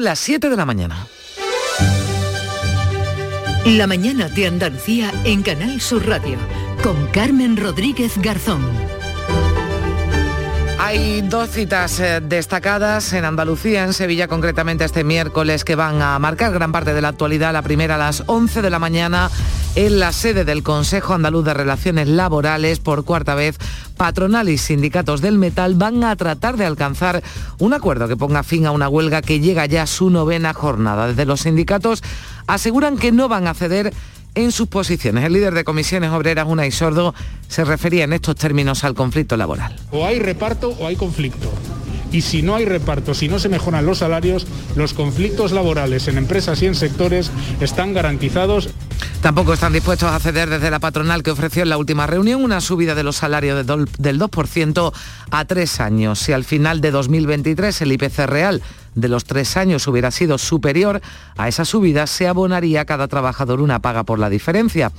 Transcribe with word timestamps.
Las 0.00 0.18
7 0.18 0.50
de 0.50 0.56
la 0.56 0.66
mañana. 0.66 1.06
La 3.64 3.86
mañana 3.86 4.28
de 4.28 4.46
Andalucía 4.46 5.10
en 5.24 5.42
Canal 5.42 5.80
Sur 5.80 6.06
Radio 6.06 6.36
con 6.82 7.06
Carmen 7.08 7.56
Rodríguez 7.56 8.18
Garzón. 8.18 8.60
Hay 10.78 11.22
dos 11.22 11.50
citas 11.50 11.98
eh, 11.98 12.20
destacadas 12.20 13.12
en 13.12 13.24
Andalucía, 13.24 13.84
en 13.84 13.92
Sevilla 13.92 14.28
concretamente 14.28 14.84
este 14.84 15.02
miércoles, 15.02 15.64
que 15.64 15.74
van 15.74 16.00
a 16.02 16.18
marcar 16.18 16.52
gran 16.52 16.72
parte 16.72 16.92
de 16.92 17.00
la 17.00 17.08
actualidad. 17.08 17.52
La 17.52 17.62
primera 17.62 17.94
a 17.94 17.98
las 17.98 18.22
11 18.26 18.62
de 18.62 18.70
la 18.70 18.78
mañana 18.78 19.30
en 19.76 20.00
la 20.00 20.12
sede 20.12 20.44
del 20.44 20.62
Consejo 20.62 21.12
Andaluz 21.12 21.44
de 21.44 21.54
Relaciones 21.54 22.08
Laborales. 22.08 22.80
Por 22.80 23.04
cuarta 23.04 23.34
vez, 23.34 23.58
patronal 23.96 24.48
y 24.48 24.56
sindicatos 24.56 25.20
del 25.20 25.38
metal 25.38 25.74
van 25.74 26.02
a 26.02 26.16
tratar 26.16 26.56
de 26.56 26.64
alcanzar 26.64 27.22
un 27.58 27.74
acuerdo 27.74 28.08
que 28.08 28.16
ponga 28.16 28.42
fin 28.42 28.66
a 28.66 28.70
una 28.70 28.88
huelga 28.88 29.20
que 29.20 29.38
llega 29.38 29.66
ya 29.66 29.82
a 29.82 29.86
su 29.86 30.08
novena 30.08 30.54
jornada. 30.54 31.08
Desde 31.08 31.26
los 31.26 31.42
sindicatos 31.42 32.02
aseguran 32.46 32.96
que 32.96 33.12
no 33.12 33.28
van 33.28 33.46
a 33.46 33.54
ceder 33.54 33.92
en 34.34 34.50
sus 34.50 34.66
posiciones. 34.68 35.24
El 35.24 35.34
líder 35.34 35.54
de 35.54 35.64
comisiones 35.64 36.10
obreras, 36.10 36.46
Unai 36.48 36.72
Sordo, 36.72 37.14
se 37.48 37.64
refería 37.64 38.04
en 38.04 38.14
estos 38.14 38.34
términos 38.36 38.82
al 38.82 38.94
conflicto 38.94 39.36
laboral. 39.36 39.76
O 39.90 40.06
hay 40.06 40.18
reparto 40.18 40.70
o 40.70 40.86
hay 40.86 40.96
conflicto. 40.96 41.50
Y 42.12 42.22
si 42.22 42.42
no 42.42 42.54
hay 42.54 42.64
reparto, 42.64 43.14
si 43.14 43.28
no 43.28 43.38
se 43.38 43.48
mejoran 43.48 43.86
los 43.86 43.98
salarios, 43.98 44.46
los 44.74 44.94
conflictos 44.94 45.52
laborales 45.52 46.08
en 46.08 46.18
empresas 46.18 46.62
y 46.62 46.66
en 46.66 46.74
sectores 46.74 47.30
están 47.60 47.94
garantizados. 47.94 48.70
Tampoco 49.20 49.54
están 49.54 49.72
dispuestos 49.72 50.10
a 50.10 50.20
ceder 50.20 50.48
desde 50.48 50.70
la 50.70 50.78
patronal 50.78 51.22
que 51.22 51.30
ofreció 51.30 51.62
en 51.62 51.68
la 51.68 51.78
última 51.78 52.06
reunión 52.06 52.44
una 52.44 52.60
subida 52.60 52.94
de 52.94 53.02
los 53.02 53.16
salarios 53.16 53.66
del 53.66 54.20
2% 54.20 54.92
a 55.30 55.44
tres 55.46 55.80
años. 55.80 56.20
Si 56.20 56.32
al 56.32 56.44
final 56.44 56.80
de 56.80 56.90
2023 56.90 57.82
el 57.82 57.92
IPC 57.92 58.18
real 58.26 58.62
de 58.96 59.08
los 59.08 59.24
tres 59.24 59.56
años 59.56 59.86
hubiera 59.86 60.10
sido 60.10 60.38
superior 60.38 61.00
a 61.36 61.46
esa 61.46 61.64
subida, 61.64 62.08
se 62.08 62.26
abonaría 62.26 62.80
a 62.80 62.84
cada 62.86 63.06
trabajador 63.06 63.60
una 63.60 63.78
paga 63.78 64.02
por 64.02 64.18
la 64.18 64.30
diferencia. 64.30 64.90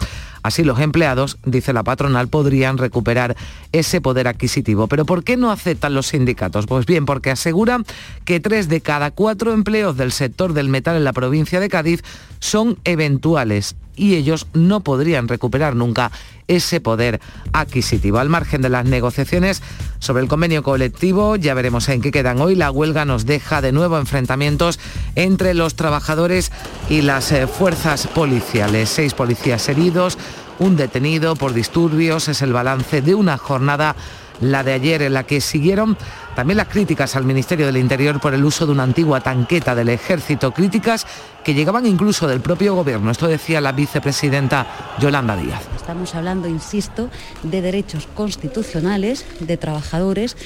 Así 0.43 0.63
los 0.63 0.79
empleados, 0.79 1.37
dice 1.43 1.73
la 1.73 1.83
patronal, 1.83 2.29
podrían 2.29 2.77
recuperar 2.77 3.35
ese 3.73 3.99
poder 3.99 4.29
adquisitivo. 4.29 4.87
¿Pero 4.87 5.05
por 5.05 5.25
qué 5.25 5.35
no 5.35 5.51
aceptan 5.51 5.93
los 5.93 6.07
sindicatos? 6.07 6.67
Pues 6.67 6.85
bien, 6.85 7.05
porque 7.05 7.31
aseguran 7.31 7.85
que 8.23 8.39
tres 8.39 8.69
de 8.69 8.79
cada 8.79 9.11
cuatro 9.11 9.51
empleos 9.51 9.97
del 9.97 10.13
sector 10.13 10.53
del 10.53 10.69
metal 10.69 10.95
en 10.95 11.03
la 11.03 11.11
provincia 11.11 11.59
de 11.59 11.67
Cádiz 11.67 12.03
son 12.39 12.77
eventuales 12.85 13.75
y 13.97 14.15
ellos 14.15 14.47
no 14.53 14.81
podrían 14.81 15.27
recuperar 15.27 15.75
nunca 15.75 16.11
ese 16.47 16.81
poder 16.81 17.19
adquisitivo. 17.53 18.19
Al 18.19 18.29
margen 18.29 18.61
de 18.61 18.69
las 18.69 18.85
negociaciones 18.85 19.61
sobre 19.99 20.23
el 20.23 20.29
convenio 20.29 20.63
colectivo, 20.63 21.35
ya 21.35 21.53
veremos 21.53 21.89
en 21.89 22.01
qué 22.01 22.11
quedan 22.11 22.41
hoy. 22.41 22.55
La 22.55 22.71
huelga 22.71 23.05
nos 23.05 23.25
deja 23.25 23.61
de 23.61 23.71
nuevo 23.71 23.97
enfrentamientos 23.97 24.79
entre 25.15 25.53
los 25.53 25.75
trabajadores 25.75 26.51
y 26.89 27.01
las 27.01 27.31
eh, 27.31 27.47
fuerzas 27.47 28.07
policiales. 28.07 28.89
Seis 28.89 29.13
policías 29.13 29.67
heridos, 29.69 30.17
un 30.59 30.75
detenido 30.75 31.35
por 31.35 31.53
disturbios. 31.53 32.27
Es 32.27 32.41
el 32.41 32.53
balance 32.53 33.01
de 33.01 33.15
una 33.15 33.37
jornada 33.37 33.95
la 34.41 34.63
de 34.63 34.73
ayer 34.73 35.01
en 35.01 35.13
la 35.13 35.23
que 35.23 35.41
siguieron 35.41 35.97
también 36.37 36.57
las 36.57 36.67
críticas 36.67 37.15
al 37.15 37.25
Ministerio 37.25 37.65
del 37.65 37.77
Interior 37.77 38.19
por 38.19 38.35
el 38.35 38.45
uso 38.45 38.67
de 38.67 38.71
una 38.71 38.83
antigua 38.83 39.21
tanqueta 39.21 39.73
del 39.73 39.89
ejército, 39.89 40.51
críticas 40.51 41.07
que 41.43 41.55
llegaban 41.55 41.87
incluso 41.87 42.27
del 42.27 42.41
propio 42.41 42.75
gobierno. 42.75 43.09
Esto 43.09 43.27
decía 43.27 43.59
la 43.59 43.71
vicepresidenta 43.71 44.67
Yolanda 44.99 45.35
Díaz. 45.35 45.63
Estamos 45.75 46.13
hablando, 46.13 46.47
insisto, 46.47 47.09
de 47.41 47.63
derechos 47.63 48.07
constitucionales 48.13 49.25
de 49.39 49.57
trabajadores 49.57 50.37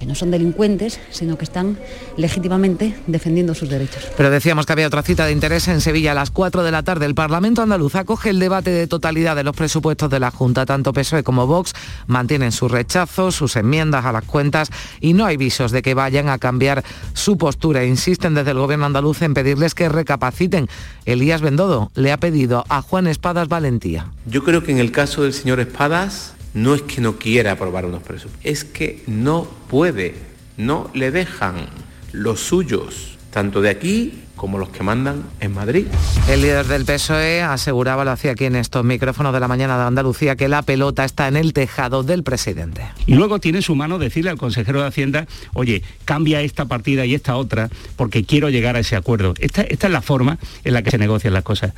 que 0.00 0.06
no 0.06 0.14
son 0.14 0.30
delincuentes, 0.30 0.98
sino 1.10 1.36
que 1.36 1.44
están 1.44 1.78
legítimamente 2.16 2.96
defendiendo 3.06 3.54
sus 3.54 3.68
derechos. 3.68 4.02
Pero 4.16 4.30
decíamos 4.30 4.64
que 4.64 4.72
había 4.72 4.86
otra 4.86 5.02
cita 5.02 5.26
de 5.26 5.32
interés 5.32 5.68
en 5.68 5.82
Sevilla 5.82 6.12
a 6.12 6.14
las 6.14 6.30
4 6.30 6.62
de 6.62 6.70
la 6.70 6.82
tarde. 6.82 7.04
El 7.04 7.14
Parlamento 7.14 7.60
andaluz 7.60 7.94
acoge 7.96 8.30
el 8.30 8.38
debate 8.38 8.70
de 8.70 8.86
totalidad 8.86 9.36
de 9.36 9.44
los 9.44 9.54
presupuestos 9.54 10.08
de 10.08 10.18
la 10.18 10.30
Junta. 10.30 10.64
Tanto 10.64 10.94
PSOE 10.94 11.22
como 11.22 11.46
Vox 11.46 11.74
mantienen 12.06 12.50
su 12.50 12.66
rechazo, 12.66 13.30
sus 13.30 13.56
enmiendas 13.56 14.06
a 14.06 14.12
las 14.12 14.24
cuentas 14.24 14.70
y 15.00 15.12
no 15.12 15.26
hay 15.26 15.36
visos 15.40 15.72
de 15.72 15.82
que 15.82 15.94
vayan 15.94 16.28
a 16.28 16.38
cambiar 16.38 16.84
su 17.14 17.36
postura. 17.36 17.84
Insisten 17.84 18.34
desde 18.34 18.52
el 18.52 18.58
gobierno 18.58 18.86
andaluz 18.86 19.22
en 19.22 19.34
pedirles 19.34 19.74
que 19.74 19.88
recapaciten. 19.88 20.68
Elías 21.04 21.40
Bendodo 21.40 21.90
le 21.96 22.12
ha 22.12 22.18
pedido 22.18 22.64
a 22.68 22.82
Juan 22.82 23.08
Espadas 23.08 23.48
valentía. 23.48 24.06
Yo 24.26 24.44
creo 24.44 24.62
que 24.62 24.70
en 24.70 24.78
el 24.78 24.92
caso 24.92 25.24
del 25.24 25.32
señor 25.32 25.58
Espadas 25.58 26.34
no 26.54 26.74
es 26.74 26.82
que 26.82 27.00
no 27.00 27.16
quiera 27.16 27.52
aprobar 27.52 27.86
unos 27.86 28.02
presupuestos, 28.02 28.44
es 28.44 28.64
que 28.64 29.02
no 29.06 29.48
puede, 29.68 30.14
no 30.56 30.90
le 30.94 31.10
dejan 31.10 31.68
los 32.12 32.40
suyos, 32.40 33.18
tanto 33.30 33.60
de 33.60 33.70
aquí 33.70 34.20
como 34.40 34.56
los 34.56 34.70
que 34.70 34.82
mandan 34.82 35.24
en 35.40 35.52
Madrid. 35.52 35.86
El 36.26 36.40
líder 36.40 36.66
del 36.66 36.86
PSOE 36.86 37.42
aseguraba, 37.42 38.06
lo 38.06 38.12
hacía 38.12 38.30
aquí 38.30 38.46
en 38.46 38.56
estos 38.56 38.82
micrófonos 38.86 39.34
de 39.34 39.40
la 39.40 39.48
mañana 39.48 39.76
de 39.76 39.84
Andalucía, 39.84 40.34
que 40.34 40.48
la 40.48 40.62
pelota 40.62 41.04
está 41.04 41.28
en 41.28 41.36
el 41.36 41.52
tejado 41.52 42.04
del 42.04 42.22
presidente. 42.22 42.86
Y 43.06 43.16
luego 43.16 43.38
tiene 43.38 43.60
su 43.60 43.74
mano 43.74 43.98
decirle 43.98 44.30
al 44.30 44.38
consejero 44.38 44.80
de 44.80 44.88
Hacienda, 44.88 45.26
oye, 45.52 45.82
cambia 46.06 46.40
esta 46.40 46.64
partida 46.64 47.04
y 47.04 47.14
esta 47.14 47.36
otra, 47.36 47.68
porque 47.96 48.24
quiero 48.24 48.48
llegar 48.48 48.76
a 48.76 48.78
ese 48.78 48.96
acuerdo. 48.96 49.34
Esta, 49.40 49.60
esta 49.60 49.88
es 49.88 49.92
la 49.92 50.00
forma 50.00 50.38
en 50.64 50.72
la 50.72 50.82
que 50.82 50.90
se 50.90 50.96
negocian 50.96 51.34
las 51.34 51.44
cosas. 51.44 51.74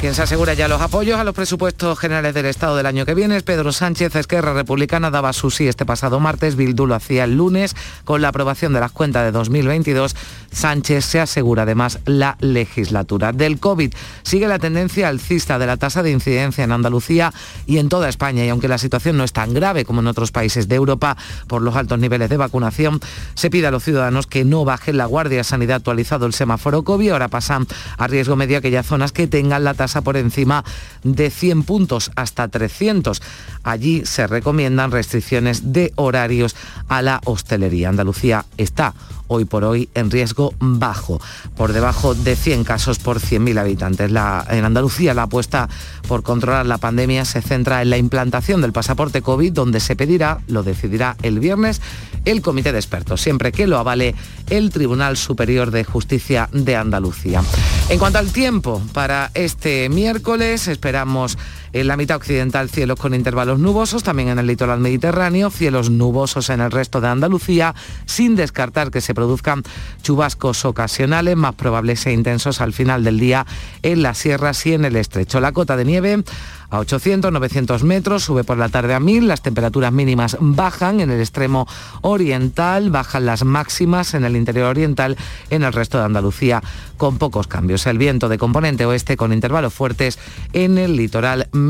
Quien 0.00 0.14
se 0.14 0.22
asegura 0.22 0.54
ya 0.54 0.68
los 0.68 0.80
apoyos 0.80 1.18
a 1.18 1.24
los 1.24 1.34
presupuestos 1.34 1.98
generales 1.98 2.34
del 2.34 2.46
Estado 2.46 2.76
del 2.76 2.86
año 2.86 3.04
que 3.04 3.14
viene 3.14 3.36
es 3.36 3.42
Pedro 3.42 3.72
Sánchez. 3.72 4.14
Esquerra 4.14 4.52
Republicana 4.52 5.10
daba 5.10 5.32
su 5.32 5.50
sí 5.50 5.66
este 5.66 5.84
pasado 5.84 6.20
martes, 6.20 6.54
Bildu 6.54 6.86
lo 6.86 6.94
hacía 6.94 7.24
el 7.24 7.36
lunes. 7.36 7.74
Con 8.04 8.22
la 8.22 8.28
aprobación 8.28 8.72
de 8.72 8.80
las 8.80 8.92
cuentas 8.92 9.24
de 9.24 9.32
2022, 9.32 10.14
Sánchez 10.52 11.04
se 11.04 11.20
asegura 11.20 11.64
además 11.64 11.95
la 12.04 12.36
legislatura. 12.40 13.32
Del 13.32 13.58
COVID 13.58 13.92
sigue 14.22 14.48
la 14.48 14.58
tendencia 14.58 15.08
alcista 15.08 15.58
de 15.58 15.66
la 15.66 15.76
tasa 15.76 16.02
de 16.02 16.10
incidencia 16.10 16.64
en 16.64 16.72
Andalucía 16.72 17.32
y 17.66 17.78
en 17.78 17.88
toda 17.88 18.08
España 18.08 18.44
y 18.44 18.48
aunque 18.48 18.68
la 18.68 18.78
situación 18.78 19.16
no 19.16 19.24
es 19.24 19.32
tan 19.32 19.54
grave 19.54 19.84
como 19.84 20.00
en 20.00 20.06
otros 20.06 20.32
países 20.32 20.68
de 20.68 20.76
Europa 20.76 21.16
por 21.46 21.62
los 21.62 21.76
altos 21.76 21.98
niveles 21.98 22.28
de 22.28 22.36
vacunación, 22.36 23.00
se 23.34 23.50
pide 23.50 23.66
a 23.66 23.70
los 23.70 23.84
ciudadanos 23.84 24.26
que 24.26 24.44
no 24.44 24.64
bajen 24.64 24.96
la 24.96 25.06
guardia. 25.06 25.44
Sanidad 25.44 25.76
actualizado 25.76 26.26
el 26.26 26.32
semáforo 26.32 26.82
COVID, 26.82 27.10
ahora 27.10 27.28
pasan 27.28 27.66
a 27.98 28.06
riesgo 28.06 28.36
medio 28.36 28.58
aquellas 28.58 28.86
zonas 28.86 29.12
que 29.12 29.26
tengan 29.26 29.64
la 29.64 29.74
tasa 29.74 30.02
por 30.02 30.16
encima 30.16 30.64
de 31.02 31.30
100 31.30 31.62
puntos 31.62 32.10
hasta 32.16 32.48
300. 32.48 33.22
Allí 33.66 34.06
se 34.06 34.28
recomiendan 34.28 34.92
restricciones 34.92 35.72
de 35.72 35.92
horarios 35.96 36.54
a 36.86 37.02
la 37.02 37.20
hostelería. 37.24 37.88
Andalucía 37.88 38.44
está 38.56 38.94
hoy 39.26 39.44
por 39.44 39.64
hoy 39.64 39.88
en 39.94 40.08
riesgo 40.08 40.54
bajo, 40.60 41.20
por 41.56 41.72
debajo 41.72 42.14
de 42.14 42.36
100 42.36 42.62
casos 42.62 43.00
por 43.00 43.18
100.000 43.18 43.58
habitantes. 43.58 44.08
en 44.08 44.64
Andalucía 44.64 45.14
la 45.14 45.24
apuesta 45.24 45.68
por 46.06 46.22
controlar 46.22 46.64
la 46.66 46.78
pandemia 46.78 47.24
se 47.24 47.42
centra 47.42 47.82
en 47.82 47.90
la 47.90 47.98
implantación 47.98 48.60
del 48.60 48.72
pasaporte 48.72 49.20
COVID, 49.20 49.52
donde 49.52 49.80
se 49.80 49.96
pedirá, 49.96 50.38
lo 50.46 50.62
decidirá 50.62 51.16
el 51.22 51.40
viernes, 51.40 51.80
el 52.24 52.42
comité 52.42 52.70
de 52.70 52.78
expertos, 52.78 53.20
siempre 53.20 53.50
que 53.50 53.66
lo 53.66 53.78
avale 53.78 54.14
el 54.48 54.70
Tribunal 54.70 55.16
Superior 55.16 55.72
de 55.72 55.82
Justicia 55.82 56.48
de 56.52 56.76
Andalucía. 56.76 57.42
En 57.88 57.98
cuanto 57.98 58.18
al 58.18 58.32
tiempo, 58.32 58.80
para 58.92 59.30
este 59.34 59.88
miércoles 59.88 60.68
esperamos 60.68 61.36
en 61.80 61.88
la 61.88 61.96
mitad 61.96 62.16
occidental 62.16 62.70
cielos 62.70 62.98
con 62.98 63.14
intervalos 63.14 63.58
nubosos, 63.58 64.02
también 64.02 64.28
en 64.30 64.38
el 64.38 64.46
litoral 64.46 64.80
mediterráneo, 64.80 65.50
cielos 65.50 65.90
nubosos 65.90 66.48
en 66.50 66.60
el 66.60 66.70
resto 66.70 67.00
de 67.00 67.08
Andalucía, 67.08 67.74
sin 68.06 68.34
descartar 68.34 68.90
que 68.90 69.00
se 69.00 69.14
produzcan 69.14 69.62
chubascos 70.02 70.64
ocasionales, 70.64 71.36
más 71.36 71.54
probables 71.54 72.06
e 72.06 72.12
intensos 72.12 72.60
al 72.60 72.72
final 72.72 73.04
del 73.04 73.18
día 73.18 73.46
en 73.82 74.02
las 74.02 74.18
sierras 74.18 74.64
y 74.66 74.72
en 74.72 74.84
el 74.84 74.96
estrecho. 74.96 75.40
La 75.40 75.52
cota 75.52 75.76
de 75.76 75.84
nieve 75.84 76.24
a 76.70 76.78
800, 76.80 77.30
900 77.30 77.84
metros, 77.84 78.24
sube 78.24 78.42
por 78.42 78.58
la 78.58 78.68
tarde 78.68 78.94
a 78.94 79.00
1000, 79.00 79.28
las 79.28 79.42
temperaturas 79.42 79.92
mínimas 79.92 80.36
bajan 80.40 81.00
en 81.00 81.10
el 81.10 81.20
extremo 81.20 81.68
oriental, 82.02 82.90
bajan 82.90 83.26
las 83.26 83.44
máximas 83.44 84.14
en 84.14 84.24
el 84.24 84.36
interior 84.36 84.66
oriental, 84.66 85.16
en 85.50 85.62
el 85.62 85.72
resto 85.72 85.98
de 85.98 86.04
Andalucía 86.04 86.62
con 86.96 87.18
pocos 87.18 87.46
cambios. 87.46 87.86
El 87.86 87.98
viento 87.98 88.28
de 88.28 88.38
componente 88.38 88.86
oeste 88.86 89.16
con 89.16 89.32
intervalos 89.32 89.74
fuertes 89.74 90.18
en 90.52 90.78
el 90.78 90.96
litoral 90.96 91.48
mediterráneo 91.52 91.65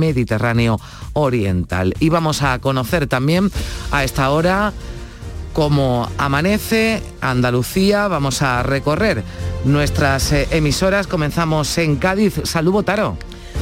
oriental. 1.13 1.95
Y 2.01 2.09
vamos 2.09 2.43
a 2.43 2.59
conocer 2.59 3.07
también 3.07 3.51
a 3.91 4.05
esta 4.05 4.31
hora 4.31 4.73
cómo 5.53 6.09
amanece 6.19 7.03
Andalucía. 7.21 8.09
Vamos 8.09 8.43
a 8.43 8.63
recorrer 8.63 9.25
nuestras 9.65 10.33
eh, 10.33 10.49
emisoras. 10.51 11.07
Comenzamos 11.07 11.79
en 11.79 11.97
Cádiz. 11.97 12.41
Salud, 12.45 12.73
Botaro. 12.73 13.17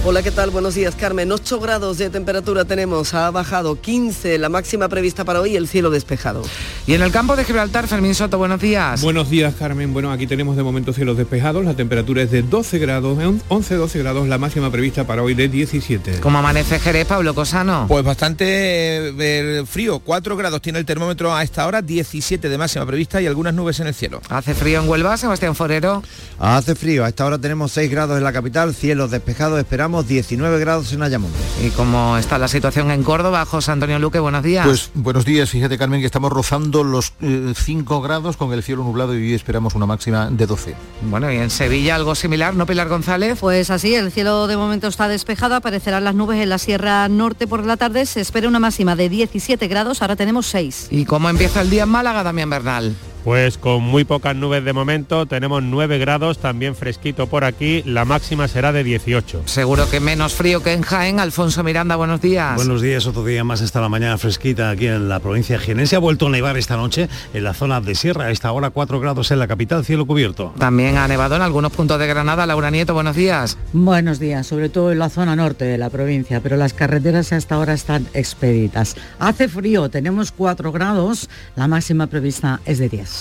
Hola, 0.07 0.23
¿qué 0.23 0.31
tal? 0.31 0.51
Buenos 0.51 0.75
días, 0.75 0.95
Carmen. 0.95 1.31
8 1.33 1.61
grados 1.61 1.99
de 1.99 2.11
temperatura 2.11 2.65
tenemos, 2.65 3.15
ha 3.15 3.31
bajado 3.31 3.81
15 3.81 4.39
la 4.39 4.49
máxima 4.49 4.89
prevista 4.89 5.25
para 5.25 5.41
hoy, 5.41 5.57
el 5.57 5.69
cielo 5.69 5.91
despejado. 5.91 6.43
Y 6.87 6.95
en 6.95 7.03
el 7.03 7.11
campo 7.11 7.37
de 7.37 7.45
Gibraltar, 7.45 7.89
Fermín 7.89 8.15
Soto, 8.15 8.37
buenos 8.37 8.61
días. 8.61 9.01
Buenos 9.01 9.31
días, 9.31 9.55
Carmen. 9.59 9.95
Bueno, 9.95 10.13
aquí 10.13 10.27
tenemos 10.27 10.57
de 10.57 10.63
momento 10.63 10.93
cielos 10.93 11.17
despejados, 11.17 11.65
la 11.65 11.75
temperatura 11.75 12.23
es 12.23 12.31
de 12.31 12.43
12 12.43 12.79
grados, 12.79 13.17
11-12 13.19 13.99
grados, 13.99 14.29
la 14.29 14.37
máxima 14.37 14.71
prevista 14.71 15.05
para 15.05 15.23
hoy 15.23 15.35
de 15.35 15.49
17. 15.49 16.21
¿Cómo 16.21 16.39
amanece 16.39 16.79
Jerez, 16.79 17.07
Pablo 17.07 17.35
Cosano? 17.35 17.87
Pues 17.89 18.05
bastante 18.05 18.45
eh, 18.47 19.65
frío, 19.67 20.01
4 20.01 20.37
grados 20.37 20.61
tiene 20.61 20.79
el 20.79 20.85
termómetro 20.85 21.35
a 21.35 21.43
esta 21.43 21.67
hora, 21.67 21.81
17 21.81 22.49
de 22.49 22.59
máxima 22.59 22.85
prevista 22.85 23.23
y 23.23 23.27
algunas 23.27 23.55
nubes 23.55 23.81
en 23.81 23.87
el 23.87 23.95
cielo. 23.95 24.21
¿Hace 24.29 24.55
frío 24.55 24.83
en 24.83 24.89
Huelva, 24.89 25.17
Sebastián 25.17 25.55
Forero? 25.55 26.03
Hace 26.39 26.75
frío, 26.75 27.05
a 27.05 27.09
esta 27.09 27.25
hora 27.25 27.39
tenemos 27.39 27.73
6 27.73 27.91
grados 27.91 28.19
en 28.19 28.25
la 28.25 28.33
capital, 28.33 28.75
cielos 28.75 29.11
despejados, 29.11 29.59
esperamos 29.85 30.09
19 30.09 30.59
grados 30.61 30.91
en 30.95 31.03
Ayamonte. 31.03 31.37
¿Y 31.63 31.69
cómo 31.69 32.17
está 32.17 32.39
la 32.39 32.49
situación 32.49 32.91
en 32.91 33.03
Córdoba? 33.03 33.45
José 33.45 33.71
Antonio 33.71 33.99
Luque, 33.99 34.19
buenos 34.19 34.43
días. 34.43 34.65
Pues 34.65 34.91
buenos 34.95 35.27
días, 35.27 35.51
fíjate 35.51 35.77
Carmen 35.77 36.01
que 36.01 36.07
estamos 36.07 36.33
rozando 36.33 36.83
los 36.83 37.13
5 37.21 37.21
eh, 37.21 38.03
grados 38.03 38.39
con 38.39 38.51
el 38.55 38.63
cielo 38.63 38.83
nublado 38.83 39.15
y 39.15 39.19
hoy 39.19 39.35
esperamos 39.35 39.75
una 39.75 39.85
máxima 39.85 40.31
de 40.31 40.47
12. 40.47 40.75
Bueno, 41.03 41.31
y 41.31 41.37
en 41.37 41.51
Sevilla 41.51 41.97
algo 41.97 42.15
similar, 42.15 42.55
¿no, 42.55 42.65
Pilar 42.65 42.89
González? 42.89 43.37
Pues 43.39 43.69
así, 43.69 43.95
el 43.95 44.11
cielo 44.11 44.47
de 44.47 44.57
momento 44.57 44.89
está 44.89 45.07
despejado, 45.07 45.55
aparecerán 45.55 46.03
las 46.03 46.15
nubes 46.15 46.41
en 46.41 46.49
la 46.49 46.57
Sierra 46.57 47.07
Norte 47.11 47.47
por 47.47 47.67
la 47.67 47.77
tarde, 47.77 48.07
se 48.07 48.23
espera 48.23 48.49
una 48.49 48.61
máxima 48.61 48.97
de 48.97 49.11
17 49.11 49.69
grados, 49.69 50.01
ahora 50.01 50.17
tenemos 50.17 50.47
6. 50.47 50.89
¿Y 50.93 51.05
cómo 51.05 51.29
empieza 51.29 51.61
el 51.61 51.69
día 51.69 51.83
en 51.83 51.91
Málaga, 51.91 52.23
Damián 52.23 52.49
Bernal? 52.49 52.97
Pues 53.25 53.57
con 53.57 53.83
muy 53.83 54.05
pocas 54.05 54.37
nubes 54.37 54.63
de 54.63 54.75
momento, 54.75 55.25
tenemos 55.25 55.63
9 55.63 55.97
grados, 55.97 56.37
también 56.37 56.77
fresquito 56.77 57.27
por 57.27 57.45
aquí, 57.45 57.83
la 57.87 58.05
máxima 58.05 58.49
será 58.49 58.71
de 58.71 58.85
18. 58.85 59.45
Seguro 59.47 59.89
que 59.89 59.99
menos 59.99 60.35
frío 60.35 60.63
que 60.63 60.75
en 60.75 60.83
Jaén. 60.83 61.19
Alfonso 61.19 61.65
Miranda, 61.65 61.97
buenos 61.97 62.21
días. 62.21 62.55
Buenos 62.57 62.83
días, 62.83 63.07
otro 63.07 63.25
día 63.25 63.43
más 63.43 63.63
está 63.63 63.81
la 63.81 63.89
mañana 63.89 64.19
fresquita 64.19 64.69
aquí 64.69 64.89
en 64.89 65.09
la 65.09 65.21
provincia 65.21 65.59
de 65.59 65.87
Se 65.87 65.97
Ha 65.97 66.01
vuelto 66.01 66.27
a 66.27 66.31
nevar 66.31 66.59
esta 66.59 66.77
noche 66.77 67.09
en 67.33 67.45
la 67.45 67.55
zona 67.55 67.81
de 67.81 67.95
Sierra, 67.95 68.27
a 68.27 68.31
esta 68.31 68.53
hora 68.53 68.69
4 68.69 69.01
grados 69.01 69.31
en 69.31 69.39
la 69.39 69.49
capital, 69.49 69.87
cielo 69.87 70.05
cubierto. 70.05 70.53
También 70.59 70.99
ha 70.99 71.09
nevado 71.09 71.35
en 71.37 71.43
algunos 71.43 71.73
puntos 71.73 71.99
de 71.99 72.07
Granada. 72.07 72.45
Laura 72.45 72.71
Nieto, 72.71 72.93
buenos 72.93 73.17
días. 73.17 73.57
Buenos 73.73 74.19
días, 74.19 74.47
sobre 74.47 74.69
todo 74.69 74.93
en 74.93 74.99
la 74.99 75.09
zona 75.09 75.35
norte 75.35 75.65
de 75.65 75.79
la 75.79 75.89
provincia, 75.89 76.41
pero 76.43 76.59
las 76.59 76.75
carreteras 76.75 77.33
hasta 77.33 77.55
ahora 77.55 77.73
están 77.73 78.07
expeditas. 78.13 78.97
Hace 79.19 79.49
frío, 79.49 79.89
tenemos 79.89 80.31
4 80.31 80.73
grados, 80.73 81.31
la 81.57 81.69
máxima 81.69 82.07
prevista 82.07 82.61
es 82.67 82.79
de 82.79 82.91
10. 82.91 83.14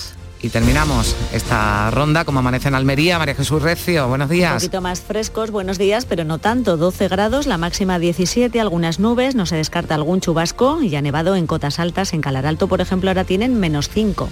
Y 0.44 0.50
terminamos 0.50 1.16
esta 1.32 1.90
ronda 1.90 2.26
como 2.26 2.40
amanece 2.40 2.68
en 2.68 2.76
Almería. 2.76 3.18
María 3.18 3.34
Jesús 3.34 3.62
Recio, 3.62 4.10
buenos 4.10 4.30
días. 4.30 4.52
Un 4.52 4.58
poquito 4.58 4.82
más 4.82 5.00
frescos, 5.00 5.52
buenos 5.52 5.78
días, 5.78 6.06
pero 6.06 6.26
no 6.26 6.38
tanto. 6.38 6.76
12 6.76 7.08
grados, 7.08 7.48
la 7.48 7.58
máxima 7.58 7.98
17, 7.98 8.60
algunas 8.60 9.00
nubes, 9.00 9.36
no 9.36 9.46
se 9.46 9.56
descarta 9.56 9.96
algún 9.96 10.20
chubasco 10.20 10.84
y 10.84 10.98
ha 10.98 11.02
nevado 11.02 11.38
en 11.38 11.48
cotas 11.48 11.80
altas. 11.80 12.12
En 12.14 12.20
Calar 12.20 12.46
Alto, 12.46 12.68
por 12.68 12.82
ejemplo, 12.82 13.10
ahora 13.10 13.24
tienen 13.24 13.58
menos 13.58 13.88
5. 13.88 14.28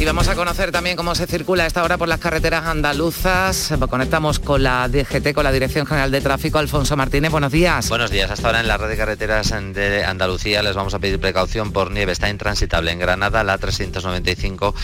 Y 0.00 0.04
vamos 0.06 0.28
a 0.28 0.34
conocer 0.34 0.72
también 0.72 0.96
cómo 0.96 1.14
se 1.14 1.26
circula 1.26 1.64
a 1.64 1.66
esta 1.66 1.84
hora 1.84 1.98
por 1.98 2.08
las 2.08 2.18
carreteras 2.18 2.64
andaluzas. 2.64 3.70
Conectamos 3.90 4.38
con 4.38 4.62
la 4.62 4.88
DGT, 4.88 5.34
con 5.34 5.44
la 5.44 5.52
Dirección 5.52 5.84
General 5.84 6.10
de 6.10 6.22
Tráfico. 6.22 6.58
Alfonso 6.58 6.96
Martínez, 6.96 7.30
buenos 7.30 7.52
días. 7.52 7.90
Buenos 7.90 8.10
días. 8.10 8.30
Hasta 8.30 8.46
ahora 8.46 8.60
en 8.60 8.66
la 8.66 8.78
red 8.78 8.88
de 8.88 8.96
carreteras 8.96 9.50
de 9.50 10.02
Andalucía 10.02 10.62
les 10.62 10.74
vamos 10.74 10.94
a 10.94 11.00
pedir 11.00 11.20
precaución 11.20 11.72
por 11.72 11.90
nieve. 11.90 12.12
Está 12.12 12.30
intransitable 12.30 12.92
en 12.92 12.98
Granada, 12.98 13.44
la 13.44 13.58
395 13.58 14.74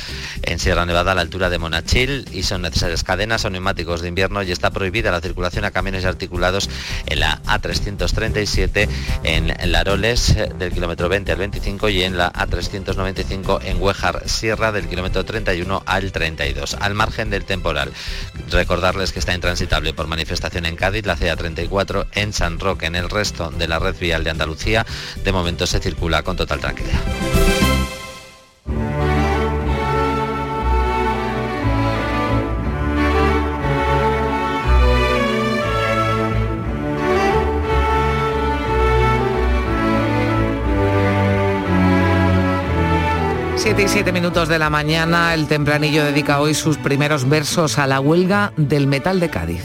en 0.42 0.58
Sierra 0.58 0.84
Nevada 0.84 1.12
a 1.12 1.14
la 1.14 1.22
altura 1.22 1.48
de 1.48 1.58
Monachil 1.58 2.28
y 2.30 2.42
son 2.42 2.60
necesarias 2.60 3.02
cadenas 3.02 3.42
o 3.46 3.48
neumáticos 3.48 4.02
de 4.02 4.08
invierno 4.08 4.42
y 4.42 4.52
está 4.52 4.70
prohibida 4.70 5.10
la 5.12 5.22
circulación 5.22 5.64
a 5.64 5.70
camiones 5.70 6.04
articulados 6.04 6.68
en 7.06 7.20
la 7.20 7.42
A337 7.44 8.86
en 9.22 9.72
Laroles 9.72 10.36
del 10.58 10.74
kilómetro 10.74 11.08
20 11.08 11.32
al 11.32 11.38
25 11.38 11.88
y 11.88 12.02
en 12.02 12.18
la 12.18 12.30
A395 12.34 13.60
en 13.64 13.80
Huejar 13.80 14.28
Sierra 14.28 14.72
del 14.72 14.86
kilómetro 14.86 15.05
31 15.10 15.82
al 15.86 16.12
32. 16.12 16.76
Al 16.80 16.94
margen 16.94 17.30
del 17.30 17.44
temporal, 17.44 17.92
recordarles 18.50 19.12
que 19.12 19.18
está 19.18 19.34
intransitable 19.34 19.94
por 19.94 20.06
manifestación 20.06 20.66
en 20.66 20.76
Cádiz, 20.76 21.06
la 21.06 21.16
CA34 21.16 22.06
en 22.12 22.32
San 22.32 22.58
Roque, 22.58 22.86
en 22.86 22.96
el 22.96 23.10
resto 23.10 23.50
de 23.50 23.68
la 23.68 23.78
red 23.78 23.96
vial 23.98 24.24
de 24.24 24.30
Andalucía, 24.30 24.86
de 25.24 25.32
momento 25.32 25.66
se 25.66 25.80
circula 25.80 26.22
con 26.22 26.36
total 26.36 26.60
tranquilidad. 26.60 27.00
7 43.66 43.82
y 43.82 43.88
7 43.88 44.12
minutos 44.12 44.48
de 44.48 44.60
la 44.60 44.70
mañana, 44.70 45.34
el 45.34 45.48
tempranillo 45.48 46.04
dedica 46.04 46.38
hoy 46.38 46.54
sus 46.54 46.78
primeros 46.78 47.28
versos 47.28 47.80
a 47.80 47.88
la 47.88 47.98
huelga 47.98 48.52
del 48.56 48.86
metal 48.86 49.18
de 49.18 49.28
Cádiz. 49.28 49.64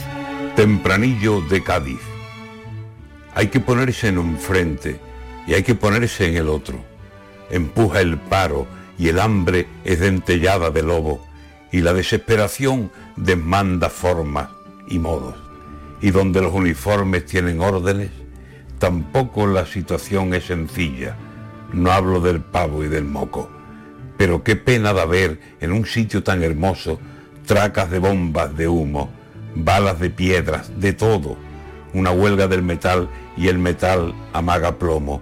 Tempranillo 0.56 1.40
de 1.42 1.62
Cádiz. 1.62 2.00
Hay 3.32 3.46
que 3.46 3.60
ponerse 3.60 4.08
en 4.08 4.18
un 4.18 4.38
frente 4.38 4.98
y 5.46 5.54
hay 5.54 5.62
que 5.62 5.76
ponerse 5.76 6.26
en 6.26 6.36
el 6.36 6.48
otro. 6.48 6.80
Empuja 7.48 8.00
el 8.00 8.18
paro 8.18 8.66
y 8.98 9.06
el 9.06 9.20
hambre 9.20 9.68
es 9.84 10.00
dentellada 10.00 10.72
de 10.72 10.82
lobo 10.82 11.24
y 11.70 11.80
la 11.80 11.92
desesperación 11.92 12.90
demanda 13.14 13.88
formas 13.88 14.48
y 14.88 14.98
modos. 14.98 15.36
Y 16.00 16.10
donde 16.10 16.42
los 16.42 16.52
uniformes 16.52 17.24
tienen 17.24 17.60
órdenes, 17.60 18.10
tampoco 18.80 19.46
la 19.46 19.64
situación 19.64 20.34
es 20.34 20.46
sencilla. 20.46 21.16
No 21.72 21.92
hablo 21.92 22.18
del 22.18 22.40
pavo 22.40 22.82
y 22.82 22.88
del 22.88 23.04
moco 23.04 23.61
pero 24.22 24.44
qué 24.44 24.54
pena 24.54 24.92
da 24.92 25.04
ver 25.04 25.40
en 25.60 25.72
un 25.72 25.84
sitio 25.84 26.22
tan 26.22 26.44
hermoso 26.44 27.00
tracas 27.44 27.90
de 27.90 27.98
bombas 27.98 28.56
de 28.56 28.68
humo, 28.68 29.10
balas 29.56 29.98
de 29.98 30.10
piedras, 30.10 30.70
de 30.78 30.92
todo. 30.92 31.36
Una 31.92 32.12
huelga 32.12 32.46
del 32.46 32.62
metal 32.62 33.08
y 33.36 33.48
el 33.48 33.58
metal 33.58 34.14
amaga 34.32 34.78
plomo. 34.78 35.20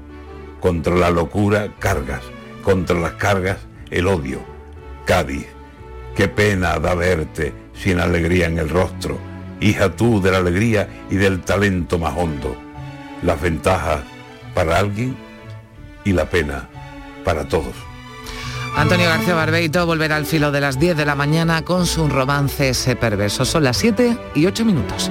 Contra 0.61 0.94
la 0.97 1.08
locura 1.08 1.73
cargas, 1.79 2.20
contra 2.62 2.94
las 3.00 3.12
cargas 3.12 3.56
el 3.91 4.06
odio. 4.06 4.41
Cádiz, 5.06 5.47
qué 6.14 6.29
pena 6.29 6.79
da 6.79 6.94
verte 6.94 7.55
sin 7.73 8.00
alegría 8.00 8.49
en 8.49 8.58
el 8.58 8.69
rostro, 8.69 9.17
hija 9.62 9.97
tú 9.97 10.20
de 10.20 10.31
la 10.31 10.37
alegría 10.37 11.06
y 11.08 11.17
del 11.17 11.41
talento 11.41 11.99
más 11.99 12.14
hondo. 12.19 12.55
Las 13.23 13.41
ventajas 13.41 14.02
para 14.52 14.79
alguien 14.79 15.17
y 16.05 16.12
la 16.12 16.29
pena 16.29 16.69
para 17.25 17.49
todos. 17.49 17.89
Antonio 18.76 19.08
García 19.08 19.34
Barbeito 19.34 19.84
volverá 19.87 20.17
al 20.17 20.26
filo 20.26 20.50
de 20.52 20.61
las 20.61 20.78
10 20.78 20.96
de 20.96 21.05
la 21.05 21.14
mañana 21.14 21.62
con 21.62 21.87
su 21.87 22.08
romance 22.08 22.70
ese 22.70 22.96
perverso. 22.96 23.44
Son 23.44 23.64
las 23.64 23.76
7 23.76 24.17
y 24.34 24.46
8 24.46 24.64
minutos. 24.64 25.11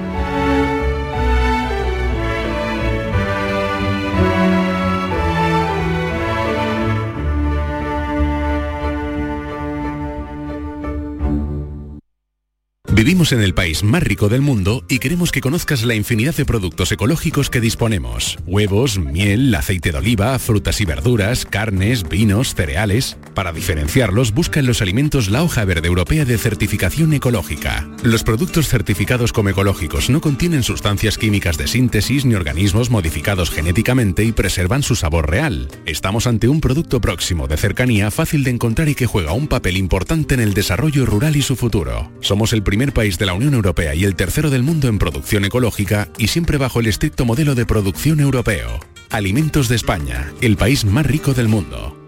Vivimos 12.92 13.30
en 13.30 13.40
el 13.40 13.54
país 13.54 13.84
más 13.84 14.02
rico 14.02 14.28
del 14.28 14.40
mundo 14.40 14.82
y 14.88 14.98
queremos 14.98 15.30
que 15.30 15.40
conozcas 15.40 15.84
la 15.84 15.94
infinidad 15.94 16.34
de 16.34 16.44
productos 16.44 16.90
ecológicos 16.90 17.48
que 17.48 17.60
disponemos. 17.60 18.36
Huevos, 18.46 18.98
miel, 18.98 19.54
aceite 19.54 19.92
de 19.92 19.98
oliva, 19.98 20.36
frutas 20.40 20.80
y 20.80 20.86
verduras, 20.86 21.44
carnes, 21.44 22.08
vinos, 22.08 22.56
cereales. 22.56 23.16
Para 23.32 23.52
diferenciarlos, 23.52 24.34
busca 24.34 24.58
en 24.58 24.66
los 24.66 24.82
alimentos 24.82 25.28
la 25.28 25.44
hoja 25.44 25.64
verde 25.64 25.86
europea 25.86 26.24
de 26.24 26.36
certificación 26.36 27.12
ecológica. 27.12 27.88
Los 28.02 28.24
productos 28.24 28.68
certificados 28.68 29.32
como 29.32 29.50
ecológicos 29.50 30.10
no 30.10 30.20
contienen 30.20 30.64
sustancias 30.64 31.16
químicas 31.16 31.56
de 31.58 31.68
síntesis 31.68 32.24
ni 32.24 32.34
organismos 32.34 32.90
modificados 32.90 33.50
genéticamente 33.50 34.24
y 34.24 34.32
preservan 34.32 34.82
su 34.82 34.96
sabor 34.96 35.30
real. 35.30 35.68
Estamos 35.86 36.26
ante 36.26 36.48
un 36.48 36.60
producto 36.60 37.00
próximo, 37.00 37.46
de 37.46 37.56
cercanía, 37.56 38.10
fácil 38.10 38.42
de 38.42 38.50
encontrar 38.50 38.88
y 38.88 38.96
que 38.96 39.06
juega 39.06 39.32
un 39.32 39.46
papel 39.46 39.76
importante 39.76 40.34
en 40.34 40.40
el 40.40 40.54
desarrollo 40.54 41.06
rural 41.06 41.36
y 41.36 41.42
su 41.42 41.54
futuro. 41.54 42.10
Somos 42.20 42.52
el 42.52 42.64
primer 42.64 42.79
país 42.88 43.18
de 43.18 43.26
la 43.26 43.34
Unión 43.34 43.52
Europea 43.52 43.94
y 43.94 44.04
el 44.04 44.16
tercero 44.16 44.48
del 44.48 44.62
mundo 44.62 44.88
en 44.88 44.98
producción 44.98 45.44
ecológica 45.44 46.08
y 46.16 46.28
siempre 46.28 46.56
bajo 46.56 46.80
el 46.80 46.86
estricto 46.86 47.26
modelo 47.26 47.54
de 47.54 47.66
producción 47.66 48.18
europeo. 48.20 48.80
Alimentos 49.10 49.68
de 49.68 49.76
España, 49.76 50.32
el 50.40 50.56
país 50.56 50.86
más 50.86 51.04
rico 51.04 51.34
del 51.34 51.48
mundo. 51.48 51.99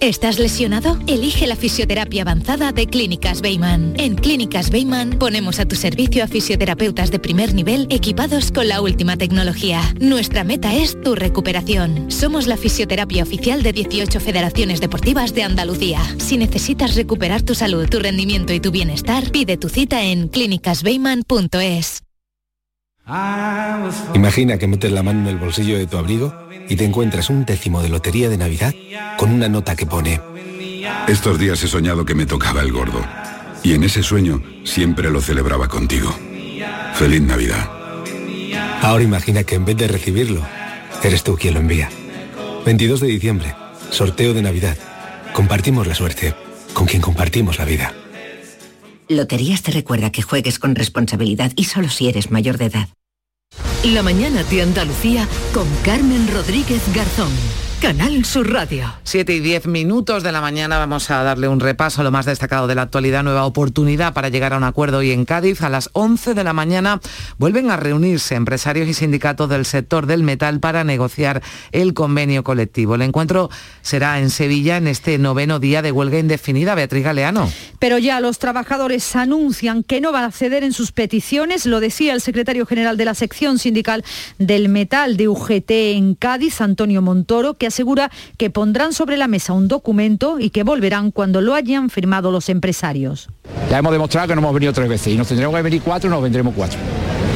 ¿Estás 0.00 0.38
lesionado? 0.38 0.98
Elige 1.06 1.46
la 1.46 1.56
fisioterapia 1.56 2.22
avanzada 2.22 2.72
de 2.72 2.86
Clínicas 2.86 3.42
Beyman. 3.42 3.92
En 3.98 4.14
Clínicas 4.14 4.70
Beyman 4.70 5.18
ponemos 5.18 5.60
a 5.60 5.66
tu 5.66 5.76
servicio 5.76 6.24
a 6.24 6.26
fisioterapeutas 6.26 7.10
de 7.10 7.18
primer 7.18 7.52
nivel 7.52 7.86
equipados 7.90 8.50
con 8.50 8.66
la 8.66 8.80
última 8.80 9.18
tecnología. 9.18 9.82
Nuestra 10.00 10.42
meta 10.42 10.74
es 10.74 10.98
tu 11.02 11.14
recuperación. 11.14 12.10
Somos 12.10 12.46
la 12.46 12.56
fisioterapia 12.56 13.22
oficial 13.22 13.62
de 13.62 13.74
18 13.74 14.20
federaciones 14.20 14.80
deportivas 14.80 15.34
de 15.34 15.42
Andalucía. 15.42 16.00
Si 16.16 16.38
necesitas 16.38 16.94
recuperar 16.94 17.42
tu 17.42 17.54
salud, 17.54 17.86
tu 17.86 17.98
rendimiento 17.98 18.54
y 18.54 18.60
tu 18.60 18.70
bienestar, 18.70 19.30
pide 19.30 19.58
tu 19.58 19.68
cita 19.68 20.02
en 20.02 20.28
clínicasbeyman.es. 20.28 22.09
Imagina 24.14 24.58
que 24.58 24.68
metes 24.68 24.92
la 24.92 25.02
mano 25.02 25.20
en 25.20 25.26
el 25.26 25.38
bolsillo 25.38 25.76
de 25.76 25.86
tu 25.86 25.96
abrigo 25.96 26.32
y 26.68 26.76
te 26.76 26.84
encuentras 26.84 27.28
un 27.30 27.44
décimo 27.44 27.82
de 27.82 27.88
lotería 27.88 28.28
de 28.28 28.36
Navidad 28.36 28.74
con 29.16 29.32
una 29.32 29.48
nota 29.48 29.74
que 29.74 29.86
pone... 29.86 30.20
Estos 31.08 31.38
días 31.38 31.62
he 31.64 31.66
soñado 31.66 32.04
que 32.04 32.14
me 32.14 32.26
tocaba 32.26 32.60
el 32.60 32.72
gordo. 32.72 33.04
Y 33.62 33.74
en 33.74 33.82
ese 33.82 34.02
sueño 34.02 34.42
siempre 34.64 35.10
lo 35.10 35.20
celebraba 35.20 35.68
contigo. 35.68 36.14
Feliz 36.94 37.22
Navidad. 37.22 37.68
Ahora 38.82 39.02
imagina 39.02 39.42
que 39.42 39.56
en 39.56 39.64
vez 39.64 39.76
de 39.76 39.88
recibirlo, 39.88 40.46
eres 41.02 41.24
tú 41.24 41.36
quien 41.36 41.54
lo 41.54 41.60
envía. 41.60 41.88
22 42.64 43.00
de 43.00 43.08
diciembre, 43.08 43.54
sorteo 43.90 44.32
de 44.34 44.42
Navidad. 44.42 44.76
Compartimos 45.32 45.86
la 45.86 45.94
suerte 45.94 46.34
con 46.72 46.86
quien 46.86 47.02
compartimos 47.02 47.58
la 47.58 47.64
vida. 47.64 47.92
Loterías 49.08 49.62
te 49.62 49.72
recuerda 49.72 50.12
que 50.12 50.22
juegues 50.22 50.60
con 50.60 50.76
responsabilidad 50.76 51.52
y 51.56 51.64
solo 51.64 51.88
si 51.88 52.08
eres 52.08 52.30
mayor 52.30 52.56
de 52.56 52.66
edad. 52.66 52.88
La 53.84 54.02
mañana 54.02 54.44
de 54.44 54.60
Andalucía 54.60 55.26
con 55.54 55.66
Carmen 55.82 56.28
Rodríguez 56.30 56.82
Garzón. 56.94 57.30
Canal 57.80 58.26
Sur 58.26 58.52
Radio. 58.52 58.92
7 59.04 59.32
y 59.32 59.40
10 59.40 59.66
minutos 59.66 60.22
de 60.22 60.32
la 60.32 60.42
mañana 60.42 60.76
vamos 60.76 61.10
a 61.10 61.22
darle 61.22 61.48
un 61.48 61.60
repaso 61.60 62.02
a 62.02 62.04
lo 62.04 62.10
más 62.10 62.26
destacado 62.26 62.66
de 62.66 62.74
la 62.74 62.82
actualidad. 62.82 63.22
Nueva 63.22 63.46
oportunidad 63.46 64.12
para 64.12 64.28
llegar 64.28 64.52
a 64.52 64.58
un 64.58 64.64
acuerdo 64.64 64.98
hoy 64.98 65.12
en 65.12 65.24
Cádiz. 65.24 65.62
A 65.62 65.70
las 65.70 65.88
11 65.94 66.34
de 66.34 66.44
la 66.44 66.52
mañana 66.52 67.00
vuelven 67.38 67.70
a 67.70 67.78
reunirse 67.78 68.34
empresarios 68.34 68.86
y 68.86 68.92
sindicatos 68.92 69.48
del 69.48 69.64
sector 69.64 70.04
del 70.04 70.22
metal 70.22 70.60
para 70.60 70.84
negociar 70.84 71.42
el 71.72 71.94
convenio 71.94 72.44
colectivo. 72.44 72.96
El 72.96 73.02
encuentro 73.02 73.48
será 73.80 74.18
en 74.18 74.28
Sevilla 74.28 74.76
en 74.76 74.86
este 74.86 75.16
noveno 75.16 75.58
día 75.58 75.80
de 75.80 75.90
huelga 75.90 76.18
indefinida. 76.18 76.74
Beatriz 76.74 77.04
Galeano. 77.04 77.50
Pero 77.78 77.96
ya 77.96 78.20
los 78.20 78.38
trabajadores 78.38 79.16
anuncian 79.16 79.84
que 79.84 80.02
no 80.02 80.12
van 80.12 80.24
a 80.24 80.32
ceder 80.32 80.64
en 80.64 80.74
sus 80.74 80.92
peticiones. 80.92 81.64
Lo 81.64 81.80
decía 81.80 82.12
el 82.12 82.20
secretario 82.20 82.66
general 82.66 82.98
de 82.98 83.06
la 83.06 83.14
sección 83.14 83.58
sindical 83.58 84.04
del 84.38 84.68
metal 84.68 85.16
de 85.16 85.28
UGT 85.28 85.70
en 85.70 86.14
Cádiz, 86.14 86.60
Antonio 86.60 87.00
Montoro, 87.00 87.54
que 87.54 87.69
asegura 87.70 88.10
que 88.36 88.50
pondrán 88.50 88.92
sobre 88.92 89.16
la 89.16 89.26
mesa 89.26 89.52
un 89.52 89.68
documento 89.68 90.38
y 90.38 90.50
que 90.50 90.62
volverán 90.62 91.10
cuando 91.10 91.40
lo 91.40 91.54
hayan 91.54 91.88
firmado 91.88 92.30
los 92.30 92.48
empresarios. 92.48 93.28
Ya 93.70 93.78
hemos 93.78 93.92
demostrado 93.92 94.28
que 94.28 94.34
no 94.34 94.40
hemos 94.40 94.54
venido 94.54 94.72
tres 94.72 94.88
veces 94.88 95.14
y 95.14 95.16
nos 95.16 95.28
tendremos 95.28 95.56
que 95.56 95.62
venir 95.62 95.82
cuatro, 95.82 96.10
nos 96.10 96.22
vendremos 96.22 96.54
cuatro. 96.54 96.78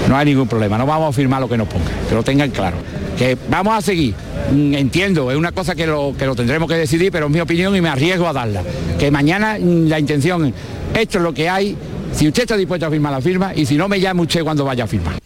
No 0.09 0.17
hay 0.17 0.26
ningún 0.26 0.47
problema, 0.47 0.76
no 0.76 0.87
vamos 0.87 1.09
a 1.09 1.12
firmar 1.12 1.41
lo 1.41 1.49
que 1.49 1.57
nos 1.57 1.67
ponga, 1.67 1.91
que 2.09 2.14
lo 2.14 2.23
tengan 2.23 2.50
claro. 2.50 2.76
Que 3.17 3.38
vamos 3.49 3.75
a 3.75 3.81
seguir, 3.81 4.14
mm, 4.53 4.75
entiendo, 4.75 5.31
es 5.31 5.37
una 5.37 5.53
cosa 5.53 5.75
que 5.75 5.87
lo, 5.87 6.14
que 6.19 6.26
lo 6.26 6.35
tendremos 6.35 6.69
que 6.69 6.75
decidir, 6.75 7.11
pero 7.11 7.26
es 7.26 7.33
mi 7.33 7.41
opinión 7.41 7.75
y 7.75 7.81
me 7.81 7.88
arriesgo 7.88 8.29
a 8.29 8.33
darla. 8.33 8.62
Que 8.99 9.11
mañana 9.11 9.57
mm, 9.59 9.87
la 9.87 9.99
intención, 9.99 10.53
esto 10.95 11.19
es 11.19 11.25
lo 11.25 11.33
que 11.33 11.49
hay, 11.49 11.76
si 12.14 12.28
usted 12.28 12.42
está 12.42 12.56
dispuesto 12.56 12.87
a 12.87 12.90
firmar 12.90 13.12
la 13.12 13.21
firma 13.21 13.54
y 13.54 13.66
si 13.66 13.76
no 13.76 13.88
me 13.88 14.00
llame 14.00 14.23
usted 14.23 14.42
cuando 14.42 14.64
vaya 14.64 14.85
a 14.85 14.87
firmar. 14.87 15.18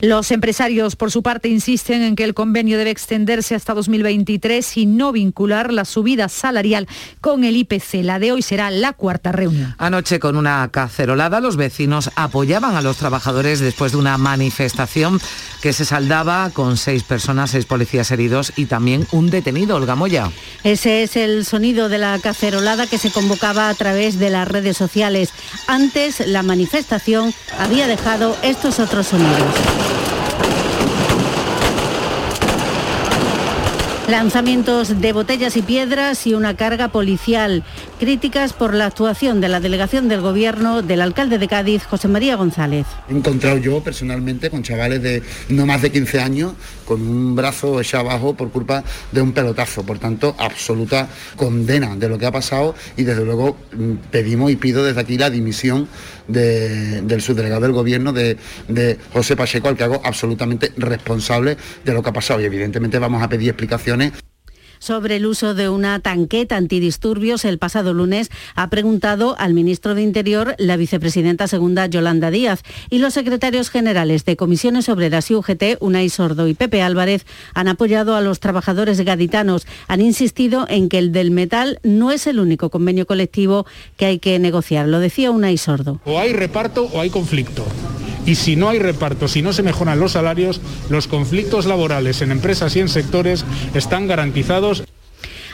Los 0.00 0.32
empresarios, 0.32 0.96
por 0.96 1.12
su 1.12 1.22
parte, 1.22 1.48
insisten 1.48 2.02
en 2.02 2.16
que 2.16 2.24
el 2.24 2.34
convenio 2.34 2.76
debe 2.76 2.90
extenderse 2.90 3.54
hasta 3.54 3.72
2023 3.72 4.76
y 4.78 4.86
no 4.86 5.12
vincular 5.12 5.72
la 5.72 5.84
subida 5.84 6.28
salarial 6.28 6.88
con 7.20 7.44
el 7.44 7.56
IPC. 7.56 8.02
La 8.02 8.18
de 8.18 8.32
hoy 8.32 8.42
será 8.42 8.72
la 8.72 8.94
cuarta 8.94 9.30
reunión. 9.30 9.76
Anoche, 9.78 10.18
con 10.18 10.36
una 10.36 10.68
cacerolada, 10.72 11.38
los 11.38 11.56
vecinos 11.56 12.10
apoyaban 12.16 12.74
a 12.74 12.82
los 12.82 12.96
trabajadores 12.96 13.60
después 13.60 13.92
de 13.92 13.98
una 13.98 14.18
manifestación 14.18 15.20
que 15.62 15.72
se 15.72 15.84
saldaba 15.84 16.50
con 16.50 16.76
seis 16.76 17.04
personas, 17.04 17.52
seis 17.52 17.66
policías 17.66 18.10
heridos 18.10 18.52
y 18.56 18.66
también 18.66 19.06
un 19.12 19.30
detenido, 19.30 19.76
Olga 19.76 19.94
Moya. 19.94 20.32
Ese 20.64 21.04
es 21.04 21.16
el 21.16 21.44
sonido 21.44 21.88
de 21.88 21.98
la 21.98 22.18
cacerolada 22.18 22.88
que 22.88 22.98
se 22.98 23.12
convocaba 23.12 23.68
a 23.68 23.74
través 23.74 24.18
de 24.18 24.30
las 24.30 24.48
redes 24.48 24.76
sociales. 24.76 25.30
Antes, 25.68 26.26
la 26.32 26.42
manifestación 26.42 27.32
había 27.58 27.86
dejado 27.86 28.36
estos 28.42 28.80
otros 28.80 29.08
sonidos. 29.08 29.54
Lanzamientos 34.08 35.00
de 35.00 35.12
botellas 35.12 35.56
y 35.56 35.62
piedras 35.62 36.26
y 36.26 36.34
una 36.34 36.54
carga 36.54 36.88
policial. 36.88 37.64
Críticas 37.98 38.52
por 38.52 38.74
la 38.74 38.86
actuación 38.86 39.40
de 39.40 39.48
la 39.48 39.60
delegación 39.60 40.08
del 40.08 40.20
gobierno 40.20 40.82
del 40.82 41.00
alcalde 41.00 41.38
de 41.38 41.48
Cádiz, 41.48 41.84
José 41.84 42.08
María 42.08 42.36
González. 42.36 42.86
He 43.08 43.12
encontrado 43.14 43.56
yo 43.58 43.80
personalmente 43.82 44.50
con 44.50 44.62
chavales 44.62 45.02
de 45.02 45.22
no 45.48 45.66
más 45.66 45.80
de 45.82 45.92
15 45.92 46.20
años 46.20 46.52
con 46.92 47.00
un 47.08 47.34
brazo 47.34 47.80
echado 47.80 48.10
abajo 48.10 48.34
por 48.34 48.50
culpa 48.50 48.84
de 49.12 49.22
un 49.22 49.32
pelotazo. 49.32 49.82
Por 49.84 49.98
tanto, 49.98 50.34
absoluta 50.38 51.08
condena 51.36 51.96
de 51.96 52.08
lo 52.08 52.18
que 52.18 52.26
ha 52.26 52.32
pasado 52.32 52.74
y 52.96 53.04
desde 53.04 53.24
luego 53.24 53.56
mm, 53.72 53.92
pedimos 54.10 54.50
y 54.50 54.56
pido 54.56 54.84
desde 54.84 55.00
aquí 55.00 55.16
la 55.16 55.30
dimisión 55.30 55.88
de- 56.28 57.00
del 57.02 57.22
subdelegado 57.22 57.62
del 57.62 57.72
gobierno 57.72 58.12
de, 58.12 58.36
de 58.68 58.98
José 59.12 59.36
Pacheco, 59.36 59.68
al 59.68 59.76
que 59.76 59.84
hago 59.84 60.00
absolutamente 60.04 60.72
responsable 60.76 61.56
de 61.84 61.92
lo 61.94 62.02
que 62.02 62.10
ha 62.10 62.12
pasado. 62.12 62.40
Y 62.40 62.44
evidentemente 62.44 62.98
vamos 62.98 63.22
a 63.22 63.28
pedir 63.28 63.48
explicaciones 63.48 64.12
Sobre 64.82 65.14
el 65.14 65.26
uso 65.26 65.54
de 65.54 65.68
una 65.68 66.00
tanqueta 66.00 66.56
antidisturbios, 66.56 67.44
el 67.44 67.58
pasado 67.58 67.94
lunes 67.94 68.32
ha 68.56 68.68
preguntado 68.68 69.36
al 69.38 69.54
ministro 69.54 69.94
de 69.94 70.02
Interior 70.02 70.56
la 70.58 70.76
vicepresidenta 70.76 71.46
segunda 71.46 71.86
Yolanda 71.86 72.32
Díaz 72.32 72.64
y 72.90 72.98
los 72.98 73.14
secretarios 73.14 73.70
generales 73.70 74.24
de 74.24 74.36
Comisiones 74.36 74.88
Obreras 74.88 75.30
y 75.30 75.36
UGT, 75.36 75.76
Unai 75.78 76.08
Sordo 76.08 76.48
y 76.48 76.54
Pepe 76.54 76.82
Álvarez, 76.82 77.26
han 77.54 77.68
apoyado 77.68 78.16
a 78.16 78.20
los 78.22 78.40
trabajadores 78.40 79.00
gaditanos. 79.02 79.68
Han 79.86 80.00
insistido 80.00 80.66
en 80.68 80.88
que 80.88 80.98
el 80.98 81.12
del 81.12 81.30
metal 81.30 81.78
no 81.84 82.10
es 82.10 82.26
el 82.26 82.40
único 82.40 82.68
convenio 82.68 83.06
colectivo 83.06 83.66
que 83.96 84.06
hay 84.06 84.18
que 84.18 84.36
negociar. 84.40 84.88
Lo 84.88 84.98
decía 84.98 85.30
Unai 85.30 85.58
Sordo. 85.58 86.00
O 86.04 86.18
hay 86.18 86.32
reparto 86.32 86.90
o 86.92 87.00
hay 87.00 87.10
conflicto. 87.10 87.64
Y 88.24 88.36
si 88.36 88.56
no 88.56 88.68
hay 88.68 88.78
reparto, 88.78 89.28
si 89.28 89.42
no 89.42 89.52
se 89.52 89.62
mejoran 89.62 90.00
los 90.00 90.12
salarios, 90.12 90.60
los 90.88 91.08
conflictos 91.08 91.66
laborales 91.66 92.22
en 92.22 92.30
empresas 92.30 92.76
y 92.76 92.80
en 92.80 92.88
sectores 92.88 93.44
están 93.74 94.06
garantizados. 94.06 94.84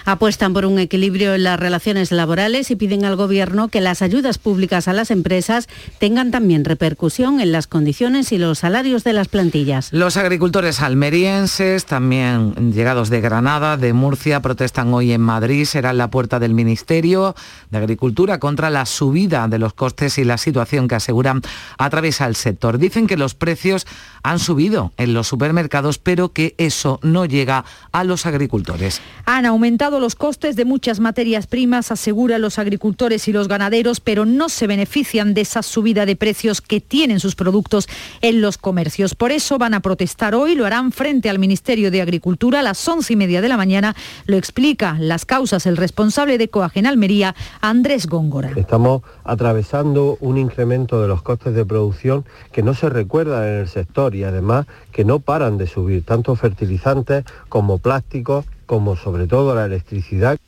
Apuestan 0.09 0.55
por 0.55 0.65
un 0.65 0.79
equilibrio 0.79 1.35
en 1.35 1.43
las 1.43 1.61
relaciones 1.61 2.13
laborales 2.13 2.71
y 2.71 2.77
piden 2.77 3.05
al 3.05 3.15
Gobierno 3.15 3.69
que 3.69 3.83
las 3.83 4.01
ayudas 4.01 4.39
públicas 4.39 4.89
a 4.89 4.95
las 4.95 5.11
empresas 5.11 5.69
tengan 5.99 6.31
también 6.31 6.65
repercusión 6.65 7.41
en 7.41 7.53
las 7.53 7.67
condiciones 7.67 8.33
y 8.33 8.39
los 8.39 8.61
salarios 8.61 9.05
de 9.05 9.13
las 9.13 9.29
plantillas. 9.29 9.93
Los 9.93 10.17
agricultores 10.17 10.81
almerienses, 10.81 11.85
también 11.85 12.73
llegados 12.73 13.11
de 13.11 13.21
Granada, 13.21 13.77
de 13.77 13.93
Murcia, 13.93 14.41
protestan 14.41 14.95
hoy 14.95 15.13
en 15.13 15.21
Madrid. 15.21 15.67
Será 15.67 15.91
en 15.91 15.99
la 15.99 16.11
puerta 16.11 16.39
del 16.39 16.55
Ministerio 16.55 17.35
de 17.69 17.77
Agricultura 17.77 18.39
contra 18.39 18.71
la 18.71 18.87
subida 18.87 19.47
de 19.47 19.59
los 19.59 19.75
costes 19.75 20.17
y 20.17 20.25
la 20.25 20.39
situación 20.39 20.89
que 20.89 20.95
aseguran 20.95 21.43
atraviesa 21.77 22.25
el 22.25 22.35
sector. 22.35 22.79
Dicen 22.79 23.09
que 23.09 23.19
los 23.19 23.35
precios 23.35 23.87
han 24.23 24.39
subido 24.39 24.91
en 24.97 25.13
los 25.13 25.29
supermercados, 25.29 25.99
pero 25.99 26.33
que 26.33 26.55
eso 26.57 26.99
no 27.03 27.27
llega 27.27 27.67
a 27.93 28.05
los 28.05 28.25
agricultores. 28.25 29.03
Han 29.27 29.45
aumentado 29.45 29.98
los 30.01 30.15
costes 30.15 30.57
de 30.57 30.65
muchas 30.65 31.01
materias 31.01 31.47
primas, 31.47 31.91
aseguran 31.91 32.41
los 32.41 32.59
agricultores 32.59 33.29
y 33.29 33.33
los 33.33 33.49
ganaderos, 33.49 34.01
pero 34.01 34.25
no 34.25 34.49
se 34.49 34.67
benefician 34.67 35.35
de 35.35 35.43
esa 35.43 35.63
subida 35.63 36.07
de 36.07 36.17
precios 36.17 36.61
que 36.61 36.81
tienen 36.81 37.21
sus 37.21 37.35
productos 37.35 37.89
en 38.21 38.41
los 38.41 38.59
comercios. 38.59 39.15
Por 39.15 39.33
eso 39.33 39.59
van 39.59 39.75
a 39.75 39.81
protestar 39.81 40.35
hoy, 40.35 40.55
lo 40.55 40.67
harán 40.67 40.93
frente 40.93 41.31
al 41.31 41.39
Ministerio 41.39 41.91
de 41.91 42.03
Agricultura 42.03 42.61
a 42.61 42.63
las 42.63 42.87
once 42.89 43.13
y 43.13 43.17
media 43.17 43.41
de 43.41 43.49
la 43.49 43.57
mañana. 43.57 43.95
Lo 44.27 44.37
explica 44.37 44.97
las 44.99 45.25
causas 45.25 45.67
el 45.67 45.77
responsable 45.77 46.39
de 46.39 46.49
Coagen 46.49 46.87
Almería, 46.87 47.35
Andrés 47.61 48.07
Góngora. 48.07 48.53
Estamos 48.57 49.03
atravesando 49.25 50.19
un 50.21 50.39
incremento 50.39 51.01
de 51.01 51.09
los 51.09 51.23
costes 51.23 51.55
de 51.55 51.65
producción 51.65 52.25
que 52.53 52.63
no 52.63 52.75
se 52.75 52.89
recuerda 52.89 53.49
en 53.49 53.61
el 53.61 53.69
sector 53.69 54.15
y 54.15 54.25
además 54.25 54.67
que 54.93 55.05
no 55.05 55.21
paran 55.21 55.59
de 55.59 55.67
subir, 55.67 56.05
tanto 56.05 56.35
fertilizantes 56.37 57.25
como 57.49 57.79
plásticos, 57.79 58.45
como 58.69 58.97
sobre 58.97 59.27
todo 59.27 59.55
la 59.55 59.65
electricidad. 59.65 60.39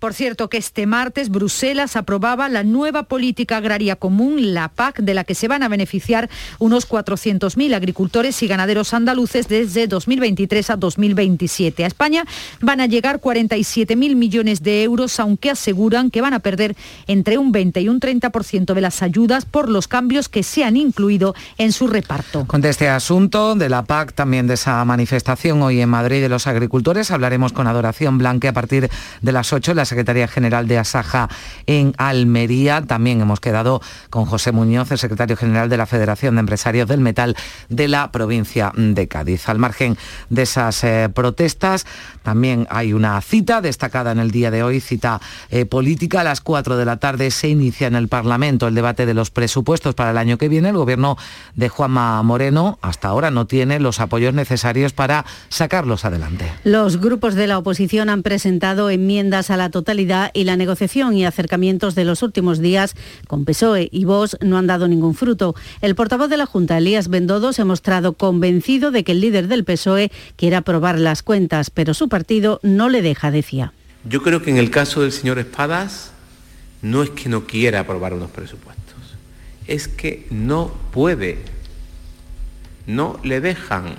Por 0.00 0.14
cierto, 0.14 0.48
que 0.48 0.56
este 0.56 0.86
martes 0.86 1.28
Bruselas 1.28 1.94
aprobaba 1.94 2.48
la 2.48 2.64
nueva 2.64 3.02
política 3.02 3.58
agraria 3.58 3.96
común, 3.96 4.54
la 4.54 4.68
PAC, 4.68 5.00
de 5.00 5.12
la 5.12 5.24
que 5.24 5.34
se 5.34 5.46
van 5.46 5.62
a 5.62 5.68
beneficiar 5.68 6.30
unos 6.58 6.88
400.000 6.88 7.74
agricultores 7.74 8.42
y 8.42 8.46
ganaderos 8.46 8.94
andaluces 8.94 9.46
desde 9.46 9.86
2023 9.88 10.70
a 10.70 10.76
2027. 10.76 11.84
A 11.84 11.86
España 11.86 12.24
van 12.62 12.80
a 12.80 12.86
llegar 12.86 13.20
47.000 13.20 14.16
millones 14.16 14.62
de 14.62 14.84
euros, 14.84 15.20
aunque 15.20 15.50
aseguran 15.50 16.10
que 16.10 16.22
van 16.22 16.32
a 16.32 16.38
perder 16.38 16.76
entre 17.06 17.36
un 17.36 17.52
20 17.52 17.82
y 17.82 17.88
un 17.90 18.00
30% 18.00 18.72
de 18.72 18.80
las 18.80 19.02
ayudas 19.02 19.44
por 19.44 19.68
los 19.68 19.86
cambios 19.86 20.30
que 20.30 20.42
se 20.42 20.64
han 20.64 20.78
incluido 20.78 21.34
en 21.58 21.72
su 21.72 21.88
reparto. 21.88 22.46
Con 22.46 22.64
este 22.64 22.88
asunto 22.88 23.54
de 23.54 23.68
la 23.68 23.84
PAC, 23.84 24.14
también 24.14 24.46
de 24.46 24.54
esa 24.54 24.82
manifestación 24.86 25.60
hoy 25.60 25.82
en 25.82 25.90
Madrid 25.90 26.22
de 26.22 26.30
los 26.30 26.46
agricultores, 26.46 27.10
hablaremos 27.10 27.52
con 27.52 27.66
Adoración 27.66 28.16
Blanque 28.16 28.48
a 28.48 28.54
partir 28.54 28.88
de 29.20 29.32
las 29.32 29.52
8 29.52 29.72
en 29.72 29.76
la 29.76 29.89
Secretaría 29.90 30.28
General 30.28 30.66
de 30.66 30.78
Asaja 30.78 31.28
en 31.66 31.94
Almería. 31.98 32.82
También 32.82 33.20
hemos 33.20 33.40
quedado 33.40 33.82
con 34.08 34.24
José 34.24 34.52
Muñoz, 34.52 34.90
el 34.90 34.98
secretario 34.98 35.36
general 35.36 35.68
de 35.68 35.76
la 35.76 35.86
Federación 35.86 36.36
de 36.36 36.40
Empresarios 36.40 36.88
del 36.88 37.00
Metal 37.00 37.36
de 37.68 37.88
la 37.88 38.10
provincia 38.12 38.72
de 38.76 39.08
Cádiz. 39.08 39.48
Al 39.48 39.58
margen 39.58 39.98
de 40.28 40.42
esas 40.42 40.82
eh, 40.84 41.08
protestas, 41.12 41.86
también 42.22 42.66
hay 42.70 42.92
una 42.92 43.20
cita 43.20 43.60
destacada 43.60 44.12
en 44.12 44.20
el 44.20 44.30
día 44.30 44.50
de 44.50 44.62
hoy, 44.62 44.80
cita 44.80 45.20
eh, 45.50 45.66
política. 45.66 46.20
A 46.20 46.24
las 46.24 46.40
4 46.40 46.76
de 46.76 46.84
la 46.84 46.98
tarde 46.98 47.30
se 47.30 47.48
inicia 47.48 47.86
en 47.86 47.96
el 47.96 48.08
Parlamento 48.08 48.68
el 48.68 48.74
debate 48.74 49.06
de 49.06 49.14
los 49.14 49.30
presupuestos 49.30 49.94
para 49.94 50.12
el 50.12 50.18
año 50.18 50.38
que 50.38 50.48
viene. 50.48 50.68
El 50.68 50.76
gobierno 50.76 51.16
de 51.56 51.68
Juanma 51.68 52.22
Moreno 52.22 52.78
hasta 52.80 53.08
ahora 53.08 53.30
no 53.30 53.46
tiene 53.46 53.80
los 53.80 54.00
apoyos 54.00 54.34
necesarios 54.34 54.92
para 54.92 55.24
sacarlos 55.48 56.04
adelante. 56.04 56.52
Los 56.64 57.00
grupos 57.00 57.34
de 57.34 57.48
la 57.48 57.58
oposición 57.58 58.08
han 58.08 58.22
presentado 58.22 58.88
enmiendas 58.90 59.50
a 59.50 59.56
la 59.56 59.70
y 60.34 60.44
la 60.44 60.56
negociación 60.56 61.16
y 61.16 61.24
acercamientos 61.24 61.94
de 61.94 62.04
los 62.04 62.22
últimos 62.22 62.60
días 62.60 62.94
con 63.26 63.44
PSOE 63.44 63.88
y 63.90 64.04
Vox 64.04 64.36
no 64.40 64.58
han 64.58 64.66
dado 64.66 64.88
ningún 64.88 65.14
fruto. 65.14 65.54
El 65.80 65.94
portavoz 65.94 66.28
de 66.28 66.36
la 66.36 66.46
Junta, 66.46 66.78
Elías 66.78 67.08
Bendodo, 67.08 67.52
se 67.52 67.62
ha 67.62 67.64
mostrado 67.64 68.12
convencido 68.12 68.90
de 68.90 69.04
que 69.04 69.12
el 69.12 69.20
líder 69.20 69.48
del 69.48 69.64
PSOE 69.64 70.12
quiere 70.36 70.56
aprobar 70.56 70.98
las 70.98 71.22
cuentas, 71.22 71.70
pero 71.70 71.94
su 71.94 72.08
partido 72.08 72.60
no 72.62 72.88
le 72.88 73.02
deja, 73.02 73.30
decía. 73.30 73.72
Yo 74.04 74.22
creo 74.22 74.42
que 74.42 74.50
en 74.50 74.56
el 74.56 74.70
caso 74.70 75.02
del 75.02 75.12
señor 75.12 75.38
Espadas 75.38 76.12
no 76.82 77.02
es 77.02 77.10
que 77.10 77.28
no 77.28 77.46
quiera 77.46 77.80
aprobar 77.80 78.14
unos 78.14 78.30
presupuestos, 78.30 79.16
es 79.66 79.88
que 79.88 80.26
no 80.30 80.72
puede, 80.92 81.38
no 82.86 83.18
le 83.22 83.40
dejan 83.40 83.96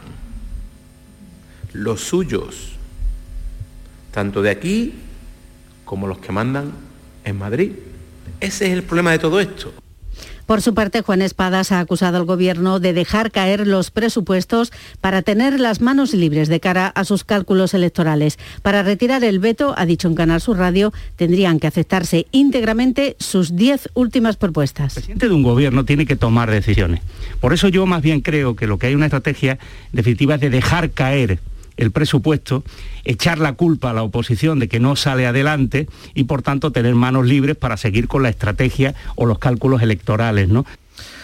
los 1.73 2.01
suyos, 2.01 2.71
tanto 4.11 4.41
de 4.41 4.50
aquí 4.50 4.95
como 5.91 6.07
los 6.07 6.19
que 6.19 6.31
mandan 6.31 6.71
en 7.25 7.38
Madrid. 7.38 7.74
Ese 8.39 8.67
es 8.67 8.71
el 8.71 8.83
problema 8.83 9.12
de 9.12 9.19
todo 9.19 9.41
esto. 9.41 9.74
Por 10.45 10.62
su 10.62 10.74
parte, 10.74 11.01
Juan 11.01 11.21
Espadas 11.21 11.74
ha 11.74 11.81
acusado 11.81 12.15
al 12.15 12.24
Gobierno 12.24 12.79
de 12.79 12.93
dejar 12.93 13.29
caer 13.29 13.67
los 13.67 13.91
presupuestos 13.91 14.71
para 15.01 15.21
tener 15.21 15.60
las 15.60 15.81
manos 15.81 16.13
libres 16.13 16.48
de 16.48 16.62
cara 16.62 16.88
a 16.88 17.03
sus 17.03 17.25
cálculos 17.25 17.74
electorales. 17.74 18.39
Para 18.62 18.83
retirar 18.83 19.25
el 19.25 19.39
veto, 19.39 19.74
ha 19.77 19.86
dicho 19.86 20.07
en 20.07 20.15
Canal 20.15 20.39
Sur 20.39 20.60
Radio, 20.60 20.93
tendrían 21.17 21.60
que 21.60 21.67
aceptarse 21.67 22.25
íntegramente 22.31 23.17
sus 23.19 23.57
diez 23.57 23.89
últimas 23.93 24.38
propuestas. 24.38 24.95
El 24.95 25.03
presidente 25.03 25.27
de 25.27 25.36
un 25.36 25.43
Gobierno 25.43 25.83
tiene 25.83 26.05
que 26.05 26.15
tomar 26.15 26.50
decisiones. 26.50 27.01
Por 27.41 27.51
eso 27.51 27.67
yo 27.67 27.86
más 27.86 28.01
bien 28.01 28.21
creo 28.21 28.55
que 28.55 28.65
lo 28.65 28.77
que 28.77 28.88
hay 28.88 28.95
una 28.95 29.07
estrategia 29.07 29.60
definitiva 29.91 30.36
es 30.36 30.41
de 30.41 30.51
dejar 30.51 30.91
caer 30.91 31.39
el 31.81 31.91
presupuesto, 31.91 32.63
echar 33.03 33.39
la 33.39 33.53
culpa 33.53 33.89
a 33.89 33.93
la 33.93 34.03
oposición 34.03 34.59
de 34.59 34.67
que 34.67 34.79
no 34.79 34.95
sale 34.95 35.25
adelante 35.25 35.88
y 36.13 36.25
por 36.25 36.43
tanto 36.43 36.71
tener 36.71 36.93
manos 36.93 37.25
libres 37.25 37.57
para 37.57 37.75
seguir 37.75 38.07
con 38.07 38.21
la 38.21 38.29
estrategia 38.29 38.93
o 39.15 39.25
los 39.25 39.39
cálculos 39.39 39.81
electorales, 39.81 40.47
¿no? 40.47 40.63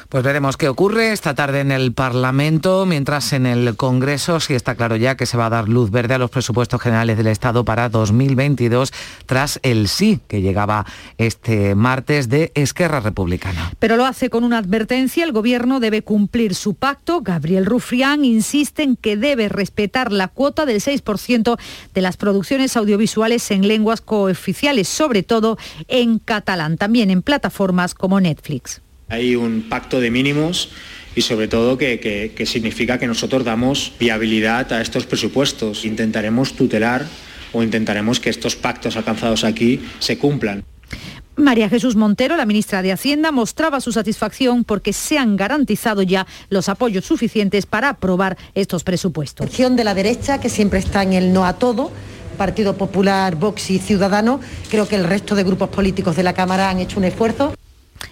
Pues 0.10 0.24
veremos 0.24 0.56
qué 0.56 0.70
ocurre 0.70 1.12
esta 1.12 1.36
tarde 1.36 1.60
en 1.60 1.70
el 1.70 1.92
Parlamento, 1.92 2.86
mientras 2.86 3.34
en 3.34 3.46
el 3.46 3.76
Congreso 3.76 4.40
sí 4.40 4.54
está 4.54 4.76
claro 4.76 4.96
ya 4.96 5.18
que 5.18 5.26
se 5.26 5.36
va 5.36 5.48
a 5.48 5.50
dar 5.50 5.68
luz 5.68 5.92
verde 5.92 6.14
a 6.14 6.18
los 6.18 6.32
presupuestos 6.32 6.80
generales 6.80 7.18
del 7.18 7.28
Estado 7.28 7.66
para 7.66 7.90
2022 7.90 8.94
tras 9.26 9.60
el 9.64 9.90
sí 9.90 10.22
que 10.30 10.40
llegaba 10.40 10.86
este 11.18 11.76
martes 11.76 12.30
de 12.30 12.54
Esquerra 12.56 13.02
Republicana. 13.02 13.74
Pero 13.80 13.98
lo 13.98 14.06
hace 14.06 14.30
con 14.30 14.46
una 14.46 14.60
advertencia, 14.60 15.26
el 15.26 15.34
Gobierno 15.34 15.82
debe 15.82 16.04
cumplir 16.04 16.56
su 16.56 16.74
pacto. 16.76 17.20
Gabriel 17.20 17.66
Rufián 17.66 18.24
insiste 18.24 18.84
en 18.84 18.96
que 18.96 19.18
debe 19.18 19.50
respetar 19.50 20.14
la 20.14 20.30
cuota 20.30 20.66
del 20.66 20.80
6% 20.80 21.60
de 21.94 22.02
las 22.02 22.16
producciones 22.16 22.78
audiovisuales 22.78 23.52
en 23.52 23.68
lenguas 23.68 24.00
cooficiales, 24.00 24.88
sobre 24.88 25.24
todo 25.24 25.58
en 25.90 26.20
catalán, 26.20 26.78
también 26.78 27.12
en 27.12 27.24
plataformas 27.24 27.94
como 27.94 28.22
Netflix. 28.22 28.82
Hay 29.10 29.36
un 29.36 29.66
pacto 29.70 30.00
de 30.00 30.12
mínimos 30.12 30.70
y 31.16 31.22
sobre 31.22 31.48
todo 31.48 31.78
que, 31.78 32.00
que, 32.00 32.34
que, 32.36 32.46
significa 32.46 33.00
que 33.00 33.08
nosotros 33.08 33.44
damos 33.44 33.94
viabilidad 34.00 34.72
a 34.74 34.82
estos 34.82 35.06
presupuestos. 35.06 35.86
Intentaremos 35.86 36.54
tutelar 36.54 37.06
o 37.54 37.64
intentaremos 37.64 38.20
que 38.20 38.30
estos 38.30 38.56
pactos 38.56 38.98
alcanzados 38.98 39.44
aquí 39.44 39.82
se 40.00 40.18
cumplan. 40.18 40.64
María 41.38 41.70
Jesús 41.70 41.96
Montero, 41.96 42.36
la 42.36 42.48
ministra 42.48 42.82
de 42.82 42.92
Hacienda, 42.92 43.32
mostraba 43.32 43.80
su 43.80 43.92
satisfacción 43.92 44.64
porque 44.64 44.92
se 44.92 45.20
han 45.20 45.36
garantizado 45.36 46.02
ya 46.02 46.26
los 46.50 46.68
apoyos 46.68 47.06
suficientes 47.06 47.68
para 47.68 47.90
aprobar 47.90 48.38
estos 48.56 48.84
presupuestos. 48.84 49.46
La 49.46 49.50
opción 49.50 49.76
de 49.76 49.84
la 49.84 49.94
derecha, 49.94 50.40
que 50.40 50.50
siempre 50.50 50.80
está 50.80 51.04
en 51.04 51.14
el 51.14 51.34
no 51.34 51.46
a 51.46 51.54
todo, 51.54 51.92
Partido 52.40 52.76
Popular, 52.76 53.36
Vox 53.36 53.70
y 53.70 53.78
Ciudadanos, 53.78 54.42
creo 54.72 54.88
que 54.88 54.96
el 54.96 55.04
resto 55.04 55.36
de 55.36 55.44
grupos 55.44 55.70
políticos 55.70 56.16
de 56.16 56.24
la 56.24 56.34
Cámara 56.34 56.72
han 56.72 56.80
hecho 56.80 56.98
un 56.98 57.06
esfuerzo. 57.06 57.54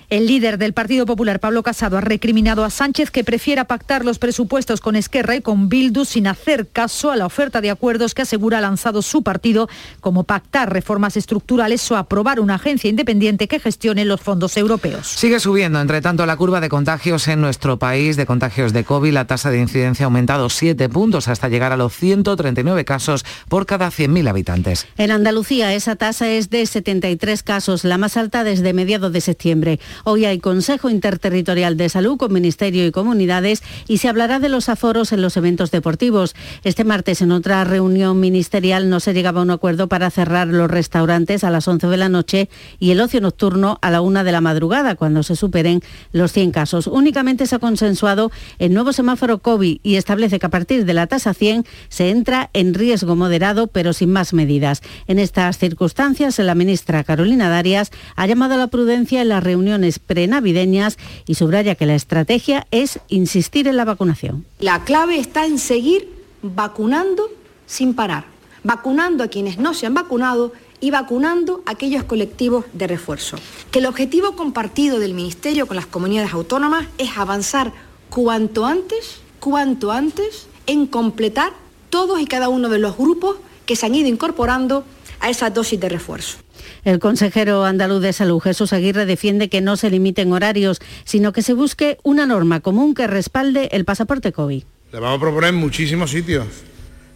El 0.09 0.27
líder 0.27 0.57
del 0.57 0.74
Partido 0.74 1.05
Popular, 1.05 1.39
Pablo 1.39 1.63
Casado, 1.63 1.97
ha 1.97 2.01
recriminado 2.01 2.63
a 2.63 2.69
Sánchez 2.69 3.09
que 3.09 3.24
prefiera 3.24 3.65
pactar 3.65 4.05
los 4.05 4.19
presupuestos 4.19 4.79
con 4.79 4.95
Esquerra 4.95 5.35
y 5.35 5.41
con 5.41 5.67
Bildu 5.67 6.05
sin 6.05 6.27
hacer 6.27 6.67
caso 6.67 7.09
a 7.09 7.15
la 7.15 7.25
oferta 7.25 7.59
de 7.62 7.71
acuerdos 7.71 8.13
que 8.13 8.21
asegura 8.21 8.59
ha 8.59 8.62
lanzado 8.62 9.01
su 9.01 9.24
partido, 9.24 9.67
como 10.01 10.24
pactar 10.24 10.71
reformas 10.71 11.17
estructurales 11.17 11.89
o 11.91 11.97
aprobar 11.97 12.39
una 12.39 12.55
agencia 12.55 12.89
independiente 12.89 13.47
que 13.47 13.59
gestione 13.59 14.05
los 14.05 14.21
fondos 14.21 14.57
europeos. 14.57 15.07
Sigue 15.07 15.39
subiendo, 15.39 15.81
entre 15.81 16.01
tanto, 16.01 16.25
la 16.25 16.38
curva 16.38 16.62
de 16.62 16.69
contagios 16.69 17.27
en 17.27 17.41
nuestro 17.41 17.80
país, 17.80 18.15
de 18.15 18.25
contagios 18.25 18.73
de 18.73 18.84
COVID. 18.84 19.12
La 19.12 19.25
tasa 19.25 19.49
de 19.49 19.60
incidencia 19.60 20.06
ha 20.06 20.08
aumentado 20.08 20.49
7 20.49 20.88
puntos 20.89 21.27
hasta 21.27 21.49
llegar 21.49 21.71
a 21.71 21.77
los 21.77 21.93
139 21.95 22.86
casos 22.86 23.25
por 23.49 23.65
cada 23.65 23.88
100.000 23.89 24.30
habitantes. 24.30 24.88
En 24.97 25.12
Andalucía 25.12 25.73
esa 25.73 25.95
tasa 25.95 26.30
es 26.30 26.49
de 26.49 26.65
73 26.65 27.43
casos, 27.43 27.84
la 27.84 27.97
más 27.97 28.17
alta 28.17 28.43
desde 28.43 28.73
mediados 28.73 29.12
de 29.12 29.21
septiembre. 29.21 29.80
Hoy 30.03 30.25
hay 30.25 30.39
Consejo 30.39 30.89
Interterritorial 30.89 31.77
de 31.77 31.89
Salud 31.89 32.17
con 32.17 32.34
Ministerio 32.34 32.86
y 32.86 32.91
Comunidades 32.91 33.63
y 33.88 33.97
se 33.97 34.10
hablará 34.10 34.39
de 34.39 34.49
los 34.49 34.69
aforos 34.69 35.12
en 35.12 35.21
los 35.21 35.38
eventos 35.38 35.71
deportivos. 35.71 36.36
Este 36.63 36.84
martes 36.84 37.21
en 37.21 37.31
otra 37.31 37.63
reunión 37.63 38.19
ministerial 38.19 38.89
no 38.89 38.99
se 38.99 39.13
llegaba 39.13 39.39
a 39.39 39.43
un 39.43 39.51
acuerdo 39.51 39.88
para 39.88 40.10
cerrar 40.10 40.47
los 40.47 40.69
restaurantes 40.69 41.43
a 41.43 41.49
las 41.49 41.67
11 41.67 41.88
de 41.88 41.97
la 41.97 42.10
noche 42.10 42.49
y 42.79 42.91
el 42.91 43.01
ocio 43.01 43.21
nocturno 43.21 43.77
a 43.81 43.91
la 43.91 44.01
1 44.01 44.23
de 44.23 44.31
la 44.31 44.41
madrugada 44.41 44.95
cuando 44.95 45.23
se 45.23 45.36
superen 45.36 45.81
los 46.12 46.31
100 46.31 46.51
casos. 46.51 46.88
Únicamente 46.88 47.45
se 47.45 47.55
ha 47.55 47.60
consensuado 47.60 48.31
el 48.60 48.73
nuevo 48.73 48.93
semáforo 48.93 49.39
COVID 49.39 49.79
y 49.84 49.95
establece 49.95 50.39
que 50.39 50.45
a 50.45 50.49
partir 50.49 50.86
de 50.86 50.93
la 50.93 51.08
tasa 51.08 51.34
100 51.34 51.65
se 51.89 52.10
entra 52.10 52.49
en 52.53 52.73
riesgo 52.73 53.15
moderado 53.15 53.67
pero 53.67 53.93
sin 53.93 54.12
más 54.12 54.34
medidas. 54.34 54.81
En 55.08 55.19
estas 55.19 55.58
circunstancias, 55.58 56.39
la 56.39 56.55
ministra 56.55 57.03
Carolina 57.03 57.49
Darias 57.49 57.91
ha 58.15 58.25
llamado 58.27 58.55
a 58.55 58.58
la 58.58 58.67
prudencia 58.67 59.21
en 59.21 59.29
las 59.29 59.43
reuniones 59.43 59.85
prenavideñas 60.00 60.98
y 61.26 61.36
subraya 61.36 61.76
que 61.76 61.86
la 61.86 61.95
estrategia 61.95 62.67
es 62.71 63.00
insistir 63.08 63.67
en 63.67 63.78
la 63.78 63.86
vacunación. 63.86 64.45
La 64.60 64.84
clave 64.84 65.19
está 65.19 65.45
en 65.45 65.60
seguir 65.60 66.10
vacunando 66.41 67.30
sin 67.65 67.93
parar, 67.93 68.26
vacunando 68.63 69.24
a 69.24 69.28
quienes 69.28 69.58
no 69.58 69.74
se 69.74 69.86
han 69.86 69.93
vacunado 69.93 70.54
y 70.80 70.91
vacunando 70.91 71.63
aquellos 71.65 72.04
colectivos 72.04 72.65
de 72.74 72.88
refuerzo. 72.88 73.38
Que 73.71 73.80
el 73.80 73.86
objetivo 73.86 74.36
compartido 74.36 75.00
del 75.00 75.13
Ministerio 75.13 75.67
con 75.67 75.76
las 75.76 75.86
comunidades 75.86 76.34
autónomas 76.34 76.86
es 76.98 77.17
avanzar 77.17 77.74
cuanto 78.10 78.65
antes, 78.65 79.19
cuanto 79.39 79.91
antes, 79.91 80.48
en 80.67 80.88
completar 80.88 81.54
todos 81.89 82.19
y 82.19 82.26
cada 82.26 82.50
uno 82.50 82.69
de 82.69 82.80
los 82.80 82.98
grupos 82.98 83.38
que 83.65 83.76
se 83.76 83.86
han 83.86 83.95
ido 83.95 84.08
incorporando 84.08 84.84
a 85.19 85.30
esa 85.30 85.50
dosis 85.50 85.80
de 85.80 85.89
refuerzo. 85.89 86.38
El 86.84 86.99
consejero 86.99 87.65
andaluz 87.65 88.01
de 88.01 88.13
salud, 88.13 88.39
Jesús 88.39 88.73
Aguirre, 88.73 89.06
defiende 89.06 89.49
que 89.49 89.62
no 89.62 89.78
se 89.78 89.89
limiten 89.89 90.32
horarios, 90.32 90.80
sino 91.04 91.34
que 91.34 91.41
se 91.41 91.54
busque 91.54 91.97
una 92.04 92.25
norma 92.25 92.60
común 92.60 92.93
que 92.93 93.08
respalde 93.08 93.69
el 93.71 93.86
pasaporte 93.86 94.32
COVID. 94.32 94.63
Le 94.91 94.99
vamos 94.99 95.17
a 95.17 95.21
proponer 95.21 95.54
muchísimos 95.54 96.12
sitios. 96.12 96.45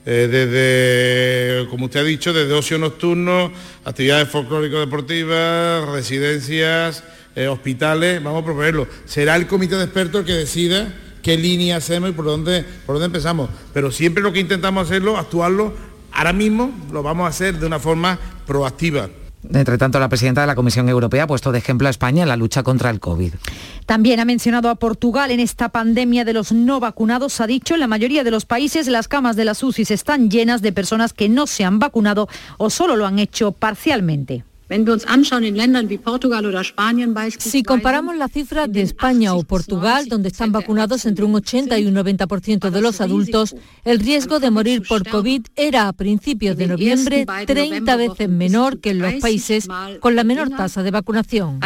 Eh, 0.05 0.27
desde, 0.27 1.69
como 1.69 1.85
usted 1.85 1.99
ha 1.99 2.03
dicho, 2.03 2.33
desde 2.33 2.53
ocio 2.53 2.77
nocturno, 2.77 3.51
actividades 3.85 4.29
folclórico-deportivas, 4.29 5.88
residencias, 5.89 7.03
eh, 7.35 7.47
hospitales, 7.47 8.23
vamos 8.23 8.41
a 8.41 8.45
proponerlo. 8.45 8.88
Será 9.05 9.35
el 9.35 9.45
comité 9.45 9.75
de 9.75 9.83
expertos 9.83 10.21
el 10.21 10.25
que 10.25 10.33
decida 10.33 10.93
qué 11.21 11.38
línea 11.38 11.77
hacemos 11.77 12.09
y 12.09 12.13
por 12.13 12.25
dónde, 12.25 12.65
por 12.85 12.95
dónde 12.95 13.05
empezamos. 13.05 13.49
Pero 13.73 13.91
siempre 13.91 14.23
lo 14.23 14.33
que 14.33 14.39
intentamos 14.39 14.88
hacerlo, 14.88 15.17
actuarlo, 15.17 15.73
ahora 16.12 16.33
mismo 16.33 16.71
lo 16.91 17.03
vamos 17.03 17.25
a 17.25 17.29
hacer 17.29 17.59
de 17.59 17.65
una 17.65 17.79
forma 17.79 18.19
proactiva. 18.47 19.09
Entre 19.52 19.78
tanto, 19.78 19.99
la 19.99 20.10
presidenta 20.10 20.41
de 20.41 20.47
la 20.47 20.56
Comisión 20.56 20.89
Europea 20.89 21.23
ha 21.23 21.28
puesto 21.28 21.52
de 21.52 21.60
ejemplo 21.60 21.88
a 21.88 21.91
España 21.91 22.23
en 22.23 22.30
la 22.30 22.36
lucha 22.36 22.62
contra 22.62 22.89
el 22.89 22.99
COVID. 22.99 23.34
También 23.86 24.19
ha 24.19 24.25
mencionado 24.25 24.69
a 24.69 24.75
Portugal 24.75 25.32
en 25.32 25.39
esta 25.39 25.69
pandemia 25.69 26.25
de 26.25 26.34
los 26.34 26.52
no 26.52 26.80
vacunados. 26.80 27.39
Ha 27.39 27.47
dicho, 27.47 27.73
en 27.73 27.80
la 27.80 27.88
mayoría 27.88 28.23
de 28.23 28.32
los 28.32 28.45
países 28.45 28.88
las 28.88 29.08
camas 29.08 29.36
de 29.36 29.45
las 29.45 29.63
UCIs 29.63 29.91
están 29.91 30.30
llenas 30.30 30.62
de 30.62 30.73
personas 30.73 31.13
que 31.13 31.30
no 31.30 31.47
se 31.47 31.63
han 31.63 31.80
vacunado 31.80 32.28
o 32.58 32.69
solo 32.69 32.95
lo 32.95 33.06
han 33.06 33.17
hecho 33.17 33.54
parcialmente. 33.54 34.43
Si 37.39 37.63
comparamos 37.63 38.15
la 38.15 38.27
cifra 38.27 38.67
de 38.67 38.82
España 38.84 39.34
o 39.34 39.43
Portugal, 39.43 40.05
donde 40.08 40.29
están 40.29 40.51
vacunados 40.51 41.05
entre 41.05 41.25
un 41.25 41.34
80 41.34 41.79
y 41.79 41.88
un 41.88 41.95
90% 41.95 42.69
de 42.69 42.82
los 42.82 43.01
adultos, 43.01 43.55
el 43.84 43.99
riesgo 43.99 44.39
de 44.39 44.51
morir 44.51 44.84
por 44.88 45.08
COVID 45.10 45.47
era 45.55 45.88
a 45.88 45.93
principios 45.93 46.55
de 46.55 46.67
noviembre 46.67 47.25
30 47.47 47.95
veces 47.95 48.29
menor 48.29 48.79
que 48.79 48.91
en 48.91 48.99
los 48.99 49.15
países 49.15 49.67
con 49.99 50.15
la 50.15 50.23
menor 50.23 50.49
tasa 50.49 50.84
de 50.84 50.91
vacunación. 50.91 51.60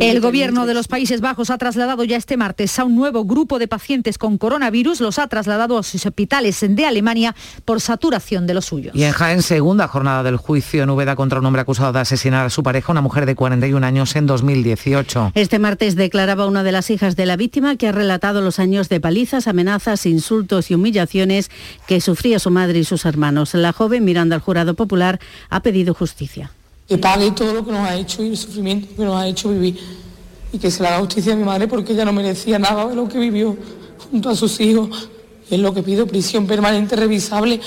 El 0.00 0.20
gobierno 0.20 0.66
de 0.66 0.74
los 0.74 0.88
Países 0.88 1.20
Bajos 1.20 1.50
ha 1.50 1.58
trasladado 1.58 2.02
ya 2.02 2.16
este 2.16 2.36
martes 2.36 2.76
a 2.80 2.84
un 2.84 2.96
nuevo 2.96 3.24
grupo 3.24 3.60
de 3.60 3.68
pacientes 3.68 4.18
con 4.18 4.38
coronavirus, 4.38 5.00
los 5.00 5.20
ha 5.20 5.28
trasladado 5.28 5.78
a 5.78 5.82
sus 5.84 6.04
hospitales 6.04 6.64
de 6.68 6.84
Alemania 6.84 7.36
por 7.64 7.80
saturación 7.80 8.46
de 8.46 8.54
los 8.54 8.64
suyos. 8.64 8.96
Y 8.96 9.04
en 9.04 9.12
Jaén, 9.12 9.42
segunda 9.42 9.86
jornada 9.86 10.24
del 10.24 10.36
juicio 10.36 10.82
en 10.82 10.90
Úbeda 10.90 11.14
contra 11.14 11.38
un 11.38 11.46
hombre 11.46 11.62
acusado 11.62 11.91
de 11.92 12.00
asesinar 12.00 12.46
a 12.46 12.50
su 12.50 12.62
pareja, 12.62 12.92
una 12.92 13.00
mujer 13.00 13.26
de 13.26 13.34
41 13.34 13.86
años 13.86 14.16
en 14.16 14.26
2018. 14.26 15.32
Este 15.34 15.58
martes 15.58 15.96
declaraba 15.96 16.46
una 16.46 16.62
de 16.62 16.72
las 16.72 16.90
hijas 16.90 17.16
de 17.16 17.26
la 17.26 17.36
víctima 17.36 17.76
que 17.76 17.88
ha 17.88 17.92
relatado 17.92 18.40
los 18.40 18.58
años 18.58 18.88
de 18.88 19.00
palizas, 19.00 19.46
amenazas, 19.46 20.06
insultos 20.06 20.70
y 20.70 20.74
humillaciones 20.74 21.50
que 21.86 22.00
sufría 22.00 22.38
su 22.38 22.50
madre 22.50 22.80
y 22.80 22.84
sus 22.84 23.04
hermanos. 23.04 23.54
La 23.54 23.72
joven, 23.72 24.04
mirando 24.04 24.34
al 24.34 24.40
jurado 24.40 24.74
popular, 24.74 25.20
ha 25.50 25.60
pedido 25.60 25.94
justicia. 25.94 26.50
Que 26.88 26.98
pague 26.98 27.30
todo 27.30 27.54
lo 27.54 27.64
que 27.64 27.72
nos 27.72 27.88
ha 27.88 27.96
hecho 27.96 28.22
y 28.22 28.28
el 28.28 28.36
sufrimiento 28.36 28.88
que 28.96 29.04
nos 29.04 29.16
ha 29.16 29.26
hecho 29.26 29.50
vivir. 29.50 29.78
Y 30.52 30.58
que 30.58 30.70
se 30.70 30.82
le 30.82 30.88
haga 30.88 30.98
justicia 30.98 31.32
a 31.32 31.36
mi 31.36 31.44
madre 31.44 31.68
porque 31.68 31.92
ella 31.92 32.04
no 32.04 32.12
merecía 32.12 32.58
nada 32.58 32.86
de 32.86 32.94
lo 32.94 33.08
que 33.08 33.18
vivió 33.18 33.56
junto 34.10 34.30
a 34.30 34.36
sus 34.36 34.60
hijos. 34.60 35.08
Es 35.50 35.58
lo 35.58 35.72
que 35.72 35.82
pido, 35.82 36.06
prisión 36.06 36.46
permanente 36.46 36.96
revisable, 36.96 37.60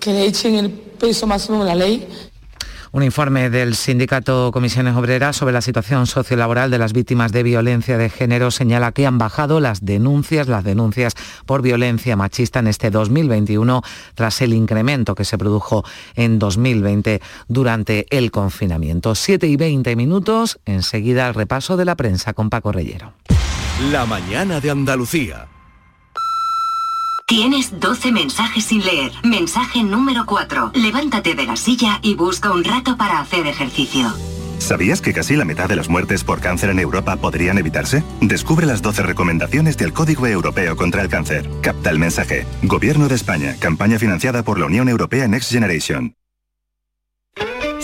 que 0.00 0.12
le 0.12 0.26
echen 0.26 0.54
el 0.54 0.70
peso 0.70 1.26
máximo 1.26 1.64
de 1.64 1.64
la 1.66 1.74
ley 1.74 2.06
un 2.96 3.02
informe 3.02 3.50
del 3.50 3.76
sindicato 3.76 4.50
Comisiones 4.52 4.96
Obreras 4.96 5.36
sobre 5.36 5.52
la 5.52 5.60
situación 5.60 6.06
sociolaboral 6.06 6.70
de 6.70 6.78
las 6.78 6.94
víctimas 6.94 7.30
de 7.30 7.42
violencia 7.42 7.98
de 7.98 8.08
género 8.08 8.50
señala 8.50 8.92
que 8.92 9.04
han 9.04 9.18
bajado 9.18 9.60
las 9.60 9.84
denuncias, 9.84 10.48
las 10.48 10.64
denuncias 10.64 11.12
por 11.44 11.60
violencia 11.60 12.16
machista 12.16 12.60
en 12.60 12.68
este 12.68 12.90
2021 12.90 13.82
tras 14.14 14.40
el 14.40 14.54
incremento 14.54 15.14
que 15.14 15.26
se 15.26 15.36
produjo 15.36 15.84
en 16.14 16.38
2020 16.38 17.20
durante 17.48 18.06
el 18.08 18.30
confinamiento. 18.30 19.14
7 19.14 19.46
y 19.46 19.56
20 19.56 19.94
minutos, 19.94 20.58
enseguida 20.64 21.28
el 21.28 21.34
repaso 21.34 21.76
de 21.76 21.84
la 21.84 21.96
prensa 21.96 22.32
con 22.32 22.48
Paco 22.48 22.72
Reyero. 22.72 23.12
La 23.92 24.06
mañana 24.06 24.58
de 24.58 24.70
Andalucía. 24.70 25.48
Tienes 27.28 27.80
12 27.80 28.12
mensajes 28.12 28.66
sin 28.66 28.84
leer. 28.84 29.10
Mensaje 29.24 29.82
número 29.82 30.26
4. 30.26 30.70
Levántate 30.74 31.34
de 31.34 31.44
la 31.44 31.56
silla 31.56 31.98
y 32.00 32.14
busca 32.14 32.52
un 32.52 32.62
rato 32.62 32.96
para 32.96 33.18
hacer 33.18 33.48
ejercicio. 33.48 34.14
¿Sabías 34.58 35.00
que 35.00 35.12
casi 35.12 35.34
la 35.34 35.44
mitad 35.44 35.68
de 35.68 35.74
las 35.74 35.88
muertes 35.88 36.22
por 36.22 36.40
cáncer 36.40 36.70
en 36.70 36.78
Europa 36.78 37.16
podrían 37.16 37.58
evitarse? 37.58 38.04
Descubre 38.20 38.64
las 38.64 38.80
12 38.80 39.02
recomendaciones 39.02 39.76
del 39.76 39.92
Código 39.92 40.28
Europeo 40.28 40.76
contra 40.76 41.02
el 41.02 41.08
Cáncer. 41.08 41.50
Capta 41.62 41.90
el 41.90 41.98
mensaje. 41.98 42.46
Gobierno 42.62 43.08
de 43.08 43.16
España. 43.16 43.56
Campaña 43.58 43.98
financiada 43.98 44.44
por 44.44 44.60
la 44.60 44.66
Unión 44.66 44.88
Europea 44.88 45.26
Next 45.26 45.50
Generation. 45.50 46.14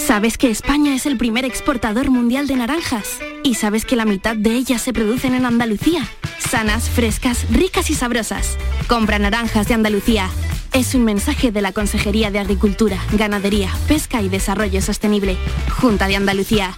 ¿Sabes 0.06 0.36
que 0.36 0.50
España 0.50 0.94
es 0.96 1.06
el 1.06 1.16
primer 1.16 1.44
exportador 1.44 2.10
mundial 2.10 2.48
de 2.48 2.56
naranjas? 2.56 3.20
¿Y 3.44 3.54
sabes 3.54 3.84
que 3.84 3.94
la 3.94 4.04
mitad 4.04 4.36
de 4.36 4.50
ellas 4.50 4.82
se 4.82 4.92
producen 4.92 5.32
en 5.32 5.46
Andalucía? 5.46 6.06
Sanas, 6.38 6.90
frescas, 6.90 7.46
ricas 7.50 7.88
y 7.88 7.94
sabrosas. 7.94 8.58
Compra 8.88 9.20
naranjas 9.20 9.68
de 9.68 9.74
Andalucía. 9.74 10.28
Es 10.72 10.96
un 10.96 11.04
mensaje 11.04 11.52
de 11.52 11.62
la 11.62 11.72
Consejería 11.72 12.32
de 12.32 12.40
Agricultura, 12.40 12.98
Ganadería, 13.12 13.70
Pesca 13.86 14.20
y 14.20 14.28
Desarrollo 14.28 14.82
Sostenible. 14.82 15.36
Junta 15.80 16.08
de 16.08 16.16
Andalucía. 16.16 16.76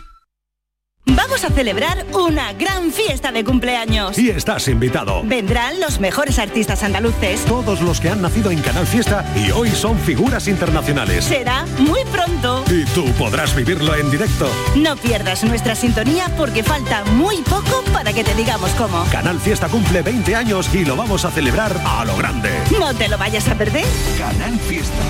Vamos 1.07 1.45
a 1.45 1.51
celebrar 1.51 2.07
una 2.14 2.55
gran 2.55 2.90
fiesta 2.90 3.31
de 3.31 3.45
cumpleaños. 3.45 4.17
Y 4.19 4.31
estás 4.31 4.69
invitado. 4.69 5.23
Vendrán 5.23 5.79
los 5.79 6.01
mejores 6.01 6.38
artistas 6.38 6.83
andaluces. 6.83 7.45
Todos 7.45 7.83
los 7.83 8.01
que 8.01 8.09
han 8.09 8.23
nacido 8.23 8.51
en 8.51 8.61
Canal 8.62 8.87
Fiesta 8.87 9.25
y 9.37 9.51
hoy 9.51 9.69
son 9.71 9.99
figuras 9.99 10.49
internacionales. 10.49 11.27
Será 11.27 11.67
muy 11.79 12.01
pronto. 12.07 12.64
Y 12.71 12.85
tú 12.87 13.05
podrás 13.19 13.55
vivirlo 13.55 13.95
en 13.95 14.11
directo. 14.11 14.49
No 14.77 14.97
pierdas 14.97 15.45
nuestra 15.45 15.75
sintonía 15.75 16.31
porque 16.38 16.62
falta 16.62 17.05
muy 17.05 17.37
poco 17.43 17.85
para 17.93 18.12
que 18.14 18.25
te 18.25 18.35
digamos 18.35 18.71
cómo. 18.71 19.05
Canal 19.12 19.38
Fiesta 19.38 19.69
cumple 19.69 20.01
20 20.01 20.35
años 20.35 20.75
y 20.75 20.87
lo 20.87 20.97
vamos 20.97 21.27
a 21.27 21.31
celebrar 21.31 21.79
a 21.85 22.05
lo 22.07 22.17
grande. 22.17 22.51
No 22.79 22.95
te 22.95 23.09
lo 23.09 23.19
vayas 23.19 23.47
a 23.49 23.55
perder. 23.57 23.85
Canal 24.17 24.59
Fiesta. 24.59 25.03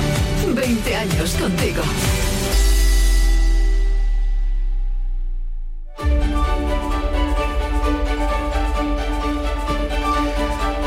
20 0.54 0.96
años 0.96 1.35
contigo. 1.35 1.83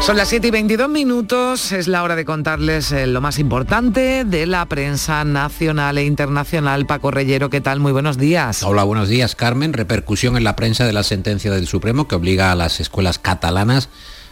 Son 0.08 0.16
las 0.16 0.30
7 0.30 0.48
y 0.48 0.52
22 0.52 0.88
minutos, 0.88 1.74
es 1.74 1.90
la 1.90 2.02
hora 2.02 2.16
de 2.16 2.24
contarles 2.24 2.94
eh, 2.94 3.08
lo 3.08 3.20
más 3.20 3.40
importante 3.40 4.24
de 4.24 4.46
la 4.46 4.66
prensa 4.66 5.26
nacional 5.26 5.98
e 5.98 6.06
internacional. 6.06 6.86
Paco 6.86 7.12
Reyero, 7.12 7.50
¿qué 7.50 7.60
tal? 7.60 7.82
Muy 7.82 7.92
buenos 7.92 8.18
días. 8.18 8.64
Hola, 8.64 8.84
buenos 8.84 9.10
días, 9.10 9.36
Carmen. 9.36 9.74
Repercusión 9.74 10.38
en 10.38 10.46
la 10.46 10.56
prensa 10.56 10.86
de 10.86 10.94
la 10.94 11.04
sentencia 11.04 11.52
del 11.52 11.68
Supremo 11.68 12.08
que 12.08 12.16
obliga 12.16 12.54
a 12.54 12.56
las 12.56 12.80
escuelas 12.80 13.20
catalanas 13.20 13.90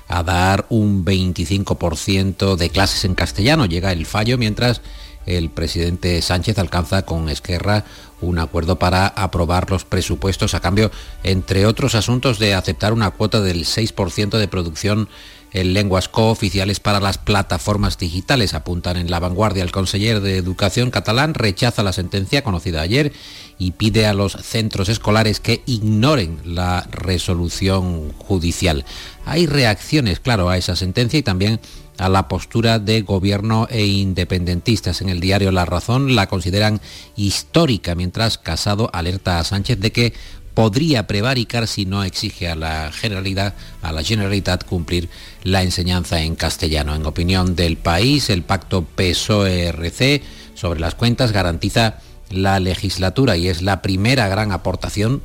a 0.07 0.23
dar 0.23 0.65
un 0.69 1.03
25% 1.03 2.55
de 2.55 2.69
clases 2.69 3.03
en 3.03 3.13
castellano. 3.13 3.65
Llega 3.65 3.91
el 3.91 4.05
fallo 4.05 4.37
mientras 4.37 4.81
el 5.25 5.49
presidente 5.49 6.21
Sánchez 6.21 6.57
alcanza 6.57 7.01
con 7.01 7.27
Esquerra 7.27 7.83
un 8.21 8.39
acuerdo 8.39 8.79
para 8.79 9.07
aprobar 9.07 9.69
los 9.69 9.83
presupuestos 9.83 10.53
a 10.53 10.61
cambio, 10.61 10.89
entre 11.23 11.65
otros 11.65 11.95
asuntos, 11.95 12.39
de 12.39 12.53
aceptar 12.53 12.93
una 12.93 13.11
cuota 13.11 13.41
del 13.41 13.65
6% 13.65 14.37
de 14.37 14.47
producción 14.47 15.09
en 15.55 15.73
lenguas 15.73 16.09
cooficiales 16.09 16.81
para 16.81 16.99
las 16.99 17.17
plataformas 17.17 17.97
digitales. 17.97 18.53
Apuntan 18.53 18.97
en 18.97 19.09
la 19.09 19.21
vanguardia. 19.21 19.63
El 19.63 19.71
conseller 19.71 20.19
de 20.19 20.37
Educación 20.37 20.91
catalán 20.91 21.33
rechaza 21.33 21.81
la 21.81 21.93
sentencia 21.93 22.43
conocida 22.43 22.81
ayer 22.81 23.13
y 23.57 23.71
pide 23.71 24.05
a 24.05 24.13
los 24.13 24.33
centros 24.33 24.89
escolares 24.89 25.39
que 25.39 25.63
ignoren 25.65 26.39
la 26.43 26.85
resolución 26.91 28.11
judicial. 28.17 28.83
Hay 29.25 29.47
reacciones, 29.47 30.19
claro, 30.19 30.49
a 30.49 30.57
esa 30.57 30.75
sentencia 30.75 31.19
y 31.19 31.23
también 31.23 31.61
a 31.97 32.09
la 32.09 32.27
postura 32.27 32.79
de 32.79 33.01
gobierno 33.03 33.67
e 33.71 33.85
independentistas. 33.85 34.99
En 34.99 35.07
el 35.07 35.21
diario 35.21 35.53
La 35.53 35.63
Razón 35.63 36.15
la 36.15 36.27
consideran 36.27 36.81
histórica, 37.15 37.95
mientras 37.95 38.37
Casado 38.37 38.89
alerta 38.91 39.39
a 39.39 39.45
Sánchez 39.45 39.79
de 39.79 39.93
que 39.93 40.13
podría 40.55 41.05
prevaricar 41.05 41.67
si 41.67 41.85
no 41.85 42.03
exige 42.03 42.49
a 42.49 42.55
la 42.55 42.91
Generalidad, 42.91 43.53
a 43.81 43.91
la 43.91 44.03
Generalitat 44.03 44.65
cumplir 44.65 45.09
la 45.43 45.61
enseñanza 45.61 46.21
en 46.21 46.35
castellano. 46.35 46.95
En 46.95 47.05
opinión 47.05 47.55
del 47.55 47.77
país, 47.77 48.29
el 48.31 48.41
pacto 48.41 48.83
PSOE-RC 48.95 50.23
sobre 50.55 50.79
las 50.79 50.95
cuentas 50.95 51.31
garantiza 51.31 51.99
la 52.31 52.59
legislatura 52.59 53.37
y 53.37 53.49
es 53.49 53.61
la 53.61 53.81
primera 53.81 54.27
gran 54.27 54.51
aportación, 54.51 55.21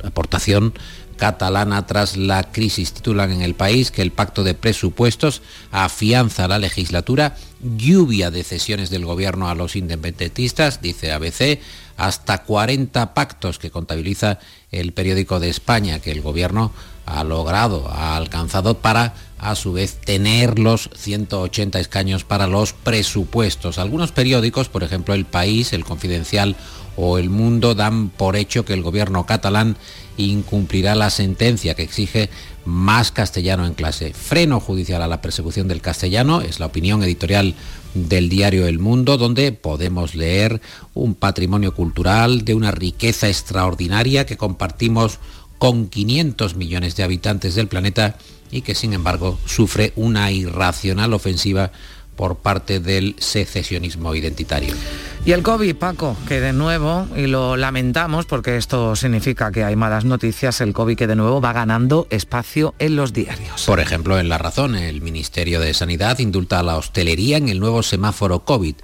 catalana 1.17 1.85
tras 1.85 2.17
la 2.17 2.51
crisis. 2.51 2.93
Titulan 2.93 3.31
en 3.31 3.41
el 3.41 3.53
país 3.53 3.91
que 3.91 4.01
el 4.01 4.11
pacto 4.11 4.43
de 4.43 4.55
presupuestos 4.55 5.43
afianza 5.71 6.47
la 6.47 6.57
legislatura, 6.57 7.35
lluvia 7.61 8.31
de 8.31 8.43
cesiones 8.43 8.89
del 8.89 9.05
gobierno 9.05 9.47
a 9.47 9.53
los 9.53 9.75
independentistas, 9.75 10.81
dice 10.81 11.11
ABC, 11.11 11.59
hasta 11.95 12.39
40 12.39 13.13
pactos 13.13 13.59
que 13.59 13.69
contabiliza 13.69 14.39
el 14.71 14.93
periódico 14.93 15.39
de 15.39 15.49
España 15.49 15.99
que 15.99 16.11
el 16.11 16.21
gobierno 16.21 16.71
ha 17.05 17.23
logrado, 17.23 17.89
ha 17.89 18.15
alcanzado 18.15 18.77
para 18.77 19.13
a 19.37 19.55
su 19.55 19.73
vez 19.73 19.95
tener 19.95 20.59
los 20.59 20.89
180 20.95 21.79
escaños 21.79 22.23
para 22.23 22.47
los 22.47 22.73
presupuestos. 22.73 23.79
Algunos 23.79 24.11
periódicos, 24.11 24.69
por 24.69 24.83
ejemplo 24.83 25.13
El 25.13 25.25
País, 25.25 25.73
El 25.73 25.83
Confidencial 25.83 26.55
o 26.95 27.17
El 27.17 27.29
Mundo, 27.29 27.73
dan 27.73 28.09
por 28.09 28.35
hecho 28.35 28.65
que 28.65 28.73
el 28.73 28.83
gobierno 28.83 29.25
catalán 29.25 29.77
incumplirá 30.17 30.93
la 30.93 31.09
sentencia 31.09 31.73
que 31.73 31.83
exige 31.83 32.29
más 32.65 33.11
castellano 33.11 33.65
en 33.65 33.73
clase. 33.73 34.13
Freno 34.13 34.59
judicial 34.59 35.01
a 35.01 35.07
la 35.07 35.21
persecución 35.21 35.67
del 35.67 35.81
castellano 35.81 36.41
es 36.41 36.59
la 36.59 36.67
opinión 36.67 37.03
editorial 37.03 37.55
del 37.93 38.29
diario 38.29 38.67
El 38.67 38.79
Mundo, 38.79 39.17
donde 39.17 39.51
podemos 39.51 40.15
leer 40.15 40.61
un 40.93 41.15
patrimonio 41.15 41.73
cultural 41.73 42.45
de 42.45 42.53
una 42.53 42.71
riqueza 42.71 43.27
extraordinaria 43.27 44.25
que 44.25 44.37
compartimos 44.37 45.19
con 45.57 45.87
500 45.87 46.55
millones 46.55 46.95
de 46.95 47.03
habitantes 47.03 47.55
del 47.55 47.67
planeta 47.67 48.17
y 48.51 48.61
que 48.61 48.75
sin 48.75 48.93
embargo 48.93 49.39
sufre 49.45 49.93
una 49.95 50.31
irracional 50.31 51.13
ofensiva 51.13 51.71
por 52.15 52.37
parte 52.37 52.79
del 52.79 53.15
secesionismo 53.19 54.13
identitario. 54.15 54.75
Y 55.23 55.33
el 55.33 55.43
COVID, 55.43 55.75
Paco, 55.75 56.17
que 56.27 56.39
de 56.39 56.51
nuevo, 56.51 57.07
y 57.15 57.27
lo 57.27 57.55
lamentamos 57.55 58.25
porque 58.25 58.57
esto 58.57 58.95
significa 58.95 59.51
que 59.51 59.63
hay 59.63 59.75
malas 59.75 60.03
noticias, 60.03 60.61
el 60.61 60.73
COVID 60.73 60.97
que 60.97 61.07
de 61.07 61.15
nuevo 61.15 61.39
va 61.41 61.53
ganando 61.53 62.07
espacio 62.09 62.73
en 62.79 62.95
los 62.95 63.13
diarios. 63.13 63.65
Por 63.65 63.79
ejemplo, 63.79 64.19
en 64.19 64.29
La 64.29 64.39
Razón, 64.39 64.75
el 64.75 65.01
Ministerio 65.01 65.59
de 65.59 65.73
Sanidad 65.75 66.17
indulta 66.19 66.59
a 66.59 66.63
la 66.63 66.77
hostelería 66.77 67.37
en 67.37 67.49
el 67.49 67.59
nuevo 67.59 67.83
semáforo 67.83 68.39
COVID. 68.39 68.75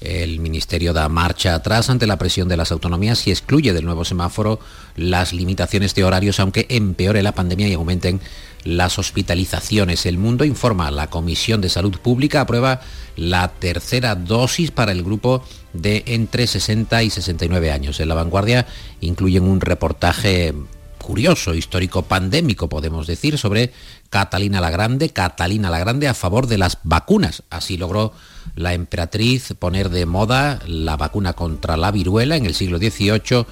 El 0.00 0.38
Ministerio 0.40 0.94
da 0.94 1.08
marcha 1.08 1.54
atrás 1.54 1.90
ante 1.90 2.06
la 2.06 2.16
presión 2.16 2.48
de 2.48 2.56
las 2.56 2.72
autonomías 2.72 3.26
y 3.26 3.32
excluye 3.32 3.74
del 3.74 3.84
nuevo 3.84 4.04
semáforo 4.04 4.58
las 4.96 5.32
limitaciones 5.34 5.94
de 5.94 6.04
horarios, 6.04 6.40
aunque 6.40 6.66
empeore 6.70 7.22
la 7.22 7.32
pandemia 7.32 7.68
y 7.68 7.74
aumenten 7.74 8.20
las 8.64 8.98
hospitalizaciones. 8.98 10.06
El 10.06 10.18
Mundo 10.18 10.44
informa, 10.44 10.90
la 10.90 11.08
Comisión 11.08 11.60
de 11.60 11.68
Salud 11.68 11.98
Pública 11.98 12.42
aprueba 12.42 12.80
la 13.16 13.48
tercera 13.48 14.14
dosis 14.14 14.70
para 14.70 14.92
el 14.92 15.02
grupo 15.02 15.44
de 15.72 16.02
entre 16.06 16.46
60 16.46 17.02
y 17.02 17.10
69 17.10 17.70
años. 17.70 18.00
En 18.00 18.08
la 18.08 18.14
vanguardia 18.14 18.66
incluyen 19.00 19.44
un 19.44 19.60
reportaje 19.60 20.54
curioso, 21.00 21.54
histórico, 21.54 22.02
pandémico, 22.02 22.68
podemos 22.68 23.06
decir, 23.06 23.38
sobre 23.38 23.72
Catalina 24.10 24.60
la 24.60 24.70
Grande, 24.70 25.10
Catalina 25.10 25.70
la 25.70 25.78
Grande 25.78 26.08
a 26.08 26.14
favor 26.14 26.46
de 26.46 26.58
las 26.58 26.78
vacunas. 26.84 27.42
Así 27.50 27.76
logró 27.76 28.12
la 28.54 28.74
emperatriz 28.74 29.54
poner 29.58 29.90
de 29.90 30.06
moda 30.06 30.60
la 30.66 30.96
vacuna 30.96 31.32
contra 31.32 31.76
la 31.76 31.90
viruela 31.90 32.36
en 32.36 32.46
el 32.46 32.54
siglo 32.54 32.78
XVIII, 32.78 33.46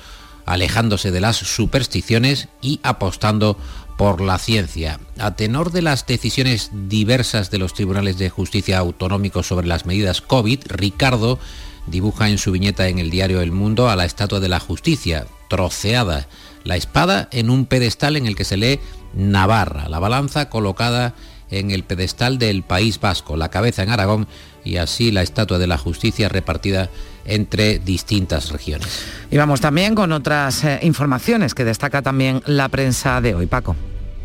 alejándose 0.47 1.11
de 1.11 1.21
las 1.21 1.37
supersticiones 1.37 2.49
y 2.63 2.81
apostando 2.83 3.59
por 3.99 4.21
la 4.21 4.39
ciencia. 4.39 5.01
A 5.19 5.35
tenor 5.35 5.73
de 5.73 5.83
las 5.83 6.07
decisiones 6.07 6.71
diversas 6.73 7.51
de 7.51 7.59
los 7.59 7.75
tribunales 7.75 8.17
de 8.17 8.31
justicia 8.31 8.79
autonómicos 8.79 9.49
sobre 9.49 9.67
las 9.67 9.87
medidas 9.87 10.21
COVID, 10.21 10.61
Ricardo 10.69 11.41
dibuja 11.89 12.29
en 12.31 12.39
su 12.39 12.53
viñeta 12.53 12.87
en 12.87 13.01
el 13.01 13.11
diario 13.11 13.41
El 13.41 13.51
Mundo 13.51 13.91
a 13.91 13.97
la 13.97 14.05
Estatua 14.05 14.39
de 14.39 14.49
la 14.49 14.61
Justicia, 14.61 15.27
troceada, 15.49 16.29
la 16.63 16.77
espada 16.77 17.29
en 17.33 17.51
un 17.51 17.67
pedestal 17.67 18.17
en 18.17 18.27
el 18.27 18.37
que 18.37 18.45
se 18.45 18.57
lee 18.57 18.79
Navarra, 19.15 19.89
la 19.89 19.99
balanza 19.99 20.49
colocada 20.49 21.15
en 21.51 21.73
el 21.73 21.83
pedestal 21.83 22.39
del 22.39 22.63
País 22.63 23.01
Vasco, 23.01 23.37
la 23.37 23.51
cabeza 23.51 23.83
en 23.83 23.91
Aragón 23.91 24.29
y 24.65 24.77
así 24.77 25.11
la 25.11 25.23
Estatua 25.23 25.59
de 25.59 25.67
la 25.67 25.79
Justicia 25.79 26.29
repartida 26.29 26.89
entre 27.29 27.79
distintas 27.79 28.51
regiones. 28.51 28.89
Y 29.31 29.37
vamos 29.37 29.61
también 29.61 29.95
con 29.95 30.13
otras 30.13 30.65
eh, 30.65 30.81
informaciones 30.83 31.55
que 31.55 31.65
destaca 31.65 32.03
también 32.03 32.43
la 32.47 32.69
prensa 32.69 33.21
de 33.21 33.35
hoy, 33.35 33.47
Paco. 33.47 33.77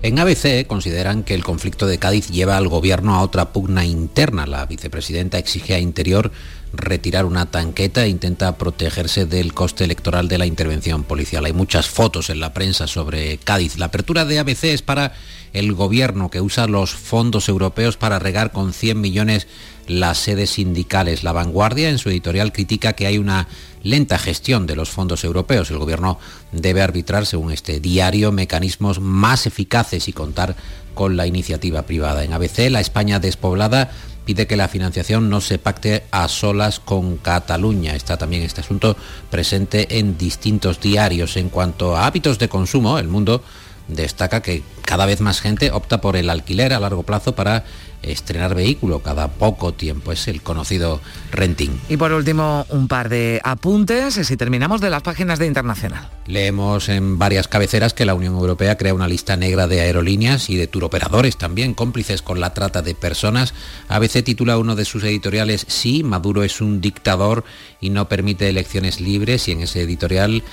En 0.02 0.20
ABC 0.20 0.68
consideran 0.68 1.24
que 1.24 1.34
el 1.34 1.46
conflicto 1.46 1.88
de 1.88 1.98
Cádiz 1.98 2.30
lleva 2.30 2.58
al 2.58 2.68
gobierno 2.68 3.16
a 3.16 3.22
otra 3.22 3.54
pugna 3.54 3.86
interna. 3.86 4.46
La 4.46 4.66
vicepresidenta 4.66 5.38
exige 5.38 5.76
a 5.76 5.80
Interior 5.80 6.30
retirar 6.74 7.24
una 7.24 7.46
tanqueta 7.46 8.04
e 8.04 8.10
intenta 8.10 8.58
protegerse 8.58 9.26
del 9.26 9.54
coste 9.54 9.86
electoral 9.86 10.28
de 10.28 10.40
la 10.40 10.46
intervención 10.46 11.04
policial. 11.04 11.46
Hay 11.46 11.54
muchas 11.54 11.88
fotos 11.88 12.30
en 12.30 12.40
la 12.40 12.54
prensa 12.54 12.88
sobre 12.88 13.38
Cádiz. 13.38 13.78
La 13.78 13.86
apertura 13.86 14.26
de 14.26 14.40
ABC 14.40 14.66
es 14.66 14.82
para 14.82 15.14
el 15.54 15.72
gobierno 15.74 16.30
que 16.30 16.42
usa 16.42 16.68
los 16.68 16.92
fondos 16.92 17.48
europeos 17.48 17.96
para 17.96 18.20
regar 18.20 18.52
con 18.52 18.74
100 18.74 19.00
millones 19.00 19.48
las 19.88 20.18
sedes 20.18 20.52
sindicales. 20.52 21.24
La 21.24 21.32
vanguardia 21.32 21.90
en 21.90 21.98
su 21.98 22.10
editorial 22.10 22.52
critica 22.52 22.94
que 22.94 23.08
hay 23.08 23.18
una 23.18 23.48
lenta 23.84 24.18
gestión 24.18 24.66
de 24.66 24.76
los 24.76 24.90
fondos 24.90 25.24
europeos. 25.24 25.70
El 25.70 25.78
gobierno 25.78 26.20
debe 26.52 26.82
arbitrar, 26.82 27.26
según 27.26 27.52
este 27.52 27.80
diario, 27.80 28.32
mecanismos 28.32 29.00
más 29.00 29.46
eficaces 29.46 30.08
y 30.08 30.14
contar 30.14 30.56
con 30.94 31.18
la 31.18 31.28
iniciativa 31.28 31.84
privada. 31.84 32.24
En 32.24 32.34
ABC, 32.34 32.70
la 32.70 32.80
España 32.80 33.20
despoblada 33.20 33.92
pide 34.26 34.48
que 34.48 34.56
la 34.56 34.70
financiación 34.70 35.30
no 35.30 35.42
se 35.42 35.58
pacte 35.58 36.04
a 36.12 36.28
solas 36.28 36.80
con 36.80 37.18
Cataluña. 37.18 37.96
Está 37.96 38.18
también 38.18 38.44
este 38.44 38.62
asunto 38.62 38.96
presente 39.30 40.00
en 40.00 40.18
distintos 40.18 40.80
diarios. 40.80 41.36
En 41.36 41.50
cuanto 41.50 41.98
a 41.98 42.06
hábitos 42.06 42.40
de 42.40 42.48
consumo, 42.50 43.00
el 43.00 43.08
mundo 43.08 43.44
destaca 43.88 44.42
que 44.42 44.64
cada 44.84 45.06
vez 45.06 45.20
más 45.20 45.42
gente 45.42 45.72
opta 45.72 46.00
por 46.00 46.16
el 46.16 46.30
alquiler 46.30 46.74
a 46.74 46.80
largo 46.80 47.04
plazo 47.04 47.36
para 47.36 47.66
estrenar 48.04 48.56
vehículo 48.56 49.00
cada 49.00 49.30
poco 49.30 49.74
tiempo. 49.74 50.12
Es 50.12 50.28
el 50.28 50.42
conocido 50.42 51.02
renting. 51.32 51.72
Y 51.90 51.98
por 51.98 52.12
último, 52.12 52.66
un 52.70 52.88
par 52.88 53.10
de 53.10 53.42
apuntes, 53.44 54.14
si 54.14 54.38
terminamos 54.38 54.82
de 54.82 54.90
las 54.90 55.02
páginas 55.02 55.40
de 55.40 55.48
Internacional. 55.48 56.10
Leemos 56.28 56.90
en 56.90 57.18
varias 57.18 57.48
cabeceras 57.48 57.94
que 57.94 58.06
la 58.06 58.14
Unión 58.14 58.36
Europea 58.36 58.78
crea 58.78 58.94
una 58.94 59.08
lista 59.08 59.36
negra 59.36 59.68
de 59.68 59.82
aerolíneas 59.82 60.50
y 60.50 60.56
de 60.56 60.68
turoperadores 60.68 61.38
también 61.38 61.74
cómplices 61.74 62.22
con 62.22 62.40
la 62.40 62.54
trata 62.54 62.82
de 62.82 62.96
personas. 62.96 63.54
ABC 63.90 64.24
titula 64.24 64.58
uno 64.58 64.76
de 64.76 64.86
sus 64.86 65.04
editoriales, 65.04 65.66
Sí, 65.68 66.04
Maduro 66.04 66.44
es 66.44 66.62
un 66.62 66.82
dictador 66.82 67.44
y 67.82 67.90
no 67.90 68.08
permite 68.08 68.50
elecciones 68.50 69.02
libres 69.02 69.48
y 69.48 69.52
en 69.52 69.62
ese 69.62 69.82
editorial 69.82 70.44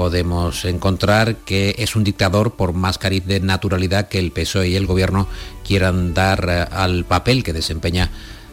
podemos 0.00 0.64
encontrar 0.64 1.36
que 1.36 1.74
es 1.76 1.94
un 1.94 2.04
dictador 2.04 2.54
por 2.54 2.72
más 2.72 2.96
cariz 2.96 3.22
de 3.26 3.38
naturalidad 3.38 4.08
que 4.08 4.18
el 4.18 4.32
PSOE 4.32 4.70
y 4.70 4.74
el 4.74 4.86
gobierno 4.86 5.28
quieran 5.62 6.14
dar 6.14 6.46
eh, 6.48 6.74
al 6.74 7.04
papel 7.04 7.44
que 7.44 7.52
desempeña 7.52 8.10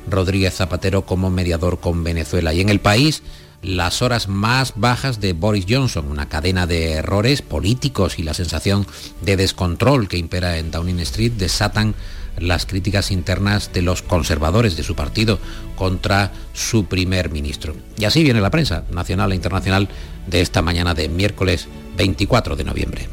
Rodríguez 0.09 0.55
Zapatero 0.55 1.05
como 1.05 1.29
mediador 1.29 1.79
con 1.79 2.03
Venezuela. 2.03 2.53
Y 2.53 2.59
en 2.59 2.67
el 2.67 2.81
país, 2.81 3.23
las 3.61 4.01
horas 4.01 4.27
más 4.27 4.73
bajas 4.75 5.21
de 5.21 5.31
Boris 5.31 5.65
Johnson, 5.69 6.11
una 6.11 6.27
cadena 6.27 6.67
de 6.67 6.95
errores 6.95 7.41
políticos 7.41 8.19
y 8.19 8.23
la 8.23 8.33
sensación 8.33 8.85
de 9.21 9.37
descontrol 9.37 10.09
que 10.09 10.17
impera 10.17 10.57
en 10.57 10.69
Downing 10.69 10.99
Street 10.99 11.31
desatan 11.31 11.95
las 12.37 12.65
críticas 12.65 13.09
internas 13.09 13.71
de 13.71 13.83
los 13.83 14.01
conservadores 14.01 14.75
de 14.75 14.83
su 14.83 14.95
partido 14.95 15.39
contra 15.77 16.33
su 16.53 16.87
primer 16.87 17.31
ministro. 17.31 17.73
Y 17.97 18.03
así 18.03 18.21
viene 18.21 18.41
la 18.41 18.51
prensa 18.51 18.83
nacional 18.91 19.31
e 19.31 19.35
internacional 19.35 19.87
de 20.27 20.41
esta 20.41 20.61
mañana 20.61 20.93
de 20.93 21.09
miércoles 21.09 21.67
24 21.97 22.55
de 22.55 22.63
noviembre. 22.63 23.09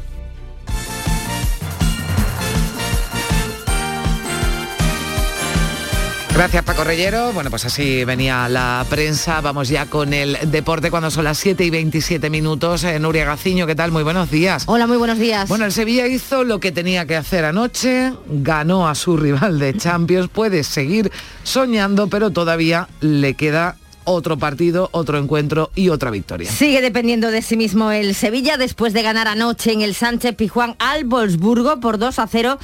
Gracias 6.35 6.65
Paco 6.65 6.83
Reyero. 6.83 7.31
Bueno, 7.31 7.49
pues 7.49 7.63
así 7.63 8.03
venía 8.03 8.49
la 8.49 8.85
prensa. 8.89 9.39
Vamos 9.39 9.69
ya 9.69 9.85
con 9.85 10.13
el 10.13 10.37
deporte 10.51 10.91
cuando 10.91 11.09
son 11.09 11.23
las 11.23 11.37
7 11.37 11.63
y 11.63 11.69
27 11.69 12.29
minutos. 12.29 12.83
Eh, 12.83 12.99
Nuria 12.99 13.23
Gaciño, 13.23 13.65
¿qué 13.65 13.73
tal? 13.73 13.93
Muy 13.93 14.03
buenos 14.03 14.29
días. 14.29 14.65
Hola, 14.67 14.85
muy 14.85 14.97
buenos 14.97 15.17
días. 15.17 15.47
Bueno, 15.47 15.63
el 15.63 15.71
Sevilla 15.71 16.07
hizo 16.07 16.43
lo 16.43 16.59
que 16.59 16.73
tenía 16.73 17.05
que 17.05 17.15
hacer 17.15 17.45
anoche, 17.45 18.11
ganó 18.27 18.89
a 18.89 18.95
su 18.95 19.15
rival 19.15 19.59
de 19.59 19.77
Champions, 19.77 20.27
puede 20.27 20.65
seguir 20.65 21.09
soñando, 21.43 22.07
pero 22.07 22.31
todavía 22.31 22.89
le 22.99 23.35
queda 23.35 23.77
otro 24.05 24.37
partido, 24.37 24.89
otro 24.91 25.17
encuentro 25.17 25.71
y 25.75 25.89
otra 25.89 26.11
victoria. 26.11 26.49
Sigue 26.49 26.81
dependiendo 26.81 27.31
de 27.31 27.41
sí 27.41 27.57
mismo 27.57 27.91
el 27.91 28.15
Sevilla 28.15 28.57
después 28.57 28.93
de 28.93 29.01
ganar 29.01 29.27
anoche 29.27 29.71
en 29.71 29.81
el 29.81 29.93
Sánchez 29.93 30.35
Pijuán 30.35 30.75
al 30.79 31.03
Wolfsburgo 31.05 31.79
por 31.79 31.97
2 31.97 32.19
a 32.19 32.27
0. 32.27 32.57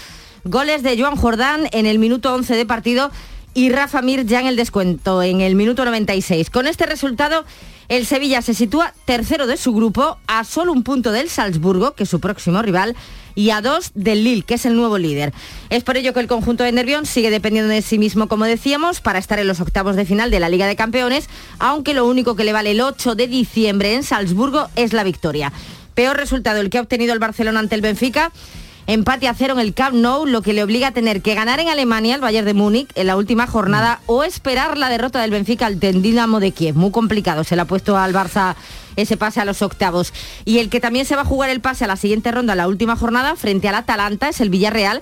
Goles 0.43 0.82
de 0.82 0.99
Joan 0.99 1.17
Jordán 1.17 1.67
en 1.71 1.86
el 1.86 1.99
minuto 1.99 2.34
11 2.34 2.56
de 2.56 2.65
partido 2.65 3.12
y 3.54 3.69
Rafa 3.69 4.01
Mir 4.01 4.25
ya 4.25 4.39
en 4.39 4.47
el 4.47 4.56
descuento, 4.56 5.21
en 5.21 5.41
el 5.41 5.56
minuto 5.56 5.84
96. 5.84 6.49
Con 6.49 6.67
este 6.67 6.86
resultado, 6.86 7.43
el 7.89 8.05
Sevilla 8.05 8.41
se 8.41 8.53
sitúa 8.53 8.93
tercero 9.05 9.47
de 9.47 9.57
su 9.57 9.73
grupo, 9.73 10.17
a 10.27 10.43
solo 10.43 10.71
un 10.71 10.83
punto 10.83 11.11
del 11.11 11.29
Salzburgo, 11.29 11.93
que 11.93 12.03
es 12.03 12.09
su 12.09 12.19
próximo 12.19 12.61
rival, 12.61 12.95
y 13.35 13.51
a 13.51 13.61
dos 13.61 13.91
del 13.95 14.23
Lille, 14.23 14.43
que 14.43 14.55
es 14.55 14.65
el 14.65 14.75
nuevo 14.75 14.97
líder. 14.97 15.33
Es 15.69 15.83
por 15.83 15.97
ello 15.97 16.13
que 16.13 16.19
el 16.19 16.27
conjunto 16.27 16.63
de 16.63 16.71
Nervión 16.71 17.05
sigue 17.05 17.29
dependiendo 17.29 17.71
de 17.71 17.81
sí 17.81 17.97
mismo, 17.97 18.27
como 18.27 18.45
decíamos, 18.45 19.01
para 19.01 19.19
estar 19.19 19.39
en 19.39 19.47
los 19.47 19.59
octavos 19.59 19.95
de 19.95 20.05
final 20.05 20.31
de 20.31 20.39
la 20.39 20.49
Liga 20.49 20.67
de 20.67 20.75
Campeones, 20.75 21.29
aunque 21.59 21.93
lo 21.93 22.05
único 22.05 22.35
que 22.35 22.43
le 22.43 22.53
vale 22.53 22.71
el 22.71 22.81
8 22.81 23.15
de 23.15 23.27
diciembre 23.27 23.95
en 23.95 24.03
Salzburgo 24.03 24.69
es 24.75 24.93
la 24.93 25.03
victoria. 25.03 25.51
Peor 25.93 26.17
resultado 26.17 26.61
el 26.61 26.69
que 26.69 26.77
ha 26.77 26.81
obtenido 26.81 27.13
el 27.13 27.19
Barcelona 27.19 27.59
ante 27.59 27.75
el 27.75 27.81
Benfica 27.81 28.31
empate 28.87 29.27
a 29.27 29.33
cero 29.33 29.53
en 29.53 29.59
el 29.59 29.73
Camp 29.73 29.95
Nou, 29.95 30.25
lo 30.25 30.41
que 30.41 30.53
le 30.53 30.63
obliga 30.63 30.87
a 30.87 30.91
tener 30.91 31.21
que 31.21 31.35
ganar 31.35 31.59
en 31.59 31.69
Alemania 31.69 32.15
el 32.15 32.21
Bayern 32.21 32.45
de 32.45 32.53
Múnich 32.53 32.89
en 32.95 33.07
la 33.07 33.17
última 33.17 33.47
jornada 33.47 33.99
mm. 34.01 34.11
o 34.11 34.23
esperar 34.23 34.77
la 34.77 34.89
derrota 34.89 35.21
del 35.21 35.31
Benfica 35.31 35.65
al 35.65 35.79
Dinamo 35.79 36.39
de 36.39 36.51
Kiev. 36.51 36.75
Muy 36.75 36.91
complicado, 36.91 37.43
se 37.43 37.55
le 37.55 37.61
ha 37.61 37.65
puesto 37.65 37.97
al 37.97 38.13
Barça 38.13 38.55
ese 38.95 39.17
pase 39.17 39.39
a 39.39 39.45
los 39.45 39.61
octavos. 39.61 40.13
Y 40.45 40.59
el 40.59 40.69
que 40.69 40.79
también 40.79 41.05
se 41.05 41.15
va 41.15 41.21
a 41.21 41.25
jugar 41.25 41.49
el 41.49 41.61
pase 41.61 41.85
a 41.85 41.87
la 41.87 41.95
siguiente 41.95 42.31
ronda, 42.31 42.55
la 42.55 42.67
última 42.67 42.95
jornada, 42.95 43.35
frente 43.35 43.69
al 43.69 43.75
Atalanta, 43.75 44.29
es 44.29 44.41
el 44.41 44.49
Villarreal, 44.49 45.01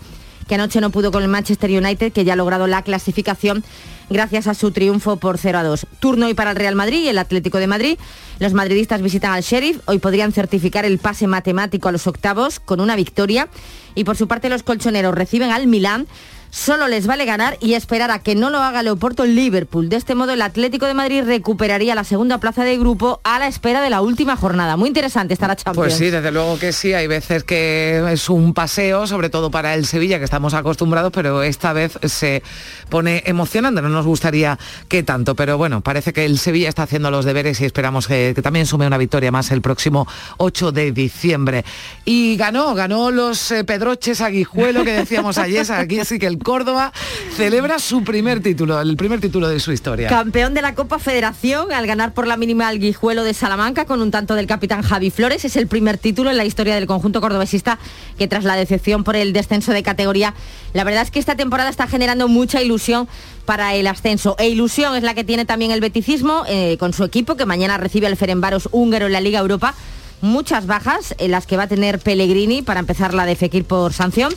que 0.49 0.55
anoche 0.55 0.81
no 0.81 0.89
pudo 0.89 1.11
con 1.11 1.21
el 1.21 1.29
Manchester 1.29 1.69
United, 1.69 2.11
que 2.11 2.25
ya 2.25 2.33
ha 2.33 2.35
logrado 2.35 2.65
la 2.65 2.81
clasificación 2.81 3.63
gracias 4.09 4.47
a 4.47 4.55
su 4.55 4.71
triunfo 4.71 5.17
por 5.17 5.37
0 5.37 5.59
a 5.59 5.63
2. 5.63 5.85
Turno 5.99 6.25
hoy 6.25 6.33
para 6.33 6.49
el 6.49 6.57
Real 6.57 6.75
Madrid 6.75 7.03
y 7.03 7.07
el 7.07 7.19
Atlético 7.19 7.59
de 7.59 7.67
Madrid. 7.67 7.99
Los 8.39 8.53
madridistas 8.53 9.03
visitan 9.03 9.31
al 9.31 9.43
Sheriff. 9.43 9.79
Hoy 9.85 9.99
podrían 9.99 10.31
certificar 10.31 10.85
el 10.85 10.97
pase 10.97 11.27
matemático 11.27 11.87
a 11.87 11.91
los 11.91 12.07
octavos 12.07 12.59
con 12.59 12.81
una 12.81 12.95
victoria. 12.95 13.47
Y 13.93 14.05
por 14.05 14.17
su 14.17 14.27
parte 14.27 14.49
los 14.49 14.63
colchoneros 14.63 15.13
reciben 15.13 15.51
al 15.51 15.67
Milán 15.67 16.07
solo 16.51 16.87
les 16.87 17.07
vale 17.07 17.25
ganar 17.25 17.57
y 17.59 17.73
esperar 17.73 18.11
a 18.11 18.19
que 18.19 18.35
no 18.35 18.49
lo 18.49 18.59
haga 18.59 18.83
Leoporto 18.83 19.23
en 19.23 19.35
Liverpool. 19.35 19.89
De 19.89 19.95
este 19.95 20.15
modo, 20.15 20.33
el 20.33 20.41
Atlético 20.41 20.85
de 20.85 20.93
Madrid 20.93 21.23
recuperaría 21.25 21.95
la 21.95 22.03
segunda 22.03 22.39
plaza 22.39 22.63
de 22.63 22.77
grupo 22.77 23.21
a 23.23 23.39
la 23.39 23.47
espera 23.47 23.81
de 23.81 23.89
la 23.89 24.01
última 24.01 24.35
jornada. 24.35 24.77
Muy 24.77 24.87
interesante 24.87 25.33
estará 25.33 25.55
Champions. 25.55 25.77
Pues 25.77 25.95
sí, 25.95 26.09
desde 26.09 26.31
luego 26.31 26.57
que 26.57 26.71
sí. 26.73 26.93
Hay 26.93 27.07
veces 27.07 27.43
que 27.43 28.03
es 28.11 28.29
un 28.29 28.53
paseo, 28.53 29.07
sobre 29.07 29.29
todo 29.29 29.51
para 29.51 29.73
el 29.73 29.85
Sevilla, 29.85 30.17
que 30.17 30.25
estamos 30.25 30.53
acostumbrados, 30.53 31.11
pero 31.13 31.43
esta 31.43 31.73
vez 31.73 31.99
se 32.03 32.43
pone 32.89 33.23
emocionante. 33.25 33.81
No 33.81 33.89
nos 33.89 34.05
gustaría 34.05 34.57
que 34.87 35.03
tanto, 35.03 35.35
pero 35.35 35.57
bueno, 35.57 35.81
parece 35.81 36.13
que 36.13 36.25
el 36.25 36.39
Sevilla 36.39 36.69
está 36.69 36.83
haciendo 36.83 37.11
los 37.11 37.25
deberes 37.25 37.61
y 37.61 37.65
esperamos 37.65 38.07
que, 38.07 38.33
también 38.41 38.65
sume 38.65 38.87
una 38.87 38.97
victoria 38.97 39.31
más 39.31 39.51
el 39.51 39.61
próximo 39.61 40.07
8 40.37 40.71
de 40.71 40.91
diciembre. 40.91 41.63
Y 42.05 42.35
ganó, 42.37 42.73
ganó 42.73 43.11
los 43.11 43.51
eh, 43.51 43.63
Pedroches 43.63 44.21
Aguijuelo 44.21 44.83
que 44.83 44.93
decíamos 44.93 45.37
ayer. 45.37 45.59
Aquí 45.71 46.03
sí 46.05 46.17
que 46.17 46.27
el 46.27 46.38
Córdoba 46.39 46.91
celebra 47.35 47.79
su 47.79 48.03
primer 48.03 48.41
título, 48.41 48.79
el 48.81 48.97
primer 48.97 49.19
título 49.19 49.47
de 49.47 49.59
su 49.59 49.71
historia. 49.71 50.09
Campeón 50.09 50.53
de 50.53 50.61
la 50.61 50.75
Copa 50.75 50.99
Federación 50.99 51.71
al 51.71 51.85
ganar 51.87 52.13
por 52.13 52.27
la 52.27 52.37
mínima 52.37 52.67
al 52.67 52.79
Guijuelo 52.79 53.23
de 53.23 53.33
Salamanca 53.33 53.85
con 53.85 54.01
un 54.01 54.11
tanto 54.11 54.35
del 54.35 54.47
capitán 54.47 54.81
Javi 54.81 55.11
Flores. 55.11 55.45
Es 55.45 55.55
el 55.55 55.67
primer 55.67 55.97
título 55.97 56.29
en 56.29 56.37
la 56.37 56.45
historia 56.45 56.75
del 56.75 56.87
conjunto 56.87 57.21
cordobesista 57.21 57.79
que 58.17 58.27
tras 58.27 58.43
la 58.43 58.55
decepción 58.55 59.03
por 59.03 59.15
el 59.15 59.33
descenso 59.33 59.71
de 59.71 59.83
categoría, 59.83 60.33
la 60.73 60.83
verdad 60.83 61.03
es 61.03 61.11
que 61.11 61.19
esta 61.19 61.35
temporada 61.35 61.69
está 61.69 61.87
generando 61.87 62.27
mucha 62.27 62.61
ilusión 62.61 63.07
para 63.45 63.73
el 63.75 63.87
ascenso. 63.87 64.35
E 64.37 64.49
ilusión 64.49 64.95
es 64.95 65.03
la 65.03 65.13
que 65.13 65.23
tiene 65.23 65.45
también 65.45 65.71
el 65.71 65.81
beticismo 65.81 66.43
eh, 66.47 66.77
con 66.79 66.93
su 66.93 67.03
equipo 67.03 67.35
que 67.35 67.45
mañana 67.45 67.77
recibe 67.77 68.07
al 68.07 68.17
Ferenbaros 68.17 68.69
húngaro 68.71 69.07
en 69.07 69.13
la 69.13 69.21
Liga 69.21 69.39
Europa 69.39 69.73
muchas 70.21 70.65
bajas 70.65 71.15
en 71.17 71.31
las 71.31 71.45
que 71.45 71.57
va 71.57 71.63
a 71.63 71.67
tener 71.67 71.99
Pellegrini 71.99 72.61
para 72.61 72.79
empezar 72.79 73.13
la 73.13 73.25
de 73.25 73.35
Fekir 73.35 73.65
por 73.65 73.93
sanción 73.93 74.33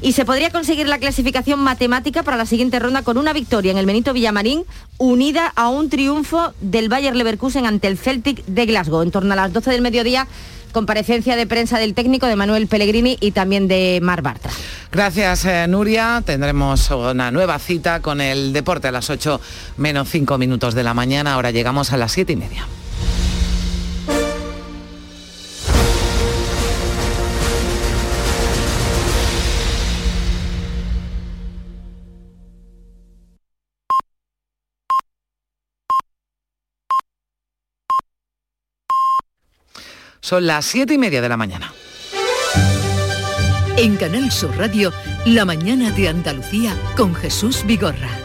y 0.00 0.12
se 0.12 0.24
podría 0.24 0.50
conseguir 0.50 0.88
la 0.88 0.98
clasificación 0.98 1.60
matemática 1.60 2.22
para 2.22 2.36
la 2.36 2.46
siguiente 2.46 2.78
ronda 2.78 3.02
con 3.02 3.18
una 3.18 3.32
victoria 3.32 3.72
en 3.72 3.78
el 3.78 3.86
Benito 3.86 4.12
Villamarín 4.12 4.64
unida 4.98 5.52
a 5.54 5.68
un 5.68 5.90
triunfo 5.90 6.52
del 6.60 6.88
Bayer 6.88 7.16
Leverkusen 7.16 7.66
ante 7.66 7.88
el 7.88 7.98
Celtic 7.98 8.44
de 8.46 8.66
Glasgow 8.66 9.02
en 9.02 9.10
torno 9.10 9.32
a 9.32 9.36
las 9.36 9.52
12 9.52 9.70
del 9.70 9.82
mediodía 9.82 10.26
comparecencia 10.72 11.36
de 11.36 11.46
prensa 11.46 11.78
del 11.78 11.94
técnico 11.94 12.26
de 12.26 12.34
Manuel 12.34 12.66
Pellegrini 12.66 13.18
y 13.20 13.30
también 13.30 13.68
de 13.68 14.00
Mar 14.02 14.22
Bartra. 14.22 14.50
Gracias, 14.90 15.44
eh, 15.44 15.66
Nuria. 15.68 16.22
Tendremos 16.24 16.90
una 16.90 17.30
nueva 17.30 17.58
cita 17.58 18.00
con 18.00 18.20
el 18.20 18.52
deporte 18.52 18.88
a 18.88 18.92
las 18.92 19.10
8 19.10 19.40
menos 19.76 20.08
5 20.08 20.38
minutos 20.38 20.74
de 20.74 20.82
la 20.82 20.94
mañana. 20.94 21.34
Ahora 21.34 21.50
llegamos 21.50 21.92
a 21.92 21.96
las 21.96 22.12
7 22.12 22.32
y 22.32 22.36
media. 22.36 22.66
Son 40.32 40.46
las 40.46 40.64
siete 40.64 40.94
y 40.94 40.96
media 40.96 41.20
de 41.20 41.28
la 41.28 41.36
mañana. 41.36 41.74
En 43.76 43.96
Canal 43.96 44.32
Sur 44.32 44.56
Radio, 44.56 44.90
La 45.26 45.44
mañana 45.44 45.90
de 45.90 46.08
Andalucía 46.08 46.74
con 46.96 47.14
Jesús 47.14 47.66
Vigorra. 47.66 48.21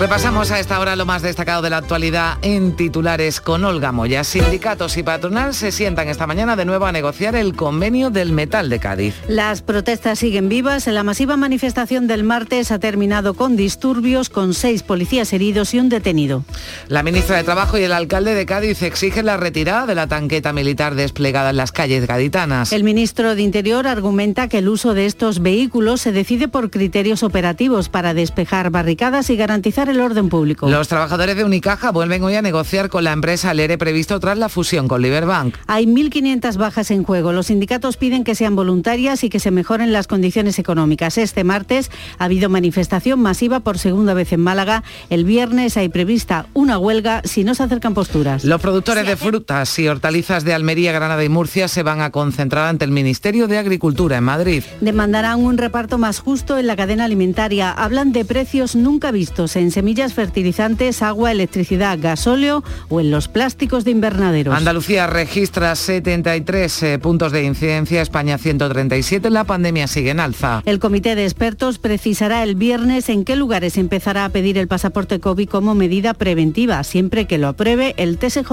Repasamos 0.00 0.50
a 0.50 0.58
esta 0.58 0.80
hora 0.80 0.96
lo 0.96 1.04
más 1.04 1.20
destacado 1.20 1.60
de 1.60 1.68
la 1.68 1.76
actualidad 1.76 2.38
en 2.40 2.74
titulares 2.74 3.42
con 3.42 3.64
Olga 3.64 3.92
Moya. 3.92 4.24
Sindicatos 4.24 4.96
y 4.96 5.02
patronal 5.02 5.52
se 5.52 5.72
sientan 5.72 6.08
esta 6.08 6.26
mañana 6.26 6.56
de 6.56 6.64
nuevo 6.64 6.86
a 6.86 6.92
negociar 6.92 7.36
el 7.36 7.54
convenio 7.54 8.08
del 8.08 8.32
metal 8.32 8.70
de 8.70 8.78
Cádiz. 8.78 9.14
Las 9.28 9.60
protestas 9.60 10.18
siguen 10.18 10.48
vivas. 10.48 10.86
La 10.86 11.02
masiva 11.02 11.36
manifestación 11.36 12.06
del 12.06 12.24
martes 12.24 12.72
ha 12.72 12.78
terminado 12.78 13.34
con 13.34 13.56
disturbios, 13.56 14.30
con 14.30 14.54
seis 14.54 14.82
policías 14.82 15.34
heridos 15.34 15.74
y 15.74 15.80
un 15.80 15.90
detenido. 15.90 16.44
La 16.88 17.02
ministra 17.02 17.36
de 17.36 17.44
Trabajo 17.44 17.76
y 17.76 17.82
el 17.82 17.92
alcalde 17.92 18.34
de 18.34 18.46
Cádiz 18.46 18.82
exigen 18.82 19.26
la 19.26 19.36
retirada 19.36 19.84
de 19.84 19.96
la 19.96 20.06
tanqueta 20.06 20.54
militar 20.54 20.94
desplegada 20.94 21.50
en 21.50 21.58
las 21.58 21.72
calles 21.72 22.06
gaditanas. 22.06 22.72
El 22.72 22.84
ministro 22.84 23.34
de 23.34 23.42
Interior 23.42 23.86
argumenta 23.86 24.48
que 24.48 24.58
el 24.58 24.70
uso 24.70 24.94
de 24.94 25.04
estos 25.04 25.42
vehículos 25.42 26.00
se 26.00 26.10
decide 26.10 26.48
por 26.48 26.70
criterios 26.70 27.22
operativos 27.22 27.90
para 27.90 28.14
despejar 28.14 28.70
barricadas 28.70 29.28
y 29.28 29.36
garantizar 29.36 29.89
el 29.90 30.00
orden 30.00 30.28
público. 30.28 30.68
Los 30.68 30.88
trabajadores 30.88 31.36
de 31.36 31.44
Unicaja 31.44 31.90
vuelven 31.90 32.22
hoy 32.22 32.34
a 32.34 32.42
negociar 32.42 32.88
con 32.88 33.04
la 33.04 33.12
empresa 33.12 33.52
Lere 33.54 33.78
previsto 33.78 34.18
tras 34.20 34.38
la 34.38 34.48
fusión 34.48 34.88
con 34.88 35.02
Liberbank. 35.02 35.56
Hay 35.66 35.86
1.500 35.86 36.56
bajas 36.56 36.90
en 36.90 37.04
juego. 37.04 37.32
Los 37.32 37.46
sindicatos 37.46 37.96
piden 37.96 38.24
que 38.24 38.34
sean 38.34 38.56
voluntarias 38.56 39.24
y 39.24 39.30
que 39.30 39.40
se 39.40 39.50
mejoren 39.50 39.92
las 39.92 40.06
condiciones 40.06 40.58
económicas. 40.58 41.18
Este 41.18 41.44
martes 41.44 41.90
ha 42.18 42.24
habido 42.24 42.48
manifestación 42.48 43.20
masiva 43.20 43.60
por 43.60 43.78
segunda 43.78 44.14
vez 44.14 44.32
en 44.32 44.40
Málaga. 44.40 44.82
El 45.10 45.24
viernes 45.24 45.76
hay 45.76 45.88
prevista 45.88 46.46
una 46.54 46.78
huelga 46.78 47.22
si 47.24 47.44
no 47.44 47.54
se 47.54 47.62
acercan 47.62 47.94
posturas. 47.94 48.44
Los 48.44 48.60
productores 48.60 49.06
de 49.06 49.16
frutas 49.16 49.78
y 49.78 49.88
hortalizas 49.88 50.44
de 50.44 50.54
Almería, 50.54 50.92
Granada 50.92 51.24
y 51.24 51.28
Murcia 51.28 51.68
se 51.68 51.82
van 51.82 52.00
a 52.00 52.10
concentrar 52.10 52.68
ante 52.68 52.84
el 52.84 52.90
Ministerio 52.90 53.48
de 53.48 53.58
Agricultura 53.58 54.16
en 54.16 54.24
Madrid. 54.24 54.62
Demandarán 54.80 55.40
un 55.40 55.58
reparto 55.58 55.98
más 55.98 56.20
justo 56.20 56.58
en 56.58 56.66
la 56.66 56.76
cadena 56.76 57.04
alimentaria. 57.04 57.70
Hablan 57.70 58.12
de 58.12 58.24
precios 58.24 58.76
nunca 58.76 59.10
vistos 59.10 59.56
en 59.56 59.70
semillas, 59.80 60.12
fertilizantes, 60.12 61.00
agua, 61.00 61.32
electricidad, 61.32 61.98
gasóleo 61.98 62.62
o 62.90 63.00
en 63.00 63.10
los 63.10 63.28
plásticos 63.28 63.82
de 63.82 63.92
invernaderos. 63.92 64.54
Andalucía 64.54 65.06
registra 65.06 65.74
73 65.74 66.82
eh, 66.82 66.98
puntos 66.98 67.32
de 67.32 67.44
incidencia, 67.44 68.02
España 68.02 68.36
137, 68.36 69.30
la 69.30 69.44
pandemia 69.44 69.86
sigue 69.86 70.10
en 70.10 70.20
alza. 70.20 70.60
El 70.66 70.80
comité 70.80 71.14
de 71.14 71.24
expertos 71.24 71.78
precisará 71.78 72.42
el 72.42 72.56
viernes 72.56 73.08
en 73.08 73.24
qué 73.24 73.36
lugares 73.36 73.78
empezará 73.78 74.26
a 74.26 74.28
pedir 74.28 74.58
el 74.58 74.68
pasaporte 74.68 75.18
COVID 75.18 75.48
como 75.48 75.74
medida 75.74 76.12
preventiva, 76.12 76.84
siempre 76.84 77.24
que 77.24 77.38
lo 77.38 77.48
apruebe 77.48 77.94
el 77.96 78.18
TSJ. 78.18 78.52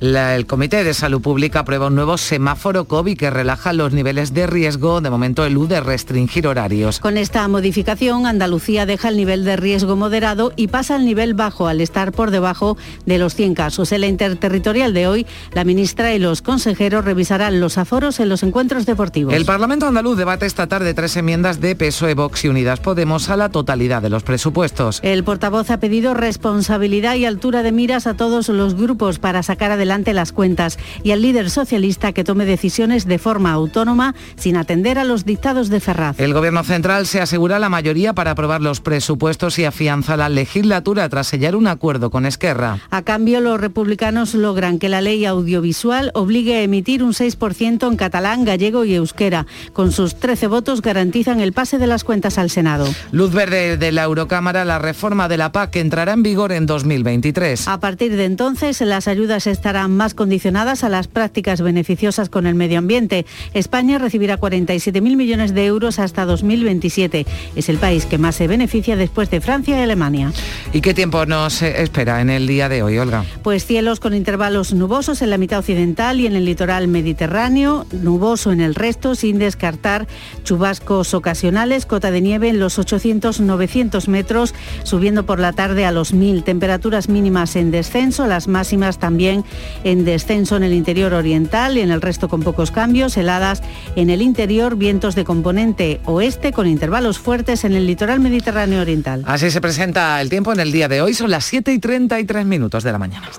el 0.00 0.46
Comité 0.46 0.82
de 0.82 0.92
Salud 0.92 1.22
Pública 1.22 1.60
aprueba 1.60 1.86
un 1.86 1.94
nuevo 1.94 2.18
semáforo 2.18 2.86
COVID 2.86 3.16
que 3.16 3.30
relaja 3.30 3.72
los 3.72 3.92
niveles 3.92 4.34
de 4.34 4.48
riesgo, 4.48 5.00
de 5.00 5.10
momento 5.10 5.44
elude 5.44 5.78
restringir 5.78 6.48
horarios. 6.48 6.98
Con 6.98 7.16
esta 7.16 7.46
modificación, 7.46 8.26
Andalucía 8.26 8.86
deja 8.86 9.08
el 9.08 9.16
nivel 9.16 9.44
de 9.44 9.54
riesgo 9.54 9.94
moderado 9.94 10.52
y 10.56 10.63
pasa 10.68 10.96
al 10.96 11.04
nivel 11.04 11.34
bajo 11.34 11.68
al 11.68 11.80
estar 11.80 12.12
por 12.12 12.30
debajo 12.30 12.76
de 13.06 13.18
los 13.18 13.34
100 13.34 13.54
casos. 13.54 13.92
En 13.92 14.00
la 14.00 14.06
interterritorial 14.06 14.94
de 14.94 15.06
hoy, 15.06 15.26
la 15.52 15.64
ministra 15.64 16.14
y 16.14 16.18
los 16.18 16.42
consejeros 16.42 17.04
revisarán 17.04 17.60
los 17.60 17.78
aforos 17.78 18.20
en 18.20 18.28
los 18.28 18.42
encuentros 18.42 18.86
deportivos. 18.86 19.34
El 19.34 19.44
Parlamento 19.44 19.86
andaluz 19.86 20.16
debate 20.16 20.46
esta 20.46 20.66
tarde 20.66 20.94
tres 20.94 21.16
enmiendas 21.16 21.60
de 21.60 21.76
PSOE, 21.76 22.14
Vox 22.14 22.44
y 22.44 22.48
Unidas 22.48 22.80
Podemos 22.80 23.28
a 23.30 23.36
la 23.36 23.48
totalidad 23.48 24.02
de 24.02 24.10
los 24.10 24.22
presupuestos. 24.22 25.00
El 25.02 25.24
portavoz 25.24 25.70
ha 25.70 25.78
pedido 25.78 26.14
responsabilidad 26.14 27.14
y 27.16 27.24
altura 27.24 27.62
de 27.62 27.72
miras 27.72 28.06
a 28.06 28.14
todos 28.14 28.48
los 28.48 28.74
grupos 28.74 29.18
para 29.18 29.42
sacar 29.42 29.70
adelante 29.70 30.12
las 30.12 30.32
cuentas 30.32 30.78
y 31.02 31.12
al 31.12 31.22
líder 31.22 31.50
socialista 31.50 32.12
que 32.12 32.24
tome 32.24 32.44
decisiones 32.44 33.06
de 33.06 33.18
forma 33.18 33.52
autónoma 33.52 34.14
sin 34.36 34.56
atender 34.56 34.98
a 34.98 35.04
los 35.04 35.24
dictados 35.24 35.68
de 35.68 35.80
Ferraz. 35.80 36.18
El 36.20 36.34
Gobierno 36.34 36.62
central 36.64 37.06
se 37.06 37.20
asegura 37.20 37.58
la 37.58 37.68
mayoría 37.68 38.12
para 38.12 38.32
aprobar 38.32 38.60
los 38.60 38.80
presupuestos 38.80 39.58
y 39.58 39.64
afianza 39.64 40.16
la 40.16 40.28
legislatura 40.54 41.08
tras 41.08 41.26
sellar 41.26 41.56
un 41.56 41.66
acuerdo 41.66 42.10
con 42.10 42.26
Esquerra. 42.26 42.78
A 42.90 43.02
cambio, 43.02 43.40
los 43.40 43.60
republicanos 43.60 44.34
logran 44.34 44.78
que 44.78 44.88
la 44.88 45.00
ley 45.00 45.24
audiovisual 45.24 46.12
obligue 46.14 46.56
a 46.56 46.62
emitir 46.62 47.02
un 47.02 47.12
6% 47.12 47.88
en 47.88 47.96
catalán, 47.96 48.44
gallego 48.44 48.84
y 48.84 48.94
euskera. 48.94 49.46
Con 49.72 49.90
sus 49.90 50.14
13 50.14 50.46
votos 50.46 50.80
garantizan 50.80 51.40
el 51.40 51.52
pase 51.52 51.78
de 51.78 51.88
las 51.88 52.04
cuentas 52.04 52.38
al 52.38 52.50
Senado. 52.50 52.86
Luz 53.10 53.32
verde 53.32 53.76
de 53.76 53.90
la 53.90 54.04
Eurocámara, 54.04 54.64
la 54.64 54.78
reforma 54.78 55.28
de 55.28 55.38
la 55.38 55.50
PAC 55.50 55.76
entrará 55.76 56.12
en 56.12 56.22
vigor 56.22 56.52
en 56.52 56.66
2023. 56.66 57.66
A 57.66 57.80
partir 57.80 58.16
de 58.16 58.24
entonces, 58.24 58.80
las 58.80 59.08
ayudas 59.08 59.48
estarán 59.48 59.96
más 59.96 60.14
condicionadas 60.14 60.84
a 60.84 60.88
las 60.88 61.08
prácticas 61.08 61.62
beneficiosas 61.62 62.28
con 62.28 62.46
el 62.46 62.54
medio 62.54 62.78
ambiente. 62.78 63.26
España 63.54 63.98
recibirá 63.98 64.38
47.000 64.38 65.16
millones 65.16 65.52
de 65.52 65.66
euros 65.66 65.98
hasta 65.98 66.24
2027. 66.24 67.26
Es 67.56 67.68
el 67.68 67.78
país 67.78 68.06
que 68.06 68.18
más 68.18 68.36
se 68.36 68.46
beneficia 68.46 68.94
después 68.94 69.30
de 69.30 69.40
Francia 69.40 69.76
y 69.78 69.82
Alemania. 69.82 70.32
¿Y 70.72 70.80
qué 70.80 70.94
tiempo 70.94 71.24
nos 71.26 71.62
espera 71.62 72.20
en 72.20 72.30
el 72.30 72.46
día 72.46 72.68
de 72.68 72.82
hoy, 72.82 72.98
Olga? 72.98 73.24
Pues 73.42 73.64
cielos 73.64 74.00
con 74.00 74.14
intervalos 74.14 74.72
nubosos 74.72 75.22
en 75.22 75.30
la 75.30 75.38
mitad 75.38 75.60
occidental 75.60 76.20
y 76.20 76.26
en 76.26 76.34
el 76.34 76.44
litoral 76.44 76.88
mediterráneo, 76.88 77.86
nuboso 77.92 78.52
en 78.52 78.60
el 78.60 78.74
resto, 78.74 79.14
sin 79.14 79.38
descartar 79.38 80.06
chubascos 80.42 81.14
ocasionales, 81.14 81.86
cota 81.86 82.10
de 82.10 82.20
nieve 82.20 82.48
en 82.48 82.58
los 82.58 82.78
800-900 82.78 84.08
metros, 84.08 84.54
subiendo 84.82 85.26
por 85.26 85.38
la 85.38 85.52
tarde 85.52 85.86
a 85.86 85.92
los 85.92 86.12
1000. 86.12 86.42
Temperaturas 86.42 87.08
mínimas 87.08 87.56
en 87.56 87.70
descenso, 87.70 88.26
las 88.26 88.48
máximas 88.48 88.98
también 88.98 89.44
en 89.84 90.04
descenso 90.04 90.56
en 90.56 90.64
el 90.64 90.72
interior 90.72 91.14
oriental 91.14 91.78
y 91.78 91.80
en 91.80 91.90
el 91.90 92.00
resto 92.00 92.28
con 92.28 92.42
pocos 92.42 92.70
cambios, 92.70 93.16
heladas 93.16 93.62
en 93.96 94.10
el 94.10 94.22
interior, 94.22 94.76
vientos 94.76 95.14
de 95.14 95.24
componente 95.24 96.00
oeste 96.04 96.52
con 96.52 96.66
intervalos 96.66 97.18
fuertes 97.18 97.64
en 97.64 97.74
el 97.74 97.86
litoral 97.86 98.20
mediterráneo 98.20 98.80
oriental. 98.80 99.22
Así 99.26 99.50
se 99.50 99.60
presenta 99.60 100.20
el 100.20 100.23
tiempo 100.28 100.52
en 100.52 100.60
el 100.60 100.72
día 100.72 100.88
de 100.88 101.02
hoy, 101.02 101.14
son 101.14 101.30
las 101.30 101.44
7 101.44 101.72
y 101.72 101.78
33 101.78 102.46
minutos 102.46 102.82
de 102.82 102.92
la 102.92 102.98
mañana. 102.98 103.30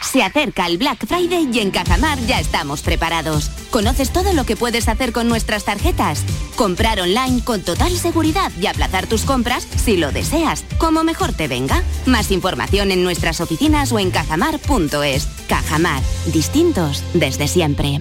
Se 0.00 0.22
acerca 0.22 0.66
el 0.66 0.78
Black 0.78 1.06
Friday 1.06 1.50
y 1.52 1.60
en 1.60 1.70
Cajamar 1.70 2.18
ya 2.26 2.40
estamos 2.40 2.82
preparados. 2.82 3.50
¿Conoces 3.70 4.10
todo 4.10 4.32
lo 4.32 4.44
que 4.44 4.56
puedes 4.56 4.88
hacer 4.88 5.12
con 5.12 5.28
nuestras 5.28 5.64
tarjetas? 5.64 6.24
Comprar 6.56 7.00
online 7.00 7.44
con 7.44 7.60
total 7.60 7.92
seguridad 7.92 8.50
y 8.60 8.66
aplazar 8.66 9.06
tus 9.06 9.22
compras 9.22 9.68
si 9.76 9.96
lo 9.96 10.10
deseas, 10.10 10.64
como 10.78 11.04
mejor 11.04 11.32
te 11.32 11.48
venga. 11.48 11.82
Más 12.06 12.30
información 12.30 12.90
en 12.90 13.04
nuestras 13.04 13.40
oficinas 13.40 13.92
o 13.92 13.98
en 13.98 14.10
cajamar.es. 14.10 15.28
Cajamar, 15.48 16.02
distintos 16.32 17.04
desde 17.14 17.46
siempre. 17.46 18.00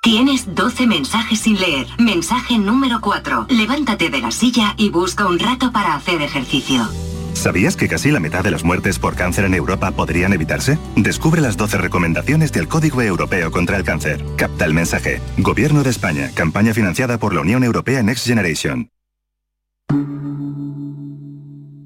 Tienes 0.00 0.54
12 0.54 0.86
mensajes 0.86 1.40
sin 1.40 1.58
leer. 1.60 1.86
Mensaje 1.98 2.56
número 2.58 3.00
4. 3.00 3.48
Levántate 3.50 4.10
de 4.10 4.20
la 4.20 4.30
silla 4.30 4.74
y 4.76 4.90
busca 4.90 5.26
un 5.26 5.38
rato 5.38 5.72
para 5.72 5.94
hacer 5.94 6.22
ejercicio. 6.22 6.88
¿Sabías 7.34 7.76
que 7.76 7.88
casi 7.88 8.10
la 8.10 8.20
mitad 8.20 8.42
de 8.42 8.50
las 8.50 8.64
muertes 8.64 8.98
por 8.98 9.16
cáncer 9.16 9.44
en 9.44 9.54
Europa 9.54 9.90
podrían 9.90 10.32
evitarse? 10.32 10.78
Descubre 10.96 11.40
las 11.40 11.56
12 11.56 11.78
recomendaciones 11.78 12.52
del 12.52 12.68
Código 12.68 13.02
Europeo 13.02 13.50
contra 13.50 13.76
el 13.76 13.84
Cáncer. 13.84 14.24
Capta 14.36 14.64
el 14.64 14.72
mensaje. 14.74 15.20
Gobierno 15.36 15.82
de 15.82 15.90
España. 15.90 16.30
Campaña 16.34 16.74
financiada 16.74 17.18
por 17.18 17.34
la 17.34 17.40
Unión 17.40 17.64
Europea 17.64 18.02
Next 18.02 18.26
Generation. 18.26 18.90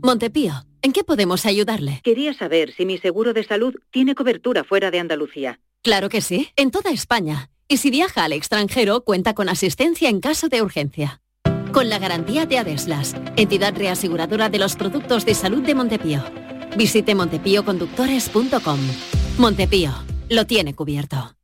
Montepío, 0.02 0.54
¿en 0.82 0.92
qué 0.92 1.04
podemos 1.04 1.46
ayudarle? 1.46 2.00
Quería 2.02 2.34
saber 2.34 2.72
si 2.72 2.84
mi 2.84 2.98
seguro 2.98 3.32
de 3.32 3.44
salud 3.44 3.74
tiene 3.90 4.14
cobertura 4.14 4.64
fuera 4.64 4.90
de 4.90 5.00
Andalucía. 5.00 5.60
Claro 5.82 6.08
que 6.08 6.20
sí, 6.20 6.48
en 6.56 6.70
toda 6.70 6.90
España. 6.90 7.51
Y 7.68 7.78
si 7.78 7.90
viaja 7.90 8.24
al 8.24 8.32
extranjero, 8.32 9.02
cuenta 9.02 9.34
con 9.34 9.48
asistencia 9.48 10.08
en 10.08 10.20
caso 10.20 10.48
de 10.48 10.62
urgencia. 10.62 11.20
Con 11.72 11.88
la 11.88 11.98
garantía 11.98 12.44
de 12.44 12.58
Adeslas, 12.58 13.14
entidad 13.36 13.74
reaseguradora 13.74 14.50
de 14.50 14.58
los 14.58 14.76
productos 14.76 15.24
de 15.24 15.34
salud 15.34 15.62
de 15.62 15.74
Montepío. 15.74 16.22
Visite 16.76 17.14
montepíoconductores.com. 17.14 18.80
Montepío, 19.38 19.92
lo 20.28 20.46
tiene 20.46 20.74
cubierto. 20.74 21.34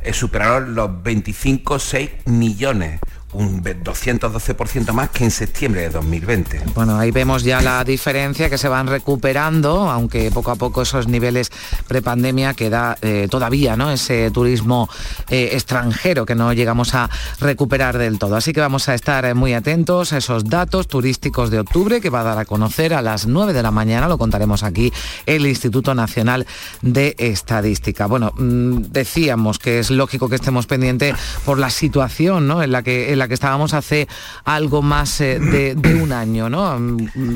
eh, 0.03 0.13
superaron 0.13 0.75
los 0.75 0.91
25,6 0.91 2.27
millones 2.27 3.01
un 3.37 3.63
212% 3.63 4.93
más 4.93 5.11
que 5.11 5.25
en 5.25 5.31
septiembre 5.31 5.83
de 5.83 5.91
2020. 5.91 6.63
Bueno, 6.75 6.99
ahí 6.99 7.11
vemos 7.11 7.43
ya 7.43 7.61
la 7.61 7.85
diferencia 7.85 8.49
que 8.51 8.59
se 8.59 8.69
van 8.69 8.87
recuperando, 8.87 9.91
aunque 9.91 10.31
poco 10.31 10.51
a 10.51 10.57
poco 10.57 10.83
esos 10.83 11.09
niveles 11.09 11.51
prepandemia 11.87 12.55
queda 12.55 12.97
eh, 13.03 13.29
todavía, 13.31 13.77
¿no? 13.77 13.91
Ese 13.91 14.31
turismo 14.31 14.89
eh, 15.29 15.51
extranjero 15.53 16.27
que 16.27 16.35
no 16.35 16.53
llegamos 16.53 16.95
a 16.95 17.11
recuperar 17.41 17.99
del 17.99 18.19
todo. 18.19 18.37
Así 18.37 18.53
que 18.53 18.61
vamos 18.61 18.89
a 18.89 18.95
estar 18.95 19.35
muy 19.35 19.55
atentos 19.55 20.13
a 20.13 20.19
esos 20.19 20.45
datos 20.45 20.89
turísticos 20.89 21.51
de 21.51 21.61
octubre 21.61 22.01
que 22.01 22.11
va 22.11 22.21
a 22.21 22.25
dar 22.25 22.39
a 22.39 22.45
conocer 22.45 22.95
a 22.95 23.03
las 23.03 23.27
9 23.27 23.53
de 23.53 23.63
la 23.63 23.71
mañana, 23.71 24.09
lo 24.09 24.19
contaremos 24.19 24.63
aquí, 24.63 24.93
el 25.27 25.47
Instituto 25.47 25.95
Nacional 25.95 26.47
de 26.83 27.15
Estadística. 27.19 28.07
Bueno, 28.07 28.33
mm, 28.37 28.83
decíamos 28.91 29.59
que 29.59 29.79
es 29.79 29.91
lógico 29.91 30.29
que 30.29 30.37
estemos 30.37 30.67
pendientes 30.67 31.15
por 31.45 31.59
la 31.59 31.71
situación 31.71 32.47
¿no? 32.47 32.63
en 32.63 32.73
la 32.73 32.83
que 32.83 33.15
la 33.17 33.26
que 33.29 33.35
estábamos 33.35 33.75
hace 33.75 34.09
algo 34.45 34.83
más 34.83 35.21
eh, 35.21 35.39
de, 35.39 35.95
un 35.95 36.13
año, 36.13 36.49
¿no? 36.49 36.79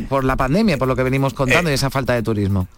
Por 0.09 0.25
la 0.25 0.37
pandemia, 0.37 0.79
por 0.79 0.89
lo 0.89 0.97
que 0.97 1.03
venimos 1.03 1.35
contando 1.35 1.71
y 1.71 1.75
esa 1.75 1.91
falta 1.91 2.15
de 2.15 2.23
turismo. 2.23 2.69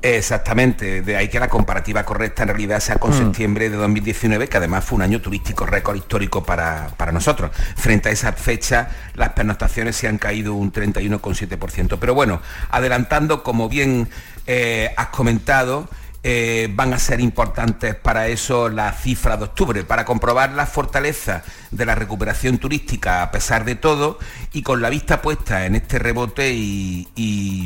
Exactamente, 0.00 1.02
de 1.02 1.16
ahí 1.16 1.28
que 1.28 1.40
la 1.40 1.48
comparativa 1.48 2.04
correcta 2.04 2.42
en 2.42 2.50
realidad 2.50 2.78
sea 2.78 2.96
con 2.96 3.10
mm. 3.10 3.18
septiembre 3.18 3.68
de 3.68 3.76
2019, 3.76 4.48
que 4.48 4.56
además 4.56 4.84
fue 4.84 4.96
un 4.96 5.02
año 5.02 5.20
turístico 5.20 5.66
récord 5.66 5.96
histórico 5.96 6.44
para, 6.44 6.94
nosotros. 7.12 7.50
Frente 7.76 8.08
a 8.08 8.12
esa 8.12 8.32
fecha, 8.32 8.90
las 9.14 9.30
pernoctaciones 9.30 9.96
se 9.96 10.06
han 10.06 10.18
caído 10.18 10.54
un 10.54 10.72
31,7%. 10.72 11.98
Pero 11.98 12.14
bueno, 12.14 12.40
adelantando, 12.70 13.42
como 13.42 13.68
bien 13.68 14.08
eh, 14.46 14.94
has 14.96 15.08
comentado, 15.08 15.88
eh, 16.22 16.68
van 16.72 16.94
a 16.94 16.98
ser 17.00 17.20
importantes 17.20 17.96
para 17.96 18.28
eso 18.28 18.68
las 18.68 19.00
cifras 19.02 19.38
de 19.38 19.46
octubre, 19.46 19.82
para 19.82 20.04
comprobar 20.04 20.52
la 20.52 20.66
fortaleza 20.66 21.42
de 21.70 21.86
la 21.86 21.94
recuperación 21.94 22.58
turística 22.58 23.22
a 23.22 23.30
pesar 23.30 23.64
de 23.64 23.74
todo 23.74 24.18
y 24.52 24.62
con 24.62 24.80
la 24.80 24.90
vista 24.90 25.20
puesta 25.22 25.66
en 25.66 25.74
este 25.74 25.98
rebote 25.98 26.52
y, 26.52 27.06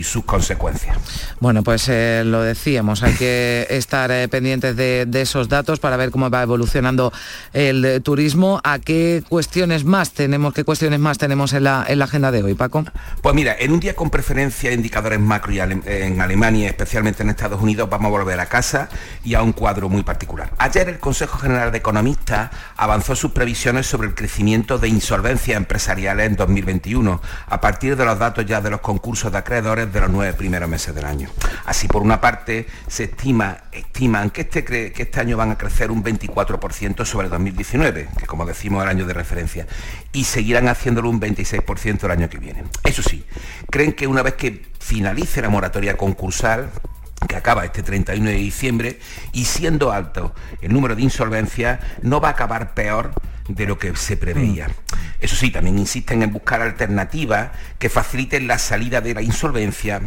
sus 0.04 0.24
consecuencias. 0.24 0.96
Bueno, 1.40 1.62
pues 1.62 1.88
eh, 1.88 2.22
lo 2.24 2.42
decíamos, 2.42 3.02
hay 3.02 3.14
que 3.14 3.66
estar 3.70 4.10
eh, 4.10 4.26
pendientes 4.28 4.76
de, 4.76 5.08
esos 5.14 5.48
datos 5.48 5.78
para 5.78 5.96
ver 5.96 6.10
cómo 6.10 6.28
va 6.28 6.42
evolucionando 6.42 7.12
el 7.52 8.02
turismo. 8.02 8.60
¿A 8.64 8.80
qué 8.80 9.22
cuestiones 9.28 9.84
más 9.84 10.12
tenemos, 10.12 10.52
qué 10.52 10.64
cuestiones 10.64 10.98
más 10.98 11.18
tenemos 11.18 11.52
en 11.52 11.64
la, 11.64 11.82
agenda 11.82 12.32
de 12.32 12.42
hoy, 12.42 12.54
Paco? 12.54 12.84
Pues 13.22 13.34
mira, 13.34 13.54
en 13.58 13.72
un 13.72 13.80
día 13.80 13.94
con 13.94 14.10
preferencia 14.10 14.70
a 14.70 14.72
indicadores 14.72 15.20
macro 15.20 15.52
y 15.52 15.60
en 15.60 16.20
Alemania, 16.20 16.68
especialmente 16.68 17.22
en 17.22 17.30
Estados 17.30 17.62
Unidos, 17.62 17.88
vamos 17.88 18.08
a 18.08 18.10
volver 18.10 18.40
a 18.40 18.46
casa 18.46 18.88
y 19.24 19.34
a 19.34 19.42
un 19.42 19.52
cuadro 19.52 19.88
muy 19.88 20.02
particular. 20.02 20.50
Ayer 20.58 20.88
el 20.88 20.98
Consejo 20.98 21.38
General 21.38 21.70
de 21.70 21.78
Economistas 21.78 22.50
avanzó 22.76 23.14
sus 23.14 23.32
previsiones 23.32 23.86
sobre 23.92 24.08
el 24.08 24.14
crecimiento 24.14 24.78
de 24.78 24.88
insolvencias 24.88 25.54
empresariales 25.54 26.26
en 26.26 26.36
2021, 26.36 27.20
a 27.46 27.60
partir 27.60 27.94
de 27.94 28.06
los 28.06 28.18
datos 28.18 28.46
ya 28.46 28.62
de 28.62 28.70
los 28.70 28.80
concursos 28.80 29.30
de 29.30 29.36
acreedores 29.36 29.92
de 29.92 30.00
los 30.00 30.08
nueve 30.08 30.32
primeros 30.32 30.66
meses 30.66 30.94
del 30.94 31.04
año. 31.04 31.28
Así, 31.66 31.88
por 31.88 32.00
una 32.00 32.18
parte, 32.18 32.66
se 32.86 33.04
estima, 33.04 33.64
estiman 33.70 34.30
que 34.30 34.40
este, 34.40 34.64
que 34.64 34.94
este 34.96 35.20
año 35.20 35.36
van 35.36 35.50
a 35.50 35.58
crecer 35.58 35.90
un 35.90 36.02
24% 36.02 37.04
sobre 37.04 37.28
2019, 37.28 38.08
que 38.18 38.26
como 38.26 38.46
decimos 38.46 38.82
el 38.82 38.88
año 38.88 39.04
de 39.04 39.12
referencia, 39.12 39.66
y 40.10 40.24
seguirán 40.24 40.68
haciéndolo 40.68 41.10
un 41.10 41.20
26% 41.20 42.04
el 42.04 42.10
año 42.10 42.30
que 42.30 42.38
viene. 42.38 42.64
Eso 42.84 43.02
sí, 43.02 43.26
creen 43.68 43.92
que 43.92 44.06
una 44.06 44.22
vez 44.22 44.36
que 44.36 44.64
finalice 44.80 45.42
la 45.42 45.50
moratoria 45.50 45.98
concursal, 45.98 46.70
que 47.28 47.36
acaba 47.36 47.66
este 47.66 47.82
31 47.82 48.30
de 48.30 48.36
diciembre, 48.36 48.98
y 49.34 49.44
siendo 49.44 49.92
alto 49.92 50.34
el 50.62 50.72
número 50.72 50.96
de 50.96 51.02
insolvencias, 51.02 51.78
no 52.00 52.22
va 52.22 52.28
a 52.28 52.30
acabar 52.32 52.72
peor 52.72 53.12
de 53.54 53.66
lo 53.66 53.78
que 53.78 53.94
se 53.96 54.16
preveía. 54.16 54.68
Eso 55.20 55.36
sí, 55.36 55.50
también 55.50 55.78
insisten 55.78 56.22
en 56.22 56.32
buscar 56.32 56.62
alternativas 56.62 57.50
que 57.78 57.88
faciliten 57.88 58.46
la 58.46 58.58
salida 58.58 59.00
de 59.00 59.14
la 59.14 59.22
insolvencia 59.22 60.00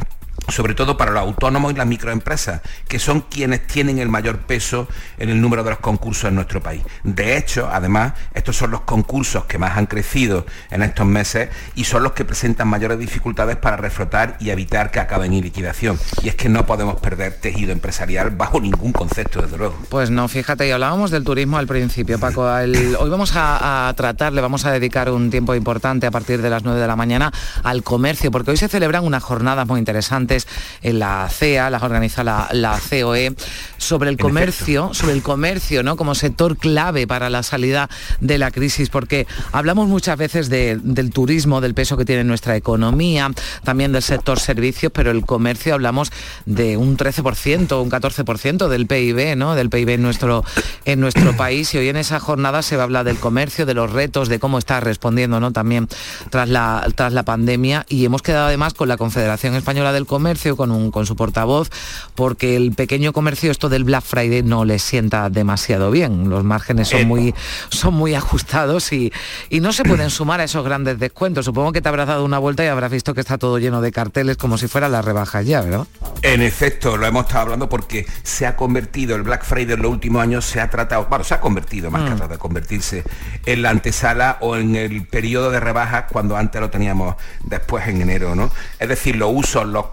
sobre 0.49 0.75
todo 0.75 0.97
para 0.97 1.11
los 1.11 1.21
autónomos 1.21 1.73
y 1.73 1.75
las 1.75 1.87
microempresas, 1.87 2.61
que 2.87 2.99
son 2.99 3.21
quienes 3.21 3.65
tienen 3.67 3.99
el 3.99 4.09
mayor 4.09 4.39
peso 4.39 4.87
en 5.17 5.29
el 5.29 5.41
número 5.41 5.63
de 5.63 5.71
los 5.71 5.79
concursos 5.79 6.29
en 6.29 6.35
nuestro 6.35 6.61
país. 6.61 6.83
De 7.03 7.37
hecho, 7.37 7.69
además, 7.71 8.13
estos 8.33 8.55
son 8.55 8.71
los 8.71 8.81
concursos 8.81 9.45
que 9.45 9.57
más 9.57 9.77
han 9.77 9.85
crecido 9.85 10.45
en 10.69 10.83
estos 10.83 11.05
meses 11.05 11.49
y 11.75 11.85
son 11.85 12.03
los 12.03 12.13
que 12.13 12.25
presentan 12.25 12.67
mayores 12.67 12.99
dificultades 12.99 13.55
para 13.57 13.77
reflotar 13.77 14.37
y 14.39 14.49
evitar 14.49 14.91
que 14.91 14.99
acaben 14.99 15.33
en 15.33 15.43
liquidación. 15.43 15.99
Y 16.21 16.29
es 16.29 16.35
que 16.35 16.49
no 16.49 16.65
podemos 16.65 16.99
perder 16.99 17.33
tejido 17.33 17.71
empresarial 17.71 18.31
bajo 18.31 18.59
ningún 18.59 18.91
concepto, 18.91 19.41
desde 19.41 19.57
luego. 19.57 19.75
Pues 19.89 20.09
no, 20.09 20.27
fíjate, 20.27 20.67
y 20.67 20.71
hablábamos 20.71 21.11
del 21.11 21.23
turismo 21.23 21.57
al 21.57 21.67
principio, 21.67 22.19
Paco. 22.19 22.43
hoy 22.43 23.09
vamos 23.09 23.31
a, 23.35 23.93
tratar, 23.95 24.33
le 24.33 24.41
vamos 24.41 24.65
a 24.65 24.71
dedicar 24.71 25.09
un 25.09 25.29
tiempo 25.29 25.55
importante 25.55 26.07
a 26.07 26.11
partir 26.11 26.41
de 26.41 26.49
las 26.49 26.63
9 26.63 26.79
de 26.79 26.87
la 26.87 26.95
mañana 26.95 27.31
al 27.63 27.83
comercio, 27.83 28.31
porque 28.31 28.51
hoy 28.51 28.57
se 28.57 28.67
celebran 28.67 29.03
unas 29.03 29.23
jornadas 29.23 29.67
muy 29.67 29.79
interesantes 29.79 30.34
en 30.81 30.99
la 30.99 31.27
CEA, 31.29 31.69
las 31.69 31.83
organiza 31.83 32.23
la, 32.23 32.49
la 32.51 32.79
COE, 32.89 33.36
sobre 33.77 34.09
el 34.09 34.17
comercio, 34.17 34.93
sobre 34.93 35.13
el 35.13 35.21
comercio, 35.21 35.83
¿no? 35.83 35.95
Como 35.95 36.15
sector 36.15 36.57
clave 36.57 37.07
para 37.07 37.29
la 37.29 37.43
salida 37.43 37.89
de 38.19 38.38
la 38.38 38.51
crisis, 38.51 38.89
porque 38.89 39.27
hablamos 39.51 39.88
muchas 39.88 40.17
veces 40.17 40.49
del 40.49 41.11
turismo, 41.11 41.61
del 41.61 41.73
peso 41.73 41.97
que 41.97 42.05
tiene 42.05 42.23
nuestra 42.23 42.55
economía, 42.55 43.31
también 43.63 43.91
del 43.91 44.01
sector 44.01 44.39
servicios, 44.39 44.91
pero 44.93 45.11
el 45.11 45.25
comercio 45.25 45.73
hablamos 45.73 46.11
de 46.45 46.77
un 46.77 46.97
13%, 46.97 47.81
un 47.81 47.91
14% 47.91 48.67
del 48.67 48.88
PIB, 48.88 49.36
¿no? 49.36 49.55
Del 49.55 49.69
PIB 49.69 49.89
en 49.89 50.01
nuestro, 50.01 50.43
en 50.86 50.99
nuestro 50.99 51.36
país. 51.38 51.73
Y 51.73 51.77
hoy 51.77 51.89
en 51.89 51.97
esa 51.97 52.19
jornada 52.19 52.61
se 52.61 52.75
va 52.75 52.83
a 52.83 52.86
hablar 52.86 53.05
del 53.05 53.17
comercio, 53.17 53.65
de 53.65 53.73
los 53.73 53.91
retos, 53.91 54.29
de 54.29 54.39
cómo 54.39 54.57
está 54.57 54.79
respondiendo, 54.79 55.39
¿no? 55.39 55.51
También 55.51 55.88
tras 56.29 56.49
la, 56.49 56.88
tras 56.95 57.13
la 57.13 57.23
pandemia. 57.23 57.86
Y 57.89 58.05
hemos 58.05 58.21
quedado 58.21 58.47
además 58.47 58.73
con 58.73 58.88
la 58.88 58.97
Confederación 58.97 59.55
Española 59.55 59.91
del 59.93 60.05
Comercio, 60.05 60.24
con, 60.55 60.71
un, 60.71 60.91
con 60.91 61.05
su 61.05 61.15
portavoz, 61.15 61.69
porque 62.15 62.55
el 62.55 62.73
pequeño 62.73 63.13
comercio, 63.13 63.51
esto 63.51 63.69
del 63.69 63.84
Black 63.84 64.03
Friday, 64.03 64.41
no 64.43 64.65
le 64.65 64.80
sienta 64.80 65.30
demasiado 65.30 65.91
bien. 65.91 66.30
Los 66.30 66.43
márgenes 66.43 66.88
son 66.88 67.07
muy, 67.07 67.36
son 67.69 67.93
muy 67.93 68.15
ajustados 68.15 68.91
y, 68.91 69.13
y 69.49 69.59
no 69.59 69.71
se 69.71 69.84
pueden 69.84 70.09
sumar 70.09 70.39
a 70.39 70.45
esos 70.45 70.65
grandes 70.65 70.97
descuentos. 70.99 71.45
Supongo 71.45 71.71
que 71.71 71.82
te 71.82 71.89
habrás 71.89 72.07
dado 72.07 72.26
una 72.26 72.39
vuelta 72.39 72.63
y 72.63 72.67
habrás 72.67 72.91
visto 72.91 73.13
que 73.13 73.21
está 73.21 73.38
todo 73.38 73.59
lleno 73.59 73.82
de 73.82 73.91
carteles 73.91 74.38
como 74.38 74.57
si 74.57 74.67
fuera 74.67 74.89
la 74.89 75.01
rebaja 75.01 75.41
ya, 75.41 75.61
¿verdad? 75.61 75.86
En 76.21 76.41
efecto, 76.41 76.97
lo 76.97 77.05
hemos 77.05 77.26
estado 77.26 77.41
hablando 77.41 77.69
porque 77.69 78.07
se 78.23 78.47
ha 78.47 78.55
convertido 78.55 79.15
el 79.15 79.21
Black 79.21 79.45
Friday 79.45 79.76
en 79.76 79.82
los 79.82 79.91
últimos 79.91 80.23
años, 80.23 80.45
se 80.45 80.59
ha 80.59 80.69
tratado, 80.69 81.05
bueno, 81.07 81.23
se 81.23 81.36
ha 81.36 81.39
convertido 81.39 81.91
más 81.91 82.09
que 82.09 82.23
mm. 82.23 82.28
de 82.28 82.38
convertirse 82.38 83.03
en 83.45 83.61
la 83.61 83.69
antesala 83.69 84.38
o 84.41 84.55
en 84.55 84.76
el 84.76 85.05
periodo 85.05 85.51
de 85.51 85.59
rebajas 85.59 86.05
cuando 86.11 86.36
antes 86.36 86.59
lo 86.59 86.69
teníamos 86.69 87.15
después 87.43 87.88
en 87.88 88.01
enero, 88.01 88.36
¿no? 88.36 88.51
Es 88.80 88.89
decir, 88.89 89.15
los 89.15 89.30
usos, 89.34 89.67
los 89.67 89.86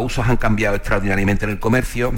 usos 0.00 0.28
han 0.28 0.36
cambiado 0.36 0.76
extraordinariamente 0.76 1.44
en 1.44 1.52
el 1.52 1.58
comercio, 1.58 2.12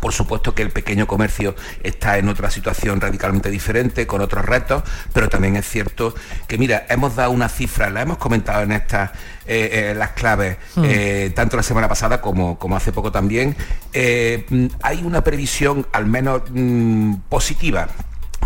por 0.00 0.12
supuesto 0.12 0.54
que 0.54 0.62
el 0.62 0.70
pequeño 0.70 1.06
comercio 1.06 1.54
está 1.82 2.18
en 2.18 2.28
otra 2.28 2.50
situación 2.50 3.00
radicalmente 3.00 3.50
diferente, 3.50 4.06
con 4.06 4.20
otros 4.20 4.44
retos, 4.44 4.82
pero 5.12 5.28
también 5.28 5.56
es 5.56 5.68
cierto 5.68 6.14
que, 6.48 6.58
mira, 6.58 6.86
hemos 6.88 7.14
dado 7.14 7.30
una 7.30 7.48
cifra, 7.48 7.88
la 7.88 8.02
hemos 8.02 8.18
comentado 8.18 8.62
en 8.62 8.72
estas, 8.72 9.10
eh, 9.46 9.90
eh, 9.90 9.94
las 9.96 10.10
claves, 10.10 10.56
hmm. 10.74 10.84
eh, 10.84 11.32
tanto 11.34 11.56
la 11.56 11.62
semana 11.62 11.88
pasada 11.88 12.20
como, 12.20 12.58
como 12.58 12.76
hace 12.76 12.92
poco 12.92 13.12
también. 13.12 13.56
hay 13.94 15.02
una 15.04 15.22
previsión, 15.22 15.86
al 15.92 16.06
menos 16.06 16.42
mm, 16.50 17.14
positiva, 17.28 17.88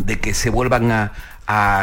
de 0.05 0.21
que 0.21 0.35
se 0.35 0.51
vuelvan 0.51 0.91
a, 0.91 1.13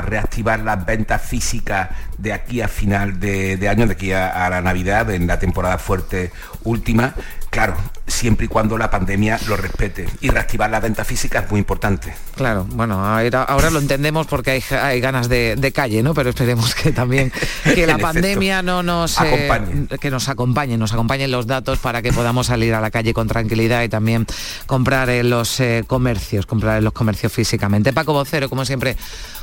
reactivar 0.01 0.59
las 0.59 0.85
ventas 0.85 1.21
físicas 1.21 1.89
de 2.17 2.33
aquí 2.33 2.61
a 2.61 2.67
final 2.67 3.19
de, 3.19 3.67
año, 3.69 3.87
de 3.87 3.93
aquí 3.93 4.11
a, 4.11 4.49
la 4.49 4.61
Navidad, 4.61 5.09
en 5.11 5.27
la 5.27 5.39
temporada 5.39 5.77
fuerte 5.77 6.31
última, 6.63 7.15
Claro, 7.53 7.75
siempre 8.07 8.47
y 8.47 8.49
cuando 8.49 8.79
la 8.79 8.89
pandemia 8.89 9.39
lo 9.47 9.55
respete. 9.55 10.09
Y 10.21 10.29
reactivar 10.29 10.71
la 10.71 10.79
venta 10.79 11.05
física 11.05 11.41
es 11.41 11.51
muy 11.51 11.59
importante. 11.59 12.11
Claro, 12.35 12.65
bueno, 12.71 13.05
ahora, 13.05 13.69
lo 13.69 13.77
entendemos 13.77 14.25
porque 14.25 14.63
hay, 14.71 14.99
ganas 14.99 15.29
de, 15.29 15.71
calle, 15.71 16.01
¿no? 16.01 16.15
Pero 16.15 16.31
esperemos 16.31 16.73
que 16.73 16.91
también 16.91 17.31
que 17.63 17.85
la 17.85 17.99
pandemia 17.99 18.63
no 18.63 18.81
nos 18.81 19.21
eh, 19.21 19.27
acompañe. 19.27 19.87
que 19.99 20.09
nos 20.09 20.29
acompañe, 20.29 20.77
nos 20.79 20.93
acompañen 20.93 21.29
los 21.29 21.45
datos 21.45 21.77
para 21.77 22.01
que 22.01 22.11
podamos 22.11 22.47
salir 22.47 22.73
a 22.73 22.81
la 22.81 22.89
calle 22.89 23.13
con 23.13 23.27
tranquilidad 23.27 23.83
y 23.83 23.89
también 23.89 24.25
comprar 24.65 25.11
en 25.11 25.29
los 25.29 25.59
eh, 25.59 25.83
comercios, 25.85 26.47
comprar 26.47 26.79
en 26.79 26.85
los 26.85 26.93
comercios 26.93 27.31
físicamente. 27.31 27.93
Paco 27.93 28.13
Vocero, 28.13 28.49
como 28.49 28.65
siempre, 28.65 28.97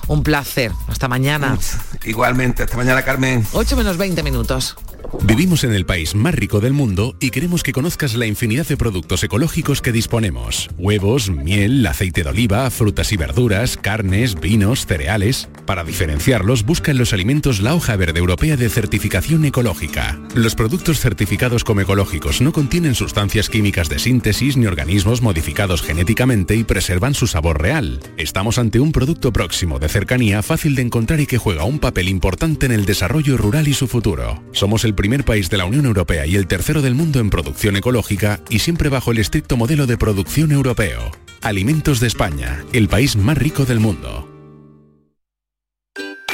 un 0.09 0.25
placer. 0.25 0.73
Hasta 0.89 1.07
mañana. 1.07 1.57
Igualmente, 2.03 2.65
hasta 2.65 2.77
mañana, 2.77 3.05
Carmen. 3.05 3.47
8 3.53 3.77
menos 3.77 3.97
20 3.99 4.25
minutos. 4.25 4.77
Vivimos 5.23 5.65
en 5.65 5.73
el 5.73 5.87
país 5.87 6.15
más 6.15 6.35
rico 6.35 6.61
del 6.61 6.73
mundo 6.73 7.15
y 7.21 7.31
queremos 7.31 7.63
que 7.63 7.73
conozcas 7.73 8.15
la 8.15 8.27
infinidad 8.27 8.67
de 8.67 8.77
productos 8.77 9.23
ecológicos 9.23 9.83
que 9.83 9.93
disponemos. 9.93 10.69
Huevos, 10.79 11.31
miel, 11.31 11.87
aceite 11.87 12.23
de 12.23 12.31
oliva, 12.31 12.69
frutas 12.71 13.13
y 13.13 13.17
verduras, 13.17 13.77
carnes, 13.77 14.41
vinos, 14.41 14.87
cereales. 14.87 15.49
Para 15.67 15.85
diferenciarlos, 15.85 16.65
busca 16.65 16.91
en 16.91 16.99
los 16.99 17.13
alimentos 17.13 17.61
la 17.61 17.75
hoja 17.75 17.97
verde 17.97 18.19
europea 18.19 18.57
de 18.57 18.69
certificación 18.69 19.45
ecológica. 19.45 20.19
Los 20.35 20.55
productos 20.55 21.01
certificados 21.01 21.65
como 21.65 21.83
ecológicos 21.83 22.41
no 22.41 22.53
contienen 22.53 22.95
sustancias 22.95 23.49
químicas 23.49 23.89
de 23.89 23.99
síntesis 23.99 24.57
ni 24.57 24.67
organismos 24.67 25.23
modificados 25.23 25.83
genéticamente 25.83 26.57
y 26.57 26.65
preservan 26.65 27.15
su 27.15 27.27
sabor 27.27 27.61
real. 27.61 28.01
Estamos 28.17 28.59
ante 28.59 28.81
un 28.81 28.93
producto 28.93 29.33
próximo, 29.33 29.79
de 29.79 29.89
cercanía, 29.89 30.43
fácil 30.43 30.75
de 30.75 30.83
encontrar 30.83 31.21
y 31.21 31.27
que 31.27 31.39
juega 31.39 31.65
un 31.65 31.79
papel 31.79 32.09
importante 32.09 32.67
en 32.67 32.73
el 32.73 32.87
desarrollo 32.87 33.37
rural 33.37 33.69
y 33.69 33.75
su 33.75 33.87
futuro. 33.87 34.43
Somos 34.53 34.85
el 34.85 34.90
primer 34.95 35.25
país 35.25 35.51
de 35.51 35.59
la 35.59 35.65
Unión 35.65 35.87
Europea 35.87 36.27
y 36.27 36.37
el 36.37 36.47
tercero 36.47 36.83
del 36.83 36.95
mundo 36.95 37.21
en 37.21 37.31
producción 37.31 37.77
ecológica 37.77 38.41
y 38.49 38.61
siempre 38.61 38.89
bajo 38.89 39.13
el 39.13 39.19
estricto 39.19 39.57
modelo 39.57 39.87
de 39.87 39.99
producción 39.99 40.53
europeo. 40.53 41.11
Alimentos 41.43 42.01
de 42.01 42.07
España, 42.07 42.65
el 42.73 42.89
país 42.89 43.17
más 43.17 43.39
rico 43.39 43.65
del 43.65 43.81
mundo. 43.81 44.30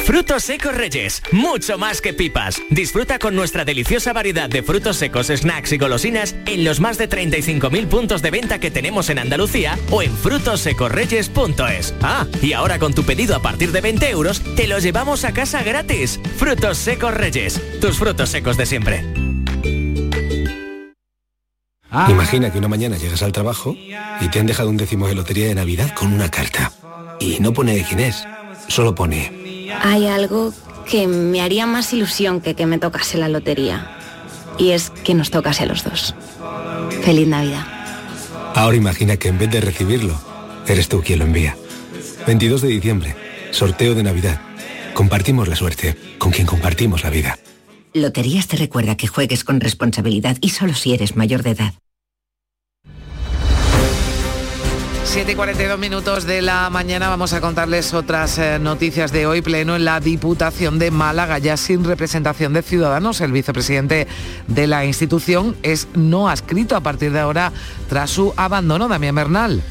Frutos 0.04 0.44
secos 0.44 0.74
Reyes, 0.74 1.22
mucho 1.32 1.78
más 1.78 2.00
que 2.00 2.12
pipas. 2.12 2.60
Disfruta 2.70 3.18
con 3.18 3.34
nuestra 3.34 3.64
deliciosa 3.64 4.12
variedad 4.12 4.48
de 4.48 4.62
frutos 4.62 4.96
secos, 4.96 5.28
snacks 5.28 5.72
y 5.72 5.78
golosinas 5.78 6.36
en 6.46 6.64
los 6.64 6.80
más 6.80 6.98
de 6.98 7.08
35.000 7.08 7.88
puntos 7.88 8.22
de 8.22 8.30
venta 8.30 8.58
que 8.60 8.70
tenemos 8.70 9.10
en 9.10 9.18
Andalucía 9.18 9.78
o 9.90 10.02
en 10.02 10.16
frutosecorreyes.es. 10.16 11.94
Ah, 12.02 12.26
y 12.40 12.52
ahora 12.52 12.78
con 12.78 12.94
tu 12.94 13.04
pedido 13.04 13.34
a 13.34 13.42
partir 13.42 13.72
de 13.72 13.80
20 13.80 14.10
euros, 14.10 14.42
te 14.54 14.66
los 14.66 14.82
llevamos 14.82 15.24
a 15.24 15.32
casa 15.32 15.62
gratis. 15.62 16.20
Frutos 16.36 16.78
secos 16.78 17.14
Reyes, 17.14 17.60
tus 17.80 17.98
frutos 17.98 18.30
secos 18.30 18.56
de 18.56 18.66
siempre. 18.66 19.04
Imagina 22.08 22.52
que 22.52 22.58
una 22.58 22.68
mañana 22.68 22.96
llegas 22.98 23.22
al 23.22 23.32
trabajo 23.32 23.74
y 24.20 24.28
te 24.30 24.38
han 24.38 24.46
dejado 24.46 24.68
un 24.68 24.76
décimo 24.76 25.08
de 25.08 25.14
lotería 25.14 25.46
de 25.46 25.54
Navidad 25.54 25.92
con 25.94 26.12
una 26.12 26.30
carta. 26.30 26.72
Y 27.18 27.40
no 27.40 27.52
pone 27.52 27.74
de 27.74 27.82
quién 27.82 28.00
es, 28.00 28.26
solo 28.68 28.94
pone 28.94 29.45
hay 29.82 30.06
algo 30.06 30.52
que 30.88 31.06
me 31.06 31.40
haría 31.40 31.66
más 31.66 31.92
ilusión 31.92 32.40
que 32.40 32.54
que 32.54 32.66
me 32.66 32.78
tocase 32.78 33.18
la 33.18 33.28
lotería. 33.28 33.90
Y 34.58 34.70
es 34.70 34.90
que 34.90 35.14
nos 35.14 35.30
tocase 35.30 35.64
a 35.64 35.66
los 35.66 35.84
dos. 35.84 36.14
Feliz 37.02 37.28
Navidad. 37.28 37.66
Ahora 38.54 38.76
imagina 38.76 39.16
que 39.16 39.28
en 39.28 39.38
vez 39.38 39.50
de 39.50 39.60
recibirlo, 39.60 40.18
eres 40.66 40.88
tú 40.88 41.02
quien 41.02 41.18
lo 41.18 41.24
envía. 41.26 41.56
22 42.26 42.62
de 42.62 42.68
diciembre, 42.68 43.16
sorteo 43.50 43.94
de 43.94 44.02
Navidad. 44.02 44.40
Compartimos 44.94 45.46
la 45.48 45.56
suerte 45.56 45.96
con 46.18 46.32
quien 46.32 46.46
compartimos 46.46 47.04
la 47.04 47.10
vida. 47.10 47.38
Loterías 47.92 48.46
te 48.46 48.56
recuerda 48.56 48.96
que 48.96 49.06
juegues 49.06 49.44
con 49.44 49.60
responsabilidad 49.60 50.36
y 50.40 50.50
solo 50.50 50.74
si 50.74 50.94
eres 50.94 51.16
mayor 51.16 51.42
de 51.42 51.50
edad. 51.50 51.74
7 55.06 55.32
y 55.32 55.34
42 55.36 55.78
minutos 55.78 56.26
de 56.26 56.42
la 56.42 56.68
mañana 56.68 57.08
vamos 57.08 57.32
a 57.32 57.40
contarles 57.40 57.94
otras 57.94 58.38
eh, 58.38 58.58
noticias 58.58 59.12
de 59.12 59.24
hoy. 59.26 59.40
Pleno 59.40 59.76
en 59.76 59.84
la 59.84 60.00
Diputación 60.00 60.80
de 60.80 60.90
Málaga, 60.90 61.38
ya 61.38 61.56
sin 61.56 61.84
representación 61.84 62.52
de 62.52 62.62
Ciudadanos. 62.62 63.20
El 63.20 63.30
vicepresidente 63.30 64.08
de 64.48 64.66
la 64.66 64.84
institución 64.84 65.56
es 65.62 65.86
no 65.94 66.28
adscrito 66.28 66.74
a 66.74 66.80
partir 66.80 67.12
de 67.12 67.20
ahora 67.20 67.52
tras 67.88 68.10
su 68.10 68.34
abandono, 68.36 68.88
Damián 68.88 69.14
Bernal. 69.14 69.62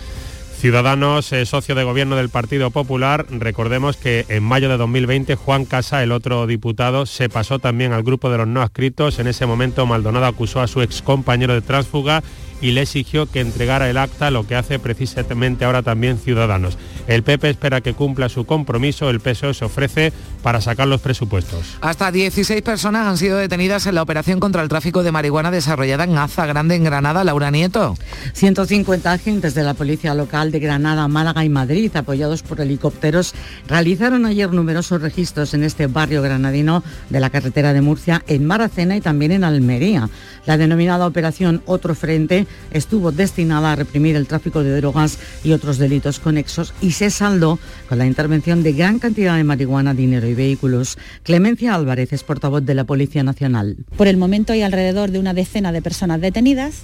Ciudadanos, 0.58 1.32
eh, 1.34 1.46
socio 1.46 1.76
de 1.76 1.84
gobierno 1.84 2.16
del 2.16 2.30
Partido 2.30 2.72
Popular, 2.72 3.26
recordemos 3.30 3.98
que 3.98 4.26
en 4.30 4.42
mayo 4.42 4.70
de 4.70 4.78
2020 4.78 5.36
Juan 5.36 5.66
Casa, 5.66 6.02
el 6.02 6.14
otro 6.14 6.48
diputado, 6.48 7.06
se 7.06 7.28
pasó 7.28 7.60
también 7.60 7.92
al 7.92 8.04
grupo 8.04 8.30
de 8.32 8.38
los 8.38 8.48
no 8.48 8.62
adscritos. 8.62 9.20
En 9.20 9.28
ese 9.28 9.46
momento 9.46 9.86
Maldonado 9.86 10.26
acusó 10.26 10.62
a 10.62 10.68
su 10.68 10.82
ex 10.82 11.02
compañero 11.02 11.54
de 11.54 11.62
tránsfuga 11.62 12.24
y 12.66 12.72
le 12.72 12.82
exigió 12.82 13.28
que 13.28 13.42
entregara 13.42 13.92
el 13.92 13.98
acta, 14.00 14.32
lo 14.32 14.48
que 14.48 14.56
hace 14.56 14.80
precisamente 14.80 15.66
ahora 15.66 15.84
también 15.84 16.18
Ciudadanos. 16.18 16.80
El 17.08 17.22
PP 17.22 17.52
espera 17.52 17.82
que 17.82 17.94
cumpla 17.94 18.28
su 18.28 18.48
compromiso, 18.48 19.12
el 19.12 19.20
PSOE 19.20 19.54
se 19.54 19.66
ofrece 19.66 20.12
para 20.42 20.62
sacar 20.62 20.88
los 20.88 21.00
presupuestos. 21.00 21.78
Hasta 21.82 22.12
16 22.12 22.64
personas 22.64 23.06
han 23.06 23.20
sido 23.20 23.38
detenidas 23.38 23.86
en 23.86 23.94
la 23.94 24.02
operación 24.02 24.40
contra 24.40 24.64
el 24.64 24.70
tráfico 24.70 25.04
de 25.04 25.12
marihuana 25.12 25.52
desarrollada 25.52 26.06
en 26.06 26.18
Aza 26.18 26.48
Grande, 26.48 26.74
en 26.74 26.84
Granada. 26.84 27.24
Laura 27.24 27.52
Nieto. 27.52 27.96
150 28.34 29.12
agentes 29.12 29.54
de 29.54 29.62
la 29.62 29.76
Policía 29.76 30.16
Local 30.16 30.52
de 30.52 30.60
Granada, 30.60 31.08
Málaga 31.08 31.46
y 31.46 31.50
Madrid, 31.50 31.96
apoyados 31.96 32.42
por 32.42 32.62
helicópteros, 32.62 33.36
realizaron 33.68 34.26
ayer 34.26 34.52
numerosos 34.52 35.04
registros 35.04 35.54
en 35.54 35.64
este 35.64 35.86
barrio 35.86 36.24
granadino 36.24 36.84
de 37.12 37.20
la 37.20 37.30
carretera 37.30 37.74
de 37.74 37.82
Murcia, 37.82 38.24
en 38.26 38.44
Maracena 38.48 38.96
y 38.96 39.02
también 39.02 39.34
en 39.34 39.44
Almería. 39.44 40.10
La 40.46 40.58
denominada 40.58 41.08
Operación 41.08 41.62
Otro 41.66 41.96
Frente 41.96 42.46
estuvo 42.72 43.12
destinada 43.12 43.72
a 43.72 43.76
reprimir 43.76 44.16
el 44.16 44.28
tráfico 44.28 44.64
de 44.64 44.76
drogas 44.78 45.18
y 45.44 45.54
otros 45.54 45.78
delitos 45.78 46.20
conexos 46.20 46.74
y 46.82 46.92
se 46.92 47.10
saldó 47.10 47.58
con 47.90 47.98
la 47.98 48.06
intervención 48.06 48.62
de 48.62 48.74
gran 48.74 49.00
cantidad 49.00 49.36
de 49.38 49.44
marihuana, 49.44 49.94
dinero 49.94 50.28
y 50.28 50.36
vehículos. 50.36 50.98
Clemencia 51.24 51.74
Álvarez 51.74 52.14
es 52.14 52.24
portavoz 52.24 52.64
de 52.64 52.76
la 52.76 52.84
Policía 52.84 53.24
Nacional. 53.24 53.78
Por 53.98 54.08
el 54.08 54.18
momento 54.18 54.54
hay 54.54 54.62
alrededor 54.62 55.12
de 55.12 55.20
una 55.20 55.34
decena 55.34 55.72
de 55.72 55.82
personas 55.82 56.22
detenidas 56.22 56.84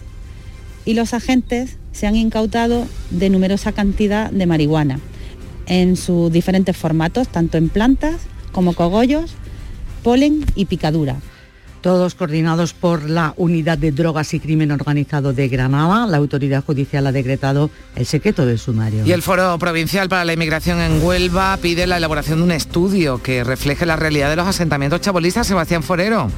y 0.86 0.96
los 0.96 1.14
agentes 1.14 1.78
se 1.92 2.08
han 2.08 2.16
incautado 2.16 2.88
de 3.12 3.30
numerosa 3.30 3.72
cantidad 3.74 4.32
de 4.32 4.46
marihuana 4.48 5.00
en 5.68 5.96
sus 5.96 6.32
diferentes 6.32 6.76
formatos, 6.76 7.28
tanto 7.28 7.58
en 7.58 7.70
plantas 7.70 8.22
como 8.52 8.74
cogollos, 8.74 9.34
polen 10.04 10.46
y 10.56 10.66
picadura. 10.66 11.18
Todos 11.82 12.16
coordinados 12.16 12.74
por 12.74 13.10
la 13.10 13.34
Unidad 13.38 13.78
de 13.78 13.92
Drogas 13.92 14.34
y 14.34 14.40
Crimen 14.40 14.72
Organizado 14.72 15.34
de 15.34 15.48
Granada. 15.48 16.08
La 16.08 16.18
autoridad 16.18 16.64
judicial 16.64 17.08
ha 17.08 17.12
decretado 17.12 17.70
el 17.96 18.06
secreto 18.06 18.46
del 18.46 18.60
sumario. 18.60 19.06
Y 19.06 19.12
el 19.12 19.22
Foro 19.22 19.58
Provincial 19.60 20.08
para 20.08 20.24
la 20.26 20.34
Inmigración 20.34 20.80
en 20.80 21.04
Huelva 21.04 21.58
pide 21.58 21.88
la 21.88 21.98
elaboración 21.98 22.40
de 22.40 22.44
un 22.46 22.52
estudio 22.52 23.22
que 23.22 23.44
refleje 23.44 23.86
la 23.86 23.96
realidad 23.96 24.30
de 24.30 24.36
los 24.36 24.48
asentamientos 24.48 25.02
chabolistas. 25.02 25.48
Sebastián 25.48 25.84
Forero. 25.84 26.30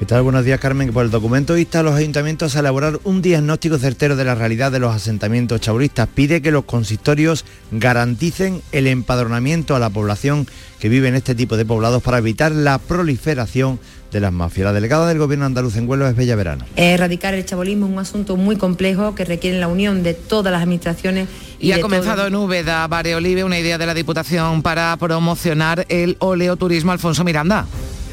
¿Qué 0.00 0.06
tal? 0.06 0.22
Buenos 0.22 0.46
días, 0.46 0.58
Carmen. 0.58 0.94
Por 0.94 1.04
el 1.04 1.10
documento 1.10 1.58
insta 1.58 1.80
a 1.80 1.82
los 1.82 1.94
ayuntamientos 1.94 2.56
a 2.56 2.60
elaborar 2.60 2.98
un 3.04 3.20
diagnóstico 3.20 3.76
certero 3.76 4.16
de 4.16 4.24
la 4.24 4.34
realidad 4.34 4.72
de 4.72 4.78
los 4.78 4.94
asentamientos 4.94 5.60
chabolistas. 5.60 6.08
Pide 6.08 6.40
que 6.40 6.50
los 6.50 6.64
consistorios 6.64 7.44
garanticen 7.70 8.62
el 8.72 8.86
empadronamiento 8.86 9.76
a 9.76 9.78
la 9.78 9.90
población 9.90 10.46
que 10.78 10.88
vive 10.88 11.08
en 11.08 11.16
este 11.16 11.34
tipo 11.34 11.58
de 11.58 11.66
poblados 11.66 12.02
para 12.02 12.16
evitar 12.16 12.50
la 12.50 12.78
proliferación 12.78 13.78
de 14.10 14.20
las 14.20 14.32
mafias. 14.32 14.66
La 14.66 14.72
delegada 14.72 15.06
del 15.06 15.18
Gobierno 15.18 15.46
andaluz 15.46 15.76
en 15.76 15.88
Huelva 15.88 16.08
es 16.08 16.16
Bella 16.16 16.36
Verano. 16.36 16.64
Erradicar 16.76 17.34
el 17.34 17.44
chabolismo 17.44 17.86
es 17.86 17.92
un 17.92 17.98
asunto 17.98 18.36
muy 18.36 18.56
complejo 18.56 19.14
que 19.14 19.24
requiere 19.24 19.58
la 19.58 19.68
unión 19.68 20.02
de 20.02 20.14
todas 20.14 20.52
las 20.52 20.62
administraciones. 20.62 21.28
Y, 21.58 21.68
y 21.68 21.72
ha 21.72 21.80
comenzado 21.80 22.26
en 22.26 22.34
Úbeda, 22.34 22.86
Bare 22.88 23.14
Olive, 23.14 23.44
una 23.44 23.58
idea 23.58 23.78
de 23.78 23.86
la 23.86 23.94
Diputación 23.94 24.62
para 24.62 24.96
promocionar 24.96 25.86
el 25.88 26.16
oleoturismo 26.20 26.92
Alfonso 26.92 27.24
Miranda. 27.24 27.66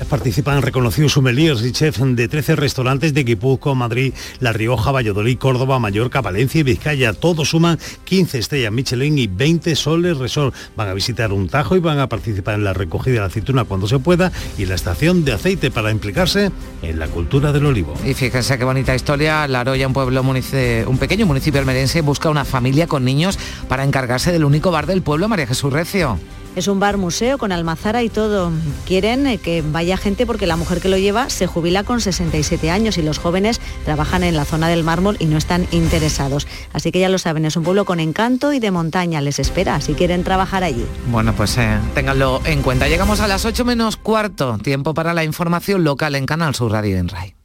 Participan 0.06 0.62
reconocidos 0.62 1.14
sommeliers 1.14 1.64
y 1.64 1.72
chefs 1.72 2.00
de 2.00 2.28
13 2.28 2.56
restaurantes 2.56 3.14
de 3.14 3.24
Guipúzcoa, 3.24 3.74
Madrid, 3.74 4.14
La 4.40 4.54
Rioja, 4.54 4.92
Valladolid, 4.92 5.38
Córdoba, 5.38 5.80
Mallorca, 5.80 6.22
Valencia 6.22 6.60
y 6.60 6.64
Vizcaya. 6.64 7.14
Todos 7.14 7.50
suman 7.50 7.80
15 8.06 8.38
estrellas 8.38 8.72
Michelin 8.72 9.18
y 9.18 9.28
20 9.28 9.76
soles 9.76 10.18
resort. 10.18 10.56
Van 10.76 10.88
a 10.88 10.94
visitar 10.94 11.34
un 11.34 11.50
tajo 11.50 11.76
y 11.76 11.80
van 11.80 12.00
a 12.00 12.08
participar 12.08 12.56
en 12.56 12.64
la 12.64 12.74
recogida 12.74 13.16
de 13.16 13.20
la 13.22 13.26
aceituna 13.26 13.64
cuando 13.64 13.88
se 13.88 14.00
pueda 14.00 14.32
y 14.58 14.66
la 14.66 14.76
estación 14.76 15.26
de 15.26 15.34
aceite 15.34 15.72
para 15.72 15.92
implicarse 15.92 16.52
en 16.82 17.00
la 17.00 17.08
cultura 17.08 17.52
del 17.52 17.66
olivo. 17.66 17.94
Y 18.06 18.14
fíjense 18.14 18.58
qué 18.58 18.64
bonita 18.64 18.96
historia. 18.96 19.48
La 19.48 19.64
Roya, 19.64 19.88
un 19.88 19.94
pueblo 19.94 20.18
un 20.22 20.98
pequeño 20.98 21.26
municipio 21.26 21.60
almerense, 21.60 22.02
busca 22.02 22.30
una 22.30 22.46
familia 22.46 22.88
con 22.88 23.04
niños 23.04 23.40
para 23.68 23.84
encargarse 23.84 24.32
del 24.32 24.44
único 24.46 24.72
bar 24.72 24.86
del 24.86 25.02
pueblo, 25.02 25.28
María 25.28 25.48
Jesús 25.48 25.72
Recio. 25.72 26.20
Es 26.58 26.68
un 26.68 26.80
bar 26.80 26.98
museo 26.98 27.38
con 27.38 27.52
almazara 27.52 28.02
y 28.02 28.10
todo. 28.10 28.52
Quieren 28.88 29.28
eh, 29.28 29.38
que 29.38 29.62
vaya 29.62 29.96
gente 29.96 30.26
porque 30.26 30.48
la 30.48 30.56
mujer 30.56 30.82
que 30.82 30.90
lo 30.90 30.98
lleva 30.98 31.30
se 31.30 31.46
jubila 31.46 31.84
con 31.84 32.02
67 32.02 32.72
años 32.72 32.98
y 32.98 33.04
los 33.04 33.20
jóvenes 33.20 33.62
trabajan 33.86 34.24
en 34.24 34.36
la 34.36 34.44
zona 34.44 34.68
del 34.68 34.84
mármol 34.84 35.18
y 35.20 35.28
no 35.28 35.38
están 35.38 35.68
interesados. 35.70 36.48
Así 36.74 36.92
que 36.92 37.00
ya 37.00 37.10
lo 37.10 37.20
saben, 37.20 37.46
es 37.46 37.58
un 37.58 37.64
pueblo 37.64 37.86
con 37.86 38.00
encanto 38.00 38.54
y 38.54 38.60
de 38.60 38.72
montaña. 38.72 39.22
Les 39.22 39.38
espera 39.38 39.80
si 39.82 39.94
quieren 39.94 40.24
trabajar 40.24 40.64
allí. 40.64 40.84
Bueno, 41.12 41.32
pues 41.36 41.56
eh, 41.60 41.78
ténganlo 41.94 42.42
en 42.44 42.64
cuenta. 42.64 42.88
Llegamos 42.88 43.20
a 43.20 43.28
las 43.28 43.46
8 43.46 43.64
menos 43.64 43.96
cuarto. 43.96 44.58
Tiempo 44.58 44.96
para 44.96 45.14
la 45.14 45.24
información 45.24 45.84
local 45.84 46.16
en 46.16 46.26
Canal 46.26 46.56
Sur 46.56 46.72
Radio 46.72 46.98
en 46.98 47.10
RAI. 47.10 47.36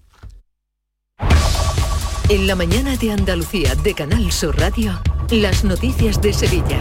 En 2.31 2.47
la 2.47 2.57
mañana 2.57 2.97
de 2.97 3.13
Andalucía 3.13 3.75
de 3.75 3.93
Canal 3.93 4.33
Sur 4.33 4.59
Radio, 4.59 4.99
las 5.41 5.65
noticias 5.65 6.21
de 6.21 6.35
Sevilla. 6.35 6.79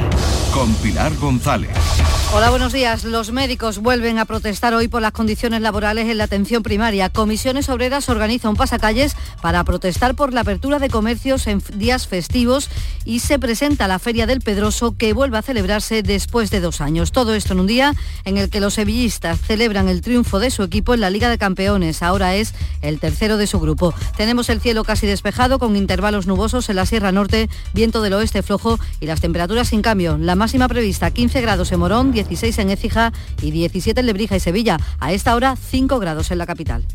Con 0.53 0.73
Pilar 0.75 1.15
González. 1.15 1.69
Hola, 2.33 2.49
buenos 2.49 2.71
días. 2.71 3.03
Los 3.03 3.31
médicos 3.31 3.79
vuelven 3.79 4.17
a 4.17 4.23
protestar 4.25 4.73
hoy 4.73 4.87
por 4.87 5.01
las 5.01 5.11
condiciones 5.11 5.61
laborales 5.61 6.07
en 6.07 6.17
la 6.17 6.25
atención 6.25 6.63
primaria. 6.63 7.09
Comisiones 7.09 7.67
Obreras 7.67 8.07
organiza 8.07 8.49
un 8.49 8.55
pasacalles 8.55 9.17
para 9.41 9.63
protestar 9.65 10.15
por 10.15 10.33
la 10.33 10.41
apertura 10.41 10.79
de 10.79 10.89
comercios 10.89 11.47
en 11.47 11.61
días 11.75 12.07
festivos 12.07 12.69
y 13.03 13.19
se 13.19 13.37
presenta 13.37 13.87
la 13.89 13.99
Feria 13.99 14.27
del 14.27 14.39
Pedroso 14.39 14.95
que 14.97 15.11
vuelve 15.11 15.37
a 15.37 15.41
celebrarse 15.41 16.03
después 16.03 16.51
de 16.51 16.61
dos 16.61 16.79
años. 16.79 17.11
Todo 17.11 17.33
esto 17.33 17.51
en 17.51 17.59
un 17.61 17.67
día 17.67 17.93
en 18.23 18.37
el 18.37 18.49
que 18.49 18.61
los 18.61 18.75
sevillistas 18.75 19.39
celebran 19.41 19.89
el 19.89 20.01
triunfo 20.01 20.39
de 20.39 20.51
su 20.51 20.63
equipo 20.63 20.93
en 20.93 21.01
la 21.01 21.09
Liga 21.09 21.29
de 21.29 21.37
Campeones. 21.37 22.01
Ahora 22.01 22.35
es 22.35 22.53
el 22.81 22.99
tercero 22.99 23.35
de 23.35 23.47
su 23.47 23.59
grupo. 23.59 23.93
Tenemos 24.15 24.49
el 24.49 24.61
cielo 24.61 24.85
casi 24.85 25.05
despejado 25.05 25.59
con 25.59 25.75
intervalos 25.75 26.27
nubosos 26.27 26.69
en 26.69 26.77
la 26.77 26.85
Sierra 26.85 27.11
Norte, 27.11 27.49
viento 27.73 28.01
del 28.01 28.13
oeste 28.13 28.40
flojo 28.43 28.79
y 28.99 29.05
las 29.05 29.21
temperaturas 29.21 29.69
sin 29.69 29.81
cambio. 29.81 30.17
La 30.17 30.35
máxima 30.35 30.67
prevista 30.67 31.11
15 31.11 31.41
grados 31.41 31.71
en 31.71 31.79
Morón, 31.79 32.11
16 32.11 32.57
en 32.59 32.69
Écija 32.69 33.13
y 33.41 33.51
17 33.51 33.99
en 33.99 34.05
Lebrija 34.05 34.35
y 34.35 34.39
Sevilla. 34.39 34.77
A 34.99 35.11
esta 35.13 35.35
hora 35.35 35.55
5 35.55 35.99
grados 35.99 36.31
en 36.31 36.37
la 36.37 36.45
capital. 36.45 36.85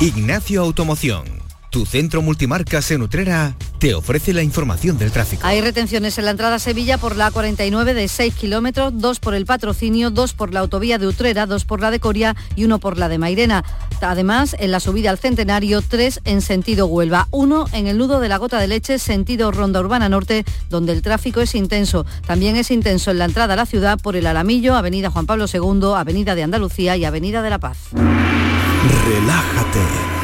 Ignacio 0.00 0.62
Automoción. 0.62 1.41
Tu 1.72 1.86
centro 1.86 2.20
multimarcas 2.20 2.90
en 2.90 3.00
Utrera 3.00 3.56
te 3.78 3.94
ofrece 3.94 4.34
la 4.34 4.42
información 4.42 4.98
del 4.98 5.10
tráfico. 5.10 5.46
Hay 5.46 5.62
retenciones 5.62 6.18
en 6.18 6.26
la 6.26 6.32
entrada 6.32 6.56
a 6.56 6.58
Sevilla 6.58 6.98
por 6.98 7.16
la 7.16 7.32
A49 7.32 7.94
de 7.94 8.08
6 8.08 8.34
kilómetros, 8.34 8.92
dos 8.94 9.20
por 9.20 9.34
el 9.34 9.46
patrocinio, 9.46 10.10
dos 10.10 10.34
por 10.34 10.52
la 10.52 10.60
autovía 10.60 10.98
de 10.98 11.06
Utrera, 11.06 11.46
dos 11.46 11.64
por 11.64 11.80
la 11.80 11.90
de 11.90 11.98
Coria 11.98 12.36
y 12.56 12.66
uno 12.66 12.78
por 12.78 12.98
la 12.98 13.08
de 13.08 13.16
Mairena. 13.16 13.64
Además, 14.02 14.54
en 14.58 14.70
la 14.70 14.80
subida 14.80 15.08
al 15.08 15.18
Centenario, 15.18 15.80
tres 15.80 16.20
en 16.24 16.42
sentido 16.42 16.88
Huelva, 16.88 17.26
uno 17.30 17.64
en 17.72 17.86
el 17.86 17.96
nudo 17.96 18.20
de 18.20 18.28
la 18.28 18.36
Gota 18.36 18.60
de 18.60 18.68
Leche, 18.68 18.98
sentido 18.98 19.50
Ronda 19.50 19.80
Urbana 19.80 20.10
Norte, 20.10 20.44
donde 20.68 20.92
el 20.92 21.00
tráfico 21.00 21.40
es 21.40 21.54
intenso. 21.54 22.04
También 22.26 22.56
es 22.56 22.70
intenso 22.70 23.10
en 23.10 23.18
la 23.18 23.24
entrada 23.24 23.54
a 23.54 23.56
la 23.56 23.64
ciudad 23.64 23.98
por 23.98 24.14
el 24.14 24.26
Alamillo, 24.26 24.76
Avenida 24.76 25.08
Juan 25.08 25.24
Pablo 25.24 25.46
II, 25.50 25.94
Avenida 25.96 26.34
de 26.34 26.42
Andalucía 26.42 26.98
y 26.98 27.06
Avenida 27.06 27.40
de 27.40 27.48
la 27.48 27.58
Paz. 27.58 27.78
Relájate 27.94 30.21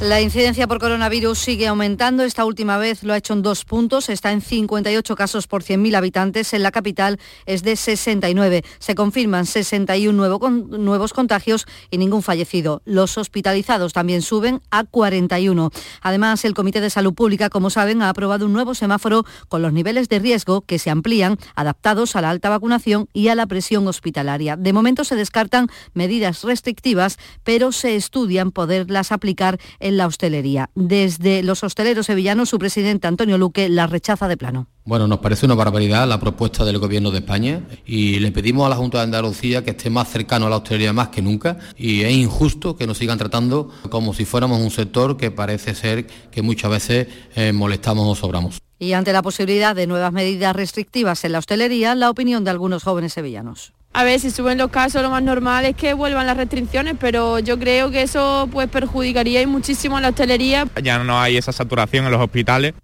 La 0.00 0.20
incidencia 0.20 0.66
por 0.66 0.80
coronavirus 0.80 1.38
sigue 1.38 1.68
aumentando. 1.68 2.24
Esta 2.24 2.44
última 2.44 2.76
vez 2.78 3.04
lo 3.04 3.12
ha 3.12 3.16
hecho 3.16 3.32
en 3.32 3.42
dos 3.42 3.64
puntos. 3.64 4.08
Está 4.08 4.32
en 4.32 4.40
58 4.40 5.14
casos 5.14 5.46
por 5.46 5.62
100.000 5.62 5.96
habitantes. 5.96 6.52
En 6.52 6.64
la 6.64 6.72
capital 6.72 7.18
es 7.46 7.62
de 7.62 7.76
69. 7.76 8.64
Se 8.80 8.96
confirman 8.96 9.46
61 9.46 10.40
nuevos 10.78 11.12
contagios 11.12 11.66
y 11.90 11.98
ningún 11.98 12.22
fallecido. 12.22 12.82
Los 12.84 13.16
hospitalizados 13.16 13.92
también 13.92 14.20
suben 14.20 14.60
a 14.70 14.84
41. 14.84 15.70
Además, 16.02 16.44
el 16.44 16.54
Comité 16.54 16.80
de 16.80 16.90
Salud 16.90 17.14
Pública, 17.14 17.48
como 17.48 17.70
saben, 17.70 18.02
ha 18.02 18.08
aprobado 18.08 18.46
un 18.46 18.52
nuevo 18.52 18.74
semáforo 18.74 19.24
con 19.48 19.62
los 19.62 19.72
niveles 19.72 20.08
de 20.08 20.18
riesgo 20.18 20.62
que 20.62 20.80
se 20.80 20.90
amplían, 20.90 21.38
adaptados 21.54 22.16
a 22.16 22.20
la 22.20 22.30
alta 22.30 22.50
vacunación 22.50 23.08
y 23.12 23.28
a 23.28 23.36
la 23.36 23.46
presión 23.46 23.86
hospitalaria. 23.86 24.56
De 24.56 24.72
momento 24.72 25.04
se 25.04 25.14
descartan 25.14 25.68
medidas 25.94 26.42
restrictivas, 26.42 27.16
pero 27.44 27.70
se 27.70 27.94
estudian 27.94 28.50
poderlas 28.50 29.12
aplicar 29.12 29.58
en 29.84 29.98
la 29.98 30.06
hostelería. 30.06 30.70
Desde 30.74 31.42
los 31.42 31.62
hosteleros 31.62 32.06
sevillanos, 32.06 32.48
su 32.48 32.58
presidente 32.58 33.06
Antonio 33.06 33.38
Luque 33.38 33.68
la 33.68 33.86
rechaza 33.86 34.26
de 34.28 34.36
plano. 34.36 34.66
Bueno, 34.86 35.06
nos 35.06 35.18
parece 35.18 35.46
una 35.46 35.54
barbaridad 35.54 36.08
la 36.08 36.18
propuesta 36.18 36.64
del 36.64 36.78
Gobierno 36.78 37.10
de 37.10 37.18
España 37.18 37.62
y 37.86 38.18
le 38.18 38.32
pedimos 38.32 38.66
a 38.66 38.70
la 38.70 38.76
Junta 38.76 38.98
de 38.98 39.04
Andalucía 39.04 39.62
que 39.62 39.70
esté 39.70 39.90
más 39.90 40.08
cercano 40.08 40.46
a 40.46 40.50
la 40.50 40.56
hostelería 40.56 40.92
más 40.94 41.08
que 41.08 41.22
nunca 41.22 41.58
y 41.76 42.02
es 42.02 42.12
injusto 42.12 42.76
que 42.76 42.86
nos 42.86 42.98
sigan 42.98 43.18
tratando 43.18 43.70
como 43.90 44.14
si 44.14 44.24
fuéramos 44.24 44.60
un 44.60 44.70
sector 44.70 45.16
que 45.18 45.30
parece 45.30 45.74
ser 45.74 46.06
que 46.06 46.42
muchas 46.42 46.70
veces 46.70 47.08
eh, 47.36 47.52
molestamos 47.52 48.06
o 48.08 48.14
sobramos. 48.14 48.58
Y 48.78 48.92
ante 48.92 49.12
la 49.12 49.22
posibilidad 49.22 49.76
de 49.76 49.86
nuevas 49.86 50.12
medidas 50.12 50.56
restrictivas 50.56 51.24
en 51.24 51.32
la 51.32 51.38
hostelería, 51.38 51.94
la 51.94 52.10
opinión 52.10 52.42
de 52.44 52.50
algunos 52.50 52.82
jóvenes 52.82 53.12
sevillanos. 53.12 53.72
A 53.96 54.02
ver, 54.02 54.18
si 54.18 54.32
suben 54.32 54.58
los 54.58 54.72
casos, 54.72 55.02
lo 55.02 55.10
más 55.10 55.22
normal 55.22 55.64
es 55.64 55.76
que 55.76 55.94
vuelvan 55.94 56.26
las 56.26 56.36
restricciones, 56.36 56.96
pero 56.98 57.38
yo 57.38 57.60
creo 57.60 57.92
que 57.92 58.02
eso 58.02 58.48
pues 58.50 58.68
perjudicaría 58.68 59.46
muchísimo 59.46 59.96
a 59.96 60.00
la 60.00 60.08
hostelería. 60.08 60.66
Ya 60.82 60.98
no 60.98 61.20
hay 61.20 61.36
esa 61.36 61.52
saturación 61.52 62.04
en 62.04 62.10
los 62.10 62.20
hospitales. 62.20 62.74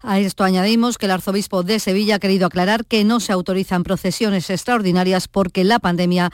A 0.00 0.18
esto 0.18 0.42
añadimos 0.42 0.96
que 0.96 1.04
el 1.04 1.12
arzobispo 1.12 1.64
de 1.64 1.80
Sevilla 1.80 2.14
ha 2.14 2.18
querido 2.18 2.46
aclarar 2.46 2.86
que 2.86 3.04
no 3.04 3.20
se 3.20 3.32
autorizan 3.32 3.82
procesiones 3.82 4.48
extraordinarias 4.48 5.28
porque 5.28 5.64
la 5.64 5.80
pandemia 5.80 6.30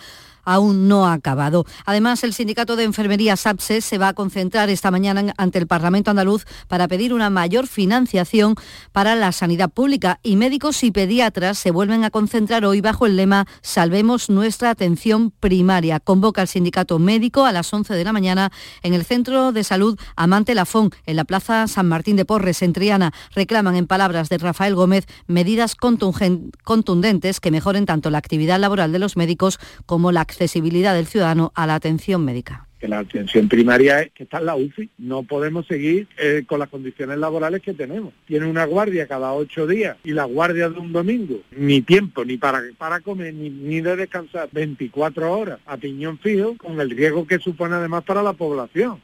aún 0.51 0.89
no 0.89 1.07
ha 1.07 1.13
acabado. 1.13 1.65
Además, 1.85 2.25
el 2.25 2.35
sindicato 2.35 2.75
de 2.75 2.85
enfermería 2.85 3.37
SAPSE 3.37 3.81
se 3.81 3.99
va 3.99 4.09
a 4.09 4.15
concentrar 4.15 4.69
esta 4.69 4.91
mañana 4.91 5.33
ante 5.37 5.59
el 5.59 5.67
Parlamento 5.67 6.11
andaluz 6.11 6.45
para 6.67 6.89
pedir 6.89 7.15
una 7.15 7.31
mayor 7.31 7.69
financiación 7.69 8.57
para 8.93 9.15
la 9.15 9.31
sanidad 9.31 9.71
pública 9.71 10.19
y 10.23 10.37
médicos 10.37 10.83
y 10.83 10.91
pediatras 10.91 11.59
se 11.59 11.71
vuelven 11.71 12.03
a 12.05 12.11
concentrar 12.11 12.65
hoy 12.65 12.81
bajo 12.81 13.07
el 13.07 13.17
lema 13.17 13.47
Salvemos 13.63 14.29
nuestra 14.29 14.71
atención 14.71 15.31
primaria. 15.31 16.01
Convoca 16.01 16.43
el 16.43 16.49
sindicato 16.49 16.99
médico 16.99 17.45
a 17.45 17.53
las 17.53 17.73
11 17.73 17.95
de 17.95 18.05
la 18.05 18.13
mañana 18.13 18.51
en 18.83 18.95
el 18.95 19.05
Centro 19.05 19.53
de 19.53 19.63
Salud 19.63 19.99
Amante 20.17 20.55
Lafón, 20.55 20.91
en 21.07 21.17
la 21.17 21.25
Plaza 21.25 21.69
San 21.69 21.89
Martín 21.89 22.17
de 22.17 22.25
Porres, 22.25 22.63
en 22.63 22.73
Triana. 22.73 23.13
Reclaman, 23.35 23.77
en 23.77 23.87
palabras 23.87 24.29
de 24.29 24.39
Rafael 24.39 24.75
Gómez, 24.75 25.07
medidas 25.27 25.77
contundentes 25.77 27.41
que 27.41 27.51
mejoren 27.51 27.87
tanto 27.87 28.11
la 28.11 28.19
actividad 28.19 28.59
laboral 28.59 28.91
de 28.93 28.99
los 28.99 29.17
médicos 29.17 29.59
como 29.87 30.11
la 30.13 30.23
accesibilidad 30.41 30.95
del 30.95 31.07
ciudadano 31.07 31.53
a 31.55 31.67
la 31.67 31.75
atención 31.75 32.25
médica 32.25 32.67
que 32.79 32.89
la 32.89 33.01
atención 33.01 33.47
primaria 33.47 34.01
es 34.01 34.13
que 34.13 34.23
está 34.23 34.39
en 34.39 34.47
la 34.47 34.57
UCI. 34.57 34.89
No 34.97 35.23
podemos 35.23 35.67
seguir 35.67 36.09
eh, 36.17 36.45
con 36.47 36.61
las 36.61 36.71
condiciones 36.71 37.19
laborales 37.19 37.61
que 37.61 37.75
tenemos. 37.75 38.15
Tiene 38.27 38.47
una 38.47 38.65
guardia 38.65 39.07
cada 39.07 39.35
ocho 39.35 39.67
días 39.67 39.99
y 40.03 40.13
la 40.13 40.25
guardia 40.25 40.71
de 40.71 40.81
un 40.81 40.91
domingo, 40.91 41.43
ni 41.55 41.83
tiempo 41.83 42.25
ni 42.25 42.39
para, 42.39 42.63
para 42.79 43.01
comer 43.01 43.35
ni, 43.35 43.51
ni 43.51 43.83
de 43.83 43.97
descansar 43.97 44.49
24 44.51 45.31
horas 45.31 45.59
a 45.67 45.77
piñón 45.77 46.19
fijo, 46.21 46.57
con 46.57 46.81
el 46.81 46.89
riesgo 46.89 47.27
que 47.27 47.39
supone 47.39 47.75
además 47.75 48.03
para 48.05 48.23
la 48.23 48.33
población. 48.33 49.03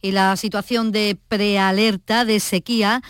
Y 0.00 0.12
la 0.12 0.34
situación 0.36 0.90
de 0.90 1.18
prealerta 1.28 2.24
de 2.24 2.40
sequía 2.40 3.02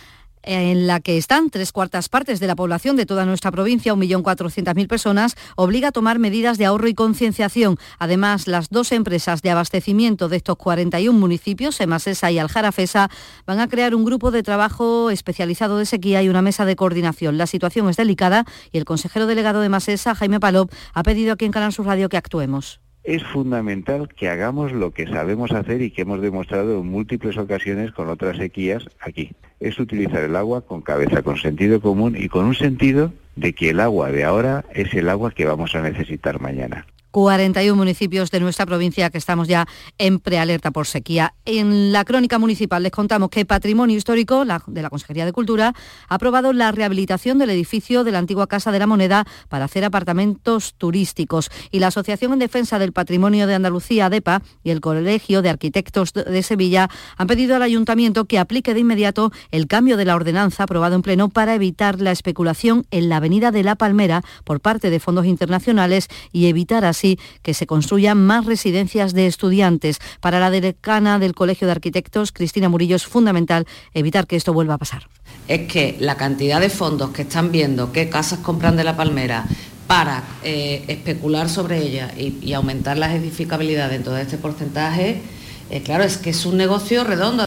en 0.47 0.87
la 0.87 1.01
que 1.01 1.19
están 1.19 1.51
tres 1.51 1.73
cuartas 1.73 2.09
partes 2.09 2.41
de 2.41 2.47
la 2.47 2.57
población 2.57 2.97
de 2.97 3.05
toda 3.05 3.27
nuestra 3.27 3.51
provincia, 3.51 3.95
1.400.000 3.95 4.87
personas, 4.89 5.37
obliga 5.57 5.89
a 5.89 5.93
tomar 5.93 6.19
medidas 6.19 6.57
de 6.57 6.65
ahorro 6.65 6.89
y 6.89 6.95
concienciación. 6.95 7.77
Además, 7.99 8.47
las 8.47 8.71
dos 8.71 8.93
empresas 8.93 9.43
de 9.43 9.51
abastecimiento 9.51 10.29
de 10.29 10.39
estos 10.39 10.57
41 10.57 11.19
municipios, 11.19 11.81
Emasesa 11.81 12.31
y 12.31 12.39
Aljarafesa, 12.39 13.11
van 13.47 13.61
a 13.61 13.69
crear 13.69 13.95
un 13.95 14.05
grupo 14.05 14.31
de 14.31 14.43
trabajo 14.43 15.11
especializado 15.11 15.79
de 15.79 15.87
sequía 15.87 16.23
y 16.23 16.29
una 16.29 16.43
mesa 16.43 16.65
de 16.65 16.77
coordinación. 16.77 17.37
La 17.37 17.47
situación 17.47 17.89
es 17.89 17.97
delicada 17.97 18.45
y 18.73 18.79
el 18.79 18.85
consejero 18.85 19.27
delegado 19.27 19.61
de 19.61 19.67
Emasesa, 19.67 20.15
Jaime 20.15 20.41
Palop, 20.41 20.73
ha 20.95 21.03
pedido 21.03 21.33
aquí 21.33 21.45
en 21.45 21.53
Canal 21.53 21.73
Sur 21.73 21.87
Radio 21.87 22.09
que 22.09 22.17
actuemos 22.17 22.86
es 23.07 23.23
fundamental 23.23 24.09
que 24.09 24.29
hagamos 24.29 24.73
lo 24.73 24.91
que 24.91 25.07
sabemos 25.07 25.53
hacer 25.53 25.81
y 25.81 25.91
que 25.91 26.03
hemos 26.03 26.21
demostrado 26.21 26.81
en 26.81 26.91
múltiples 26.91 27.39
ocasiones 27.39 27.93
con 27.93 28.09
otras 28.09 28.37
sequías 28.37 28.85
aquí. 29.01 29.31
Es 29.61 29.79
utilizar 29.79 30.25
el 30.25 30.35
agua 30.35 30.63
con 30.63 30.83
cabeza, 30.83 31.23
con 31.23 31.37
sentido 31.37 31.81
común 31.81 32.17
y 32.19 32.29
con 32.29 32.45
un 32.45 32.55
sentido 32.55 33.13
de 33.37 33.53
que 33.53 33.71
el 33.71 33.81
agua 33.81 34.11
de 34.11 34.25
ahora 34.25 34.65
es 34.75 34.93
el 34.95 35.09
agua 35.09 35.31
que 35.31 35.47
vamos 35.47 35.75
a 35.77 35.83
necesitar 35.83 36.41
mañana. 36.41 36.85
41 37.17 37.75
municipios 37.75 38.31
de 38.31 38.41
nuestra 38.41 38.67
provincia 38.67 39.09
que 39.09 39.17
estamos 39.17 39.49
ya 39.49 39.67
en 39.97 40.19
prealerta 40.19 40.71
por 40.71 40.87
sequía. 40.87 41.33
En 41.47 41.91
la 41.91 42.05
crónica 42.05 42.39
municipal 42.39 42.83
les 42.83 42.93
contamos 42.93 43.31
que 43.31 43.47
Patrimonio 43.47 43.97
Histórico 43.97 44.45
de 44.45 44.83
la 44.83 44.91
Consejería 44.91 45.25
de 45.25 45.33
Cultura 45.33 45.73
ha 46.09 46.15
aprobado 46.15 46.53
la 46.53 46.73
rehabilitación 46.73 47.39
del 47.39 47.49
edificio 47.49 48.05
de 48.05 48.13
la 48.13 48.19
antigua 48.19 48.49
Casa 48.49 48.71
de 48.71 48.81
la 48.81 48.87
Moneda 48.87 49.25
para 49.49 49.65
hacer 49.65 49.83
apartamentos 49.87 50.75
turísticos. 50.77 51.51
Y 51.71 51.79
la 51.79 51.87
Asociación 51.87 52.35
en 52.35 52.39
Defensa 52.39 52.79
del 52.79 52.93
Patrimonio 52.93 53.47
de 53.47 53.55
Andalucía, 53.55 54.07
ADEPA, 54.07 54.43
y 54.63 54.69
el 54.69 54.83
Colegio 54.83 55.41
de 55.41 55.49
Arquitectos 55.49 56.13
de 56.13 56.43
Sevilla 56.43 56.91
han 57.17 57.29
pedido 57.29 57.57
al 57.57 57.63
Ayuntamiento 57.63 58.27
que 58.27 58.39
aplique 58.39 58.75
de 58.75 58.81
inmediato 58.81 59.33
el 59.53 59.69
cambio 59.69 59.97
de 59.97 60.05
la 60.05 60.17
ordenanza 60.17 60.65
aprobado 60.65 60.97
en 60.97 61.01
pleno 61.01 61.31
para 61.31 61.55
evitar 61.55 61.99
la 61.99 62.13
especulación 62.13 62.85
en 62.91 63.09
la 63.09 63.17
Avenida 63.17 63.53
de 63.53 63.63
la 63.63 63.77
Palmera 63.77 64.21
por 64.45 64.61
parte 64.61 64.91
de 64.91 65.01
fondos 65.01 65.25
internacionales 65.25 66.09
y 66.31 66.49
evitar 66.49 66.85
así 66.85 67.06
que 67.43 67.55
se 67.55 67.67
construyan 67.67 68.19
más 68.19 68.45
residencias 68.47 69.13
de 69.13 69.27
estudiantes. 69.27 69.99
Para 70.21 70.41
la 70.41 70.51
decana 70.51 71.19
del 71.19 71.35
Colegio 71.35 71.67
de 71.67 71.73
Arquitectos, 71.73 72.33
Cristina 72.33 72.69
Murillo, 72.69 72.97
es 72.97 73.07
fundamental 73.07 73.67
evitar 73.95 74.27
que 74.27 74.37
esto 74.37 74.53
vuelva 74.53 74.75
a 74.75 74.79
pasar. 74.79 75.09
Es 75.49 75.71
que 75.71 75.97
la 76.01 76.17
cantidad 76.17 76.61
de 76.61 76.71
fondos 76.71 77.11
que 77.11 77.23
están 77.23 77.53
viendo 77.53 77.93
qué 77.93 78.09
casas 78.09 78.41
compran 78.41 78.77
de 78.77 78.85
la 78.85 78.97
Palmera 78.97 79.47
para 79.87 80.25
eh, 80.43 80.85
especular 80.89 81.49
sobre 81.49 81.79
ellas 81.79 82.13
y, 82.19 82.53
aumentar 82.53 82.99
las 82.99 83.15
edificabilidades 83.15 83.97
en 83.97 84.05
todo 84.05 84.17
este 84.17 84.37
porcentaje, 84.37 85.23
eh, 85.71 85.83
claro, 85.83 86.05
es 86.05 86.17
que 86.17 86.31
es 86.31 86.47
un 86.47 86.57
negocio 86.57 87.05
redondo. 87.05 87.47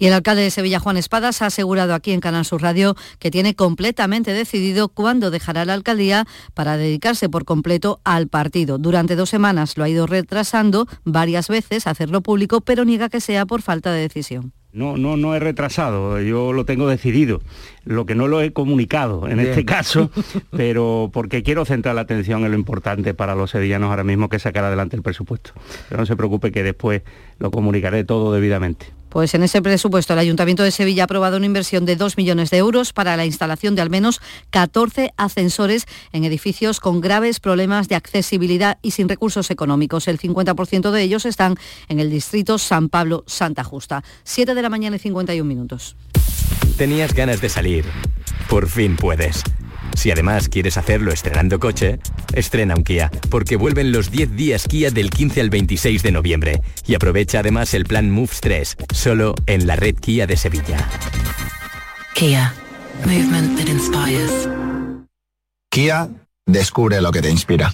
Y 0.00 0.06
el 0.06 0.14
alcalde 0.14 0.40
de 0.40 0.50
Sevilla, 0.50 0.80
Juan 0.80 0.96
Espadas, 0.96 1.42
ha 1.42 1.46
asegurado 1.46 1.92
aquí 1.92 2.12
en 2.12 2.20
Canal 2.20 2.46
Sur 2.46 2.62
Radio 2.62 2.96
que 3.18 3.30
tiene 3.30 3.54
completamente 3.54 4.32
decidido 4.32 4.88
cuándo 4.88 5.30
dejará 5.30 5.66
la 5.66 5.74
alcaldía 5.74 6.26
para 6.54 6.78
dedicarse 6.78 7.28
por 7.28 7.44
completo 7.44 8.00
al 8.02 8.26
partido. 8.26 8.78
Durante 8.78 9.14
dos 9.14 9.28
semanas 9.28 9.76
lo 9.76 9.84
ha 9.84 9.90
ido 9.90 10.06
retrasando 10.06 10.86
varias 11.04 11.48
veces 11.48 11.86
hacerlo 11.86 12.22
público, 12.22 12.62
pero 12.62 12.86
niega 12.86 13.10
que 13.10 13.20
sea 13.20 13.44
por 13.44 13.60
falta 13.60 13.92
de 13.92 14.00
decisión. 14.00 14.54
No, 14.72 14.96
no, 14.96 15.18
no 15.18 15.34
he 15.34 15.38
retrasado, 15.38 16.18
yo 16.20 16.54
lo 16.54 16.64
tengo 16.64 16.88
decidido. 16.88 17.42
Lo 17.84 18.06
que 18.06 18.14
no 18.14 18.26
lo 18.26 18.40
he 18.40 18.54
comunicado 18.54 19.28
en 19.28 19.38
este 19.38 19.66
caso, 19.66 20.10
pero 20.50 21.10
porque 21.12 21.42
quiero 21.42 21.66
centrar 21.66 21.94
la 21.94 22.02
atención 22.02 22.44
en 22.46 22.52
lo 22.52 22.56
importante 22.56 23.12
para 23.12 23.34
los 23.34 23.50
sevillanos 23.50 23.90
ahora 23.90 24.04
mismo, 24.04 24.30
que 24.30 24.36
es 24.36 24.42
sacar 24.42 24.64
adelante 24.64 24.96
el 24.96 25.02
presupuesto. 25.02 25.50
Pero 25.90 26.00
no 26.00 26.06
se 26.06 26.16
preocupe 26.16 26.52
que 26.52 26.62
después 26.62 27.02
lo 27.38 27.50
comunicaré 27.50 28.04
todo 28.04 28.32
debidamente. 28.32 28.86
Pues 29.10 29.34
en 29.34 29.42
ese 29.42 29.60
presupuesto 29.60 30.12
el 30.12 30.18
Ayuntamiento 30.20 30.62
de 30.62 30.70
Sevilla 30.70 31.02
ha 31.02 31.04
aprobado 31.04 31.36
una 31.36 31.46
inversión 31.46 31.84
de 31.84 31.96
2 31.96 32.16
millones 32.16 32.50
de 32.50 32.58
euros 32.58 32.92
para 32.92 33.16
la 33.16 33.26
instalación 33.26 33.74
de 33.74 33.82
al 33.82 33.90
menos 33.90 34.20
14 34.50 35.12
ascensores 35.16 35.86
en 36.12 36.24
edificios 36.24 36.80
con 36.80 37.00
graves 37.00 37.40
problemas 37.40 37.88
de 37.88 37.96
accesibilidad 37.96 38.78
y 38.82 38.92
sin 38.92 39.08
recursos 39.08 39.50
económicos. 39.50 40.08
El 40.08 40.18
50% 40.18 40.90
de 40.90 41.02
ellos 41.02 41.26
están 41.26 41.56
en 41.88 42.00
el 42.00 42.08
distrito 42.08 42.58
San 42.58 42.88
Pablo 42.88 43.24
Santa 43.26 43.64
Justa. 43.64 44.04
7 44.24 44.54
de 44.54 44.62
la 44.62 44.68
mañana 44.68 44.96
y 44.96 45.00
51 45.00 45.46
minutos. 45.46 45.96
Tenías 46.76 47.12
ganas 47.12 47.40
de 47.40 47.48
salir. 47.48 47.84
Por 48.48 48.68
fin 48.68 48.96
puedes. 48.96 49.42
Si 49.94 50.10
además 50.10 50.48
quieres 50.48 50.76
hacerlo 50.76 51.12
estrenando 51.12 51.58
coche, 51.58 51.98
estrena 52.32 52.74
un 52.74 52.84
Kia, 52.84 53.10
porque 53.28 53.56
vuelven 53.56 53.92
los 53.92 54.10
10 54.10 54.36
días 54.36 54.66
Kia 54.66 54.90
del 54.90 55.10
15 55.10 55.40
al 55.40 55.50
26 55.50 56.02
de 56.02 56.12
noviembre. 56.12 56.60
Y 56.86 56.94
aprovecha 56.94 57.40
además 57.40 57.74
el 57.74 57.84
plan 57.84 58.10
Moves 58.10 58.40
3, 58.40 58.76
solo 58.94 59.34
en 59.46 59.66
la 59.66 59.76
red 59.76 59.96
Kia 59.96 60.26
de 60.26 60.36
Sevilla. 60.36 60.78
Kia. 62.14 62.54
Movement 63.04 63.58
that 63.58 63.68
inspires. 63.68 64.48
Kia, 65.70 66.08
descubre 66.46 67.00
lo 67.00 67.12
que 67.12 67.22
te 67.22 67.30
inspira. 67.30 67.72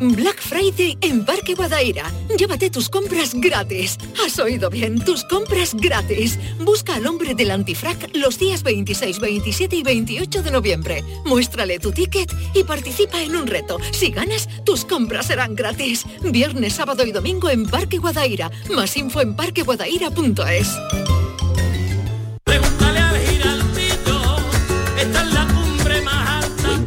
Black 0.00 0.40
Friday 0.40 0.96
en 1.00 1.24
Parque 1.24 1.54
Guadaira. 1.54 2.10
Llévate 2.36 2.70
tus 2.70 2.88
compras 2.88 3.32
gratis. 3.34 3.98
Has 4.24 4.38
oído 4.38 4.70
bien, 4.70 5.04
tus 5.04 5.24
compras 5.24 5.74
gratis. 5.74 6.38
Busca 6.60 6.94
al 6.96 7.06
hombre 7.06 7.34
del 7.34 7.50
antifrac 7.50 8.10
los 8.14 8.38
días 8.38 8.62
26, 8.62 9.20
27 9.20 9.76
y 9.76 9.82
28 9.82 10.42
de 10.42 10.50
noviembre. 10.50 11.04
Muéstrale 11.24 11.78
tu 11.78 11.92
ticket 11.92 12.32
y 12.54 12.64
participa 12.64 13.22
en 13.22 13.36
un 13.36 13.46
reto. 13.46 13.78
Si 13.92 14.10
ganas, 14.10 14.48
tus 14.64 14.84
compras 14.84 15.26
serán 15.26 15.54
gratis. 15.54 16.04
Viernes, 16.22 16.74
sábado 16.74 17.04
y 17.04 17.12
domingo 17.12 17.50
en 17.50 17.66
Parque 17.66 17.98
Guadaira. 17.98 18.50
Más 18.70 18.96
info 18.96 19.20
en 19.20 19.34
parqueguadaira.es. 19.36 21.23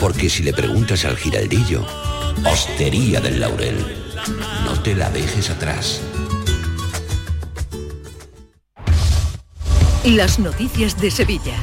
Porque 0.00 0.30
si 0.30 0.42
le 0.42 0.54
preguntas 0.54 1.04
al 1.04 1.16
giraldillo, 1.16 1.84
Hostería 2.50 3.20
del 3.20 3.38
Laurel. 3.38 3.76
No 4.64 4.80
te 4.82 4.94
la 4.94 5.10
dejes 5.10 5.50
atrás. 5.50 6.00
Las 10.04 10.38
noticias 10.38 10.98
de 10.98 11.10
Sevilla. 11.10 11.62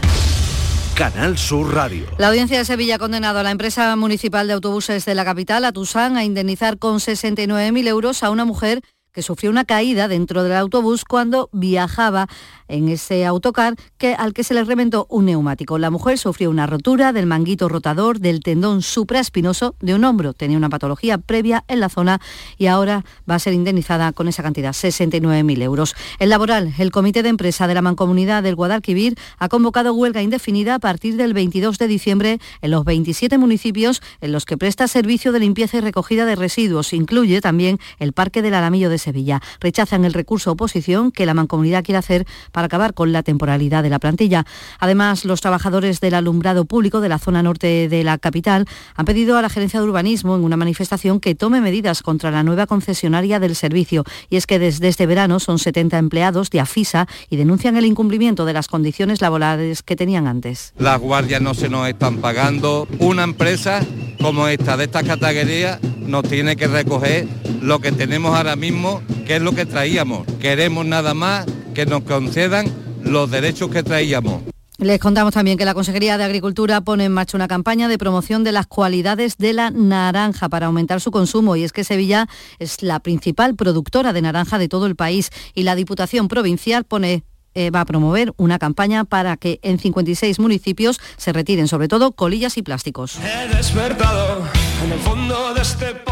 Canal 0.93 1.37
Sur 1.37 1.73
Radio. 1.73 2.05
La 2.19 2.27
audiencia 2.27 2.59
de 2.59 2.65
Sevilla 2.65 2.95
ha 2.95 2.99
condenado 2.99 3.39
a 3.39 3.43
la 3.43 3.51
empresa 3.51 3.95
municipal 3.95 4.47
de 4.47 4.53
autobuses 4.53 5.05
de 5.05 5.15
la 5.15 5.25
capital, 5.25 5.65
a 5.65 5.71
Tusán, 5.71 6.17
a 6.17 6.23
indemnizar 6.23 6.77
con 6.77 6.99
69.000 6.99 7.87
euros 7.87 8.21
a 8.21 8.29
una 8.29 8.45
mujer 8.45 8.81
que 9.17 9.23
sufrió 9.23 9.49
una 9.49 9.65
caída 9.65 10.07
dentro 10.07 10.43
del 10.43 10.53
autobús 10.53 11.03
cuando 11.03 11.49
viajaba 11.51 12.27
en 12.67 12.87
ese 12.87 13.25
autocar 13.25 13.75
que, 13.97 14.13
al 14.13 14.31
que 14.31 14.43
se 14.43 14.53
le 14.53 14.63
reventó 14.63 15.07
un 15.09 15.25
neumático. 15.25 15.79
La 15.79 15.89
mujer 15.89 16.19
sufrió 16.19 16.51
una 16.51 16.67
rotura 16.67 17.13
del 17.13 17.25
manguito 17.25 17.67
rotador 17.67 18.19
del 18.19 18.41
tendón 18.41 18.83
supraespinoso 18.83 19.73
de 19.79 19.95
un 19.95 20.03
hombro. 20.03 20.33
Tenía 20.33 20.55
una 20.55 20.69
patología 20.69 21.17
previa 21.17 21.63
en 21.67 21.79
la 21.79 21.89
zona 21.89 22.21
y 22.59 22.67
ahora 22.67 23.05
va 23.27 23.33
a 23.33 23.39
ser 23.39 23.53
indemnizada 23.53 24.11
con 24.11 24.27
esa 24.27 24.43
cantidad, 24.43 24.71
69.000 24.71 25.63
euros. 25.63 25.95
El 26.19 26.29
laboral, 26.29 26.75
el 26.77 26.91
Comité 26.91 27.23
de 27.23 27.29
Empresa 27.29 27.65
de 27.65 27.73
la 27.73 27.81
Mancomunidad 27.81 28.43
del 28.43 28.53
Guadalquivir 28.53 29.15
ha 29.39 29.49
convocado 29.49 29.95
huelga 29.95 30.21
indefinida 30.21 30.75
a 30.75 30.79
partir 30.79 31.15
del 31.15 31.33
22 31.33 31.79
de 31.79 31.87
diciembre 31.87 32.39
en 32.61 32.69
los 32.69 32.85
27 32.85 33.39
municipios 33.39 34.03
en 34.21 34.31
los 34.31 34.45
que 34.45 34.57
presta 34.57 34.87
servicio 34.87 35.31
de 35.31 35.39
limpieza 35.39 35.77
y 35.77 35.81
recogida 35.81 36.27
de 36.27 36.35
residuos. 36.35 36.93
Incluye 36.93 37.41
también 37.41 37.79
el 37.97 38.13
Parque 38.13 38.43
del 38.43 38.53
Alamillo 38.53 38.91
de 38.91 39.06
Sevilla. 39.07 39.41
Rechazan 39.61 40.03
el 40.03 40.11
recurso 40.11 40.51
oposición 40.51 41.11
que 41.11 41.25
la 41.25 41.33
Mancomunidad 41.33 41.81
quiere 41.81 41.97
hacer 41.97 42.27
para 42.51 42.65
acabar 42.65 42.93
con 42.93 43.13
la 43.13 43.23
temporalidad 43.23 43.83
de 43.83 43.89
la 43.89 43.99
plantilla. 43.99 44.45
Además, 44.79 45.23
los 45.23 45.39
trabajadores 45.39 46.01
del 46.01 46.13
alumbrado 46.13 46.65
público 46.65 46.99
de 46.99 47.07
la 47.07 47.19
zona 47.19 47.41
norte 47.41 47.87
de 47.87 48.03
la 48.03 48.17
capital 48.17 48.65
han 48.95 49.05
pedido 49.05 49.37
a 49.37 49.41
la 49.41 49.47
Gerencia 49.47 49.79
de 49.79 49.85
Urbanismo 49.85 50.35
en 50.35 50.43
una 50.43 50.57
manifestación 50.57 51.21
que 51.21 51.35
tome 51.35 51.61
medidas 51.61 52.01
contra 52.01 52.31
la 52.31 52.43
nueva 52.43 52.67
concesionaria 52.67 53.39
del 53.39 53.55
servicio. 53.55 54.03
Y 54.29 54.35
es 54.35 54.45
que 54.45 54.59
desde 54.59 54.89
este 54.89 55.05
verano 55.05 55.39
son 55.39 55.57
70 55.57 55.97
empleados 55.97 56.49
de 56.49 56.59
AFISA 56.59 57.07
y 57.29 57.37
denuncian 57.37 57.77
el 57.77 57.85
incumplimiento 57.85 58.43
de 58.43 58.51
las 58.51 58.67
condiciones 58.67 59.21
laborales 59.21 59.83
que 59.83 59.95
tenían 59.95 60.27
antes. 60.27 60.73
Las 60.77 60.99
guardias 60.99 61.41
no 61.41 61.53
se 61.53 61.69
nos 61.69 61.87
están 61.87 62.17
pagando. 62.17 62.89
Una 62.99 63.23
empresa 63.23 63.79
como 64.21 64.47
esta, 64.47 64.75
de 64.75 64.85
esta 64.85 65.03
categoría, 65.03 65.79
nos 65.99 66.23
tiene 66.23 66.55
que 66.55 66.67
recoger 66.67 67.27
lo 67.61 67.79
que 67.79 67.91
tenemos 67.91 68.35
ahora 68.35 68.55
mismo, 68.55 68.86
que 69.25 69.35
es 69.37 69.41
lo 69.41 69.53
que 69.53 69.65
traíamos. 69.65 70.25
Queremos 70.39 70.85
nada 70.85 71.13
más 71.13 71.45
que 71.73 71.85
nos 71.85 72.03
concedan 72.03 72.65
los 73.03 73.29
derechos 73.29 73.69
que 73.69 73.83
traíamos. 73.83 74.41
Les 74.79 74.99
contamos 74.99 75.33
también 75.33 75.57
que 75.57 75.65
la 75.65 75.73
Consejería 75.73 76.19
de 76.19 76.23
Agricultura 76.23 76.81
pone 76.81 77.05
en 77.05 77.11
marcha 77.11 77.35
una 77.35 77.47
campaña 77.47 77.87
de 77.87 77.97
promoción 77.97 78.43
de 78.43 78.51
las 78.51 78.67
cualidades 78.67 79.37
de 79.37 79.53
la 79.53 79.71
naranja 79.71 80.49
para 80.49 80.67
aumentar 80.67 81.01
su 81.01 81.09
consumo 81.09 81.55
y 81.55 81.63
es 81.63 81.73
que 81.73 81.83
Sevilla 81.83 82.27
es 82.59 82.83
la 82.83 82.99
principal 82.99 83.55
productora 83.55 84.13
de 84.13 84.21
naranja 84.21 84.59
de 84.59 84.67
todo 84.67 84.85
el 84.85 84.95
país 84.95 85.31
y 85.55 85.63
la 85.63 85.73
Diputación 85.73 86.27
Provincial 86.27 86.83
pone 86.83 87.23
eh, 87.57 87.71
va 87.71 87.81
a 87.81 87.85
promover 87.85 88.35
una 88.37 88.59
campaña 88.59 89.03
para 89.03 89.35
que 89.35 89.59
en 89.63 89.79
56 89.79 90.37
municipios 90.37 90.99
se 91.17 91.33
retiren 91.33 91.67
sobre 91.67 91.87
todo 91.87 92.11
colillas 92.11 92.55
y 92.55 92.61
plásticos. 92.61 93.17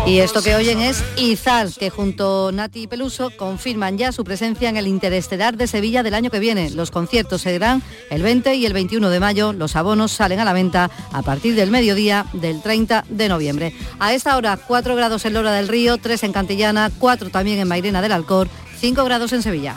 Y 0.07 0.17
esto 0.17 0.41
que 0.41 0.55
oyen 0.55 0.81
es 0.81 1.03
Izal, 1.17 1.71
que 1.77 1.91
junto 1.91 2.47
a 2.47 2.51
Nati 2.51 2.87
Peluso 2.87 3.29
confirman 3.37 3.95
ya 3.99 4.11
su 4.11 4.23
presencia 4.23 4.69
en 4.69 4.77
el 4.77 4.87
Interestelar 4.87 5.55
de 5.55 5.67
Sevilla 5.67 6.01
del 6.01 6.15
año 6.15 6.31
que 6.31 6.39
viene. 6.39 6.71
Los 6.71 6.89
conciertos 6.89 7.43
serán 7.43 7.83
el 8.09 8.23
20 8.23 8.55
y 8.55 8.65
el 8.65 8.73
21 8.73 9.07
de 9.11 9.19
mayo. 9.19 9.53
Los 9.53 9.75
abonos 9.75 10.13
salen 10.13 10.39
a 10.39 10.45
la 10.45 10.53
venta 10.53 10.89
a 11.11 11.21
partir 11.21 11.53
del 11.53 11.69
mediodía 11.69 12.25
del 12.33 12.63
30 12.63 13.05
de 13.07 13.29
noviembre. 13.29 13.75
A 13.99 14.15
esta 14.15 14.35
hora 14.35 14.57
4 14.57 14.95
grados 14.95 15.25
en 15.25 15.35
Lora 15.35 15.51
del 15.51 15.67
Río, 15.67 15.99
3 15.99 16.23
en 16.23 16.33
Cantillana, 16.33 16.89
4 16.97 17.29
también 17.29 17.59
en 17.59 17.67
Mairena 17.67 18.01
del 18.01 18.13
Alcor, 18.13 18.49
5 18.79 19.05
grados 19.05 19.31
en 19.31 19.43
Sevilla. 19.43 19.75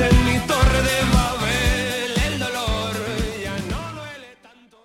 En 0.00 0.24
mi 0.24 0.38
torre 0.46 0.82
de 0.82 0.98
el 2.26 2.38
dolor 2.38 2.94
ya 3.42 3.56
no 3.68 3.80
duele 3.94 4.36
tanto. 4.42 4.76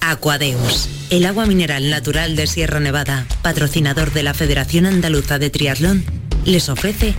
Aquadeus, 0.00 0.88
el 1.10 1.26
agua 1.26 1.46
mineral 1.46 1.90
natural 1.90 2.36
de 2.36 2.46
Sierra 2.46 2.80
Nevada, 2.80 3.26
patrocinador 3.42 4.12
de 4.12 4.22
la 4.22 4.34
Federación 4.34 4.86
Andaluza 4.86 5.38
de 5.38 5.50
Triatlón, 5.50 6.04
les 6.44 6.68
ofrece 6.68 7.14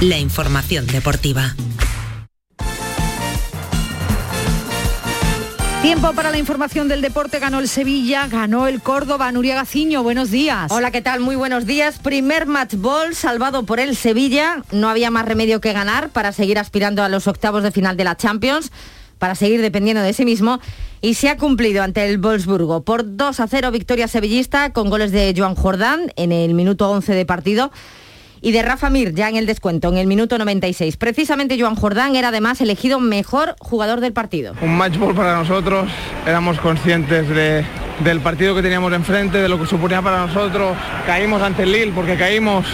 la 0.00 0.18
información 0.18 0.86
deportiva. 0.86 1.54
Tiempo 5.84 6.14
para 6.14 6.30
la 6.30 6.38
información 6.38 6.88
del 6.88 7.02
deporte. 7.02 7.38
Ganó 7.38 7.58
el 7.58 7.68
Sevilla, 7.68 8.26
ganó 8.26 8.66
el 8.68 8.80
Córdoba. 8.80 9.30
Nuria 9.32 9.54
Gaciño, 9.54 10.02
buenos 10.02 10.30
días. 10.30 10.72
Hola, 10.72 10.90
¿qué 10.90 11.02
tal? 11.02 11.20
Muy 11.20 11.36
buenos 11.36 11.66
días. 11.66 11.98
Primer 11.98 12.46
match 12.46 12.72
ball 12.76 13.14
salvado 13.14 13.66
por 13.66 13.78
el 13.78 13.94
Sevilla. 13.94 14.64
No 14.72 14.88
había 14.88 15.10
más 15.10 15.26
remedio 15.26 15.60
que 15.60 15.74
ganar 15.74 16.08
para 16.08 16.32
seguir 16.32 16.58
aspirando 16.58 17.02
a 17.02 17.10
los 17.10 17.28
octavos 17.28 17.62
de 17.62 17.70
final 17.70 17.98
de 17.98 18.04
la 18.04 18.16
Champions, 18.16 18.72
para 19.18 19.34
seguir 19.34 19.60
dependiendo 19.60 20.02
de 20.02 20.14
sí 20.14 20.24
mismo. 20.24 20.58
Y 21.02 21.14
se 21.14 21.28
ha 21.28 21.36
cumplido 21.36 21.82
ante 21.82 22.08
el 22.08 22.16
Wolfsburgo 22.16 22.82
por 22.82 23.18
2 23.18 23.40
a 23.40 23.46
0 23.46 23.70
victoria 23.70 24.08
sevillista 24.08 24.72
con 24.72 24.88
goles 24.88 25.12
de 25.12 25.34
Joan 25.36 25.54
Jordán 25.54 26.14
en 26.16 26.32
el 26.32 26.54
minuto 26.54 26.90
11 26.90 27.12
de 27.12 27.26
partido 27.26 27.70
y 28.44 28.52
de 28.52 28.62
Rafa 28.62 28.90
Mir 28.90 29.14
ya 29.14 29.28
en 29.30 29.36
el 29.36 29.46
descuento, 29.46 29.88
en 29.88 29.96
el 29.96 30.06
minuto 30.06 30.36
96. 30.38 30.96
Precisamente 30.98 31.58
Joan 31.58 31.74
Jordán 31.76 32.14
era 32.14 32.28
además 32.28 32.60
elegido 32.60 33.00
mejor 33.00 33.56
jugador 33.58 34.00
del 34.00 34.12
partido. 34.12 34.54
Un 34.60 34.76
match 34.76 34.98
ball 34.98 35.14
para 35.14 35.34
nosotros, 35.34 35.90
éramos 36.26 36.60
conscientes 36.60 37.26
de- 37.30 37.64
del 38.00 38.20
partido 38.20 38.54
que 38.54 38.62
teníamos 38.62 38.92
enfrente, 38.92 39.38
de 39.38 39.48
lo 39.48 39.58
que 39.58 39.66
suponía 39.66 40.02
para 40.02 40.26
nosotros. 40.26 40.76
Caímos 41.06 41.42
ante 41.42 41.62
el 41.62 41.72
Lille 41.72 41.92
porque 41.94 42.16
caímos, 42.16 42.66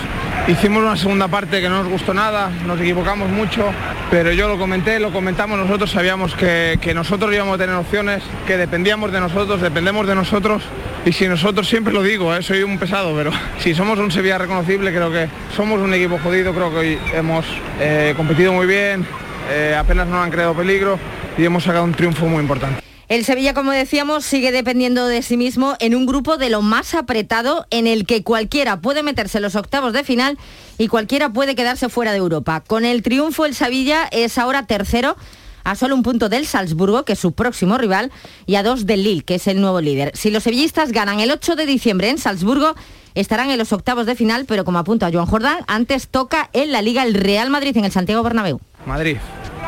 hicimos 0.49 0.83
una 0.83 0.97
segunda 0.97 1.29
parte 1.29 1.61
que 1.61 1.69
no 1.69 1.83
nos 1.83 1.93
gustó 1.93 2.15
nada, 2.15 2.51
nos 2.67 2.81
equivocamos 2.81 3.29
mucho, 3.31 3.71
pero 4.11 4.33
yo 4.33 4.49
lo 4.49 4.59
comenté, 4.59 4.99
lo 4.99 5.13
comentamos 5.13 5.59
nosotros, 5.59 5.91
sabíamos 5.91 6.35
que, 6.35 6.79
que 6.81 6.95
nosotros 6.95 7.35
íbamos 7.35 7.55
a 7.57 7.59
tener 7.59 7.77
opciones, 7.77 8.23
que 8.47 8.57
dependíamos 8.57 9.13
de 9.13 9.21
nosotros, 9.21 9.61
dependemos 9.61 10.07
de 10.07 10.15
nosotros 10.15 10.63
y 11.05 11.13
si 11.13 11.27
nosotros 11.29 11.69
siempre 11.69 11.95
lo 11.95 12.03
digo, 12.03 12.35
¿eh? 12.35 12.43
soy 12.43 12.63
un 12.63 12.79
pesado, 12.79 13.15
pero 13.17 13.31
si 13.59 13.75
somos 13.75 13.99
un 13.99 14.11
Sevilla 14.11 14.39
reconocible, 14.39 14.91
creo 14.91 15.11
que 15.11 15.29
somos 15.57 15.81
un 15.81 15.93
equipo 15.95 16.19
jodido, 16.19 16.53
creo 16.55 16.71
que 16.71 16.77
hoy 16.77 16.99
hemos 17.15 17.47
eh, 17.81 18.15
competido 18.17 18.53
muy 18.53 18.67
bien, 18.67 19.07
eh, 19.51 19.75
apenas 19.79 20.07
nos 20.09 20.23
han 20.23 20.31
creado 20.31 20.55
peligro 20.55 20.99
y 21.39 21.45
hemos 21.45 21.65
sacado 21.65 21.85
un 21.85 21.93
triunfo 21.93 22.27
muy 22.27 22.43
importante. 22.43 22.90
El 23.11 23.25
Sevilla, 23.25 23.55
como 23.55 23.73
decíamos, 23.73 24.25
sigue 24.25 24.53
dependiendo 24.53 25.05
de 25.09 25.23
sí 25.23 25.37
mismo 25.37 25.75
en 25.81 25.97
un 25.97 26.07
grupo 26.07 26.37
de 26.37 26.49
lo 26.49 26.63
más 26.63 26.95
apretado 26.95 27.67
en 27.71 27.89
el 27.89 28.07
que 28.07 28.23
cualquiera 28.23 28.81
puede 28.81 29.03
meterse 29.03 29.39
en 29.39 29.43
los 29.43 29.57
octavos 29.57 29.93
de 29.93 30.05
final 30.05 30.39
y 30.79 30.87
cualquiera 30.87 31.33
puede 31.33 31.57
quedarse 31.57 31.89
fuera 31.89 32.13
de 32.13 32.19
Europa. 32.19 32.63
Con 32.65 32.85
el 32.85 33.03
triunfo, 33.03 33.47
el 33.47 33.57
Sevilla 33.57 34.07
es 34.13 34.39
ahora 34.39 34.67
tercero 34.67 35.17
a 35.65 35.75
solo 35.75 35.97
un 35.97 36.05
punto 36.05 36.29
del 36.29 36.47
Salzburgo, 36.47 37.05
que 37.05 37.15
es 37.15 37.19
su 37.19 37.33
próximo 37.33 37.79
rival, 37.79 38.13
y 38.47 38.55
a 38.55 38.63
dos 38.63 38.87
del 38.87 39.03
Lille, 39.03 39.25
que 39.25 39.35
es 39.35 39.49
el 39.49 39.61
nuevo 39.61 39.81
líder. 39.81 40.13
Si 40.15 40.31
los 40.31 40.45
sevillistas 40.45 40.93
ganan 40.93 41.19
el 41.19 41.33
8 41.33 41.57
de 41.57 41.67
diciembre 41.67 42.11
en 42.11 42.19
Salzburgo, 42.19 42.77
estarán 43.17 43.51
en 43.51 43.59
los 43.59 43.73
octavos 43.73 44.07
de 44.07 44.15
final, 44.15 44.45
pero 44.47 44.65
como 44.65 44.79
apunta 44.79 45.11
Joan 45.13 45.27
Jordán, 45.27 45.65
antes 45.67 46.07
toca 46.07 46.49
en 46.53 46.71
la 46.71 46.81
Liga 46.81 47.03
el 47.03 47.15
Real 47.15 47.51
Madrid 47.51 47.77
en 47.77 47.87
el 47.87 47.91
Santiago 47.91 48.23
Bernabéu. 48.23 48.61
Madrid. 48.87 49.17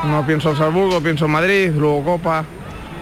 No 0.05 0.25
pienso 0.25 0.51
en 0.51 0.57
Salzburgo, 0.57 1.01
pienso 1.01 1.25
en 1.25 1.33
Madrid, 1.33 1.73
luego 1.77 2.05
Copa, 2.05 2.47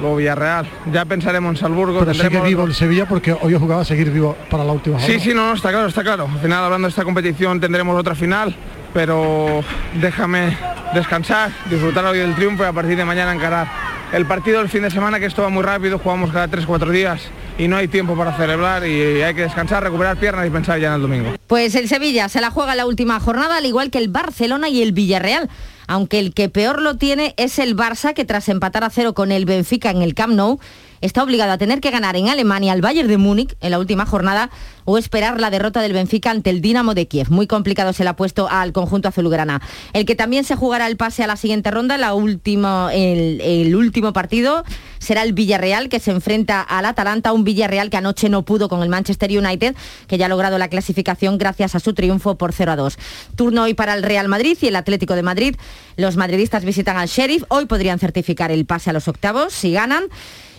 luego 0.01 0.17
Villarreal. 0.17 0.67
Ya 0.93 1.05
pensaremos 1.05 1.51
en 1.51 1.57
Salzburgo. 1.57 2.01
Pero 2.01 2.15
sigue 2.15 2.41
vivo 2.41 2.65
el 2.65 2.75
Sevilla 2.75 3.07
porque 3.07 3.33
hoy 3.41 3.55
he 3.55 3.59
jugado 3.59 3.83
a 3.83 3.85
seguir 3.85 4.11
vivo 4.11 4.37
para 4.51 4.65
la 4.65 4.73
última 4.73 4.99
Sí, 4.99 5.05
jornada. 5.07 5.25
sí, 5.25 5.35
no, 5.35 5.47
no, 5.49 5.55
está 5.55 5.71
claro, 5.71 5.87
está 5.89 6.03
claro. 6.03 6.29
Al 6.33 6.41
final, 6.41 6.65
hablando 6.65 6.87
de 6.87 6.91
esta 6.91 7.05
competición, 7.05 7.61
tendremos 7.61 7.99
otra 7.99 8.15
final, 8.15 8.55
pero 8.93 9.63
déjame 10.01 10.57
descansar, 10.95 11.51
disfrutar 11.71 12.05
hoy 12.07 12.19
del 12.19 12.35
triunfo 12.35 12.65
y 12.65 12.67
a 12.67 12.73
partir 12.73 12.97
de 12.97 13.05
mañana 13.05 13.33
encarar 13.33 13.69
el 14.13 14.27
partido 14.27 14.59
del 14.59 14.69
fin 14.69 14.83
de 14.83 14.91
semana, 14.91 15.21
que 15.21 15.27
esto 15.27 15.43
va 15.43 15.49
muy 15.51 15.63
rápido, 15.63 15.99
jugamos 15.99 16.33
cada 16.33 16.49
3-4 16.49 16.91
días 16.91 17.21
y 17.59 17.69
no 17.69 17.77
hay 17.77 17.87
tiempo 17.87 18.17
para 18.17 18.37
celebrar 18.37 18.85
y 18.85 19.23
hay 19.23 19.35
que 19.35 19.43
descansar, 19.43 19.85
recuperar 19.85 20.17
piernas 20.17 20.47
y 20.47 20.51
pensar 20.51 20.81
ya 20.81 20.89
en 20.89 20.95
el 20.95 21.03
domingo. 21.03 21.35
Pues 21.47 21.75
el 21.77 21.89
Sevilla 21.89 22.29
se 22.29 22.41
la 22.41 22.51
juega 22.51 22.75
la 22.75 22.87
última 22.87 23.21
jornada, 23.21 23.59
al 23.59 23.67
igual 23.67 23.91
que 23.91 23.99
el 23.99 24.09
Barcelona 24.09 24.69
y 24.69 24.83
el 24.83 24.91
Villarreal. 24.93 25.49
Aunque 25.91 26.21
el 26.21 26.33
que 26.35 26.49
peor 26.49 26.81
lo 26.81 26.97
tiene 26.99 27.35
es 27.37 27.59
el 27.59 27.77
Barça, 27.77 28.15
que 28.15 28.25
tras 28.25 28.49
empatar 28.49 28.85
a 28.85 28.91
cero 28.91 29.13
con 29.13 29.33
el 29.33 29.45
Benfica 29.45 29.91
en 29.91 30.03
el 30.03 30.15
Camp 30.15 30.35
Nou, 30.35 30.61
está 31.01 31.21
obligado 31.25 31.51
a 31.51 31.59
tener 31.59 31.81
que 31.81 31.91
ganar 31.91 32.15
en 32.15 32.29
Alemania 32.29 32.73
al 32.73 32.81
Bayern 32.81 33.09
de 33.09 33.17
Múnich 33.17 33.57
en 33.61 33.73
la 33.73 33.81
última 33.81 34.07
jornada 34.07 34.51
o 34.85 34.99
esperar 34.99 35.41
la 35.41 35.51
derrota 35.51 35.83
del 35.83 35.93
Benfica 35.93 36.31
ante 36.31 36.51
el 36.51 36.61
Dinamo 36.61 36.95
de 36.95 37.09
Kiev. 37.09 37.31
Muy 37.31 37.49
complicado 37.49 37.93
se 37.93 38.05
le 38.05 38.11
ha 38.11 38.15
puesto 38.15 38.49
al 38.49 38.73
conjunto 38.73 39.09
azulgrana. 39.09 39.63
El 39.93 40.07
que 40.07 40.15
también 40.15 40.45
se 40.45 40.55
jugará 40.55 40.87
el 40.87 40.97
pase 40.97 41.25
a 41.25 41.27
la 41.27 41.37
siguiente 41.37 41.73
ronda, 41.73 41.99
la 41.99 42.13
el, 42.13 43.41
el 43.41 43.75
último 43.75 44.13
partido, 44.13 44.63
será 45.01 45.25
el 45.25 45.33
Villarreal, 45.33 45.89
que 45.89 45.99
se 45.99 46.13
enfrenta 46.13 46.61
al 46.61 46.85
Atalanta, 46.85 47.33
un 47.33 47.43
Villarreal 47.43 47.91
que 47.91 47.97
anoche 47.97 48.29
no 48.29 48.45
pudo 48.45 48.69
con 48.69 48.83
el 48.85 48.89
Manchester 48.89 49.37
United, 49.37 49.75
que 50.07 50.19
ya 50.19 50.27
ha 50.27 50.29
logrado 50.29 50.59
la 50.59 50.69
clasificación 50.69 51.39
gracias 51.39 51.75
a 51.75 51.81
su 51.81 51.93
triunfo 51.93 52.37
por 52.37 52.53
0 52.53 52.71
a 52.71 52.77
2. 52.77 52.99
Turno 53.35 53.65
hoy 53.65 53.75
para 53.75 53.95
el 53.95 54.05
Real 54.05 54.29
Madrid 54.29 54.57
y 54.61 54.69
el 54.69 54.77
Atlético 54.77 55.17
de 55.17 55.23
Madrid. 55.23 55.57
Los 55.97 56.17
madridistas 56.17 56.65
visitan 56.65 56.97
al 56.97 57.09
Sheriff. 57.09 57.43
Hoy 57.49 57.67
podrían 57.67 57.99
certificar 57.99 58.53
el 58.53 58.67
pase 58.67 58.91
a 58.91 58.93
los 58.93 59.09
octavos 59.09 59.53
si 59.53 59.73
ganan. 59.73 60.05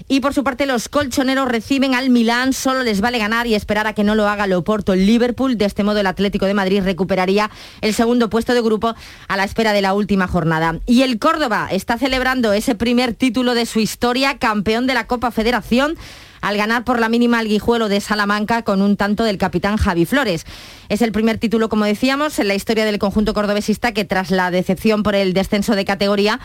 Y 0.07 0.19
por 0.19 0.33
su 0.33 0.43
parte 0.43 0.65
los 0.65 0.89
colchoneros 0.89 1.47
reciben 1.47 1.95
al 1.95 2.09
Milán, 2.09 2.53
solo 2.53 2.83
les 2.83 3.01
vale 3.01 3.17
ganar 3.17 3.47
y 3.47 3.55
esperar 3.55 3.87
a 3.87 3.93
que 3.93 4.03
no 4.03 4.15
lo 4.15 4.27
haga 4.27 4.45
el 4.45 4.53
Oporto 4.53 4.95
Liverpool. 4.95 5.57
De 5.57 5.65
este 5.65 5.83
modo 5.83 5.99
el 5.99 6.07
Atlético 6.07 6.45
de 6.45 6.53
Madrid 6.53 6.81
recuperaría 6.83 7.49
el 7.81 7.93
segundo 7.93 8.29
puesto 8.29 8.53
de 8.53 8.61
grupo 8.61 8.95
a 9.27 9.37
la 9.37 9.43
espera 9.43 9.73
de 9.73 9.81
la 9.81 9.93
última 9.93 10.27
jornada. 10.27 10.79
Y 10.85 11.03
el 11.03 11.19
Córdoba 11.19 11.69
está 11.71 11.97
celebrando 11.97 12.51
ese 12.53 12.75
primer 12.75 13.13
título 13.13 13.53
de 13.53 13.65
su 13.65 13.79
historia, 13.79 14.30
campeón 14.37 14.87
de 14.87 14.93
la 14.93 15.07
Copa 15.07 15.31
Federación 15.31 15.95
al 16.41 16.57
ganar 16.57 16.83
por 16.83 16.99
la 16.99 17.07
mínima 17.07 17.39
al 17.39 17.47
Guijuelo 17.47 17.87
de 17.87 18.01
Salamanca 18.01 18.63
con 18.63 18.81
un 18.81 18.97
tanto 18.97 19.23
del 19.23 19.37
capitán 19.37 19.77
Javi 19.77 20.05
Flores. 20.05 20.45
Es 20.89 21.01
el 21.01 21.11
primer 21.11 21.37
título, 21.37 21.69
como 21.69 21.85
decíamos, 21.85 22.39
en 22.39 22.47
la 22.47 22.55
historia 22.55 22.83
del 22.83 22.99
conjunto 22.99 23.33
cordobesista 23.33 23.93
que 23.93 24.05
tras 24.05 24.31
la 24.31 24.51
decepción 24.51 25.03
por 25.03 25.15
el 25.15 25.33
descenso 25.33 25.75
de 25.75 25.85
categoría 25.85 26.39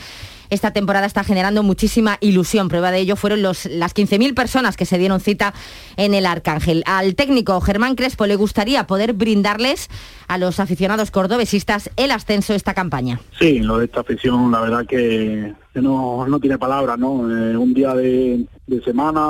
esta 0.51 0.73
temporada 0.73 1.07
está 1.07 1.25
generando 1.25 1.63
muchísima 1.63 2.19
ilusión. 2.21 2.69
Prueba 2.69 2.91
de 2.91 2.99
ello 2.99 3.17
fueron 3.17 3.43
los, 3.43 3.67
las 3.67 3.95
15.000 3.95 4.35
personas 4.35 4.77
que 4.77 4.87
se 4.87 4.99
dieron 4.99 5.21
cita 5.21 5.55
en 5.97 6.15
el 6.15 6.27
Arcángel. 6.27 6.83
Al 6.87 7.15
técnico 7.15 7.61
Germán 7.61 7.95
Crespo 7.95 8.27
le 8.27 8.37
gustaría 8.37 8.87
poder 8.87 9.13
brindarles 9.13 9.89
a 10.29 10.39
los 10.39 10.61
aficionados 10.61 11.11
cordobesistas 11.11 11.91
el 11.97 12.11
ascenso 12.11 12.55
esta 12.55 12.75
campaña. 12.75 13.21
Sí, 13.39 13.61
lo 13.61 13.79
de 13.79 13.87
esta 13.87 14.01
afición, 14.01 14.51
la 14.51 14.61
verdad 14.61 14.87
que 14.87 15.55
no, 15.81 16.27
no 16.27 16.41
tiene 16.41 16.59
palabras, 16.59 16.99
¿no? 16.99 17.31
Eh, 17.31 17.57
un 17.57 17.75
día 17.75 17.95
de, 17.95 18.47
de 18.67 18.83
semana, 18.83 19.21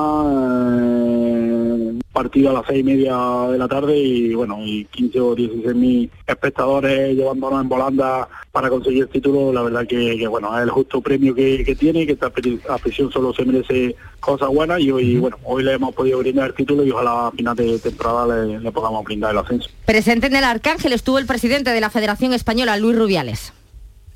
eh, 0.81 1.99
partido 2.12 2.51
a 2.51 2.55
las 2.55 2.67
seis 2.67 2.81
y 2.81 2.85
media 2.85 3.17
de 3.51 3.59
la 3.59 3.69
tarde 3.69 3.97
y 3.97 4.35
bueno, 4.35 4.59
y 4.64 4.85
15 4.87 5.21
o 5.21 5.35
16 5.35 5.75
mil 5.75 6.11
espectadores 6.27 7.17
llevándonos 7.17 7.61
en 7.61 7.69
volanda 7.69 8.29
para 8.53 8.71
conseguir 8.71 9.05
el 9.05 9.09
título, 9.09 9.53
la 9.53 9.62
verdad 9.62 9.87
que, 9.87 10.17
que, 10.17 10.27
bueno, 10.27 10.57
es 10.57 10.62
el 10.62 10.71
justo 10.71 11.01
premio 11.07 11.37
que, 11.37 11.63
que 11.65 11.77
tiene 11.77 12.03
y 12.03 12.07
que 12.07 12.13
esta 12.15 12.33
afición 12.69 13.13
solo 13.13 13.33
se 13.33 13.45
merece 13.45 13.95
cosas 14.19 14.49
buenas 14.49 14.81
y 14.81 14.91
hoy, 14.91 15.19
bueno, 15.19 15.39
hoy 15.45 15.63
le 15.63 15.75
hemos 15.75 15.95
podido 15.95 16.19
brindar 16.19 16.49
el 16.49 16.55
título 16.55 16.85
y 16.85 16.91
ojalá 16.91 17.29
a 17.29 17.31
final 17.31 17.55
de 17.55 17.79
temporada 17.79 18.27
le, 18.27 18.59
le 18.59 18.73
podamos 18.73 19.05
brindar 19.05 19.31
el 19.31 19.39
ascenso. 19.39 19.71
Presente 19.85 20.27
en 20.27 20.35
el 20.35 20.43
Arcángel 20.43 20.93
estuvo 20.93 21.21
el 21.21 21.27
presidente 21.27 21.71
de 21.71 21.81
la 21.81 21.91
Federación 21.91 22.33
Española, 22.33 22.77
Luis 22.77 22.99
Rubiales. 22.99 23.53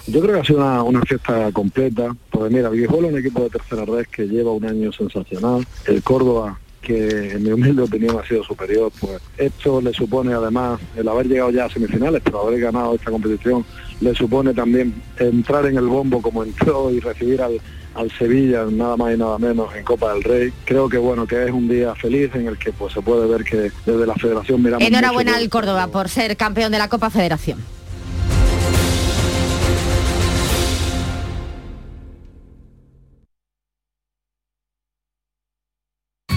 Yo 0.09 0.21
creo 0.21 0.35
que 0.35 0.41
ha 0.41 0.45
sido 0.45 0.59
una, 0.59 0.83
una 0.83 1.03
fiesta 1.03 1.53
completa, 1.53 2.17
porque 2.29 2.53
mira, 2.53 2.71
Viejuelo 2.71 3.07
es 3.07 3.13
un 3.13 3.21
equipo 3.21 3.45
de 3.45 3.51
tercera 3.51 3.85
red 3.85 4.07
que 4.07 4.27
lleva 4.27 4.51
un 4.51 4.65
año 4.65 4.91
sensacional, 4.91 5.65
el 5.87 6.03
Córdoba 6.03 6.59
que 6.81 7.33
en 7.33 7.43
mi 7.43 7.53
humilde 7.53 7.83
opinión 7.83 8.19
ha 8.19 8.27
sido 8.27 8.43
superior, 8.43 8.91
pues 8.99 9.21
esto 9.37 9.81
le 9.81 9.93
supone 9.93 10.33
además 10.33 10.81
el 10.97 11.07
haber 11.09 11.29
llegado 11.29 11.51
ya 11.51 11.67
a 11.67 11.71
semifinales, 11.71 12.23
pero 12.25 12.41
haber 12.41 12.59
ganado 12.59 12.95
esta 12.95 13.11
competición, 13.11 13.65
le 14.01 14.15
supone 14.15 14.55
también 14.55 14.95
entrar 15.19 15.67
en 15.67 15.77
el 15.77 15.87
bombo 15.87 16.23
como 16.23 16.43
entró 16.43 16.91
y 16.91 17.01
recibir 17.01 17.43
al, 17.43 17.61
al 17.95 18.11
Sevilla 18.13 18.65
nada 18.71 18.97
más 18.97 19.15
y 19.15 19.19
nada 19.19 19.39
menos 19.39 19.75
en 19.75 19.85
Copa 19.85 20.13
del 20.13 20.23
Rey. 20.23 20.53
Creo 20.65 20.89
que 20.89 20.99
bueno, 20.99 21.27
que 21.27 21.45
es 21.45 21.51
un 21.51 21.69
día 21.69 21.95
feliz 21.95 22.35
en 22.35 22.47
el 22.47 22.59
que 22.59 22.73
pues 22.73 22.95
se 22.95 23.03
puede 23.03 23.27
ver 23.27 23.45
que 23.45 23.71
desde 23.85 24.07
la 24.07 24.15
federación 24.15 24.63
miramos 24.63 24.87
Enhorabuena 24.87 25.33
mucho 25.33 25.43
al 25.43 25.51
Córdoba 25.51 25.87
por 25.89 26.09
ser 26.09 26.37
campeón 26.37 26.73
de 26.73 26.79
la 26.79 26.89
Copa 26.89 27.11
Federación. 27.11 27.59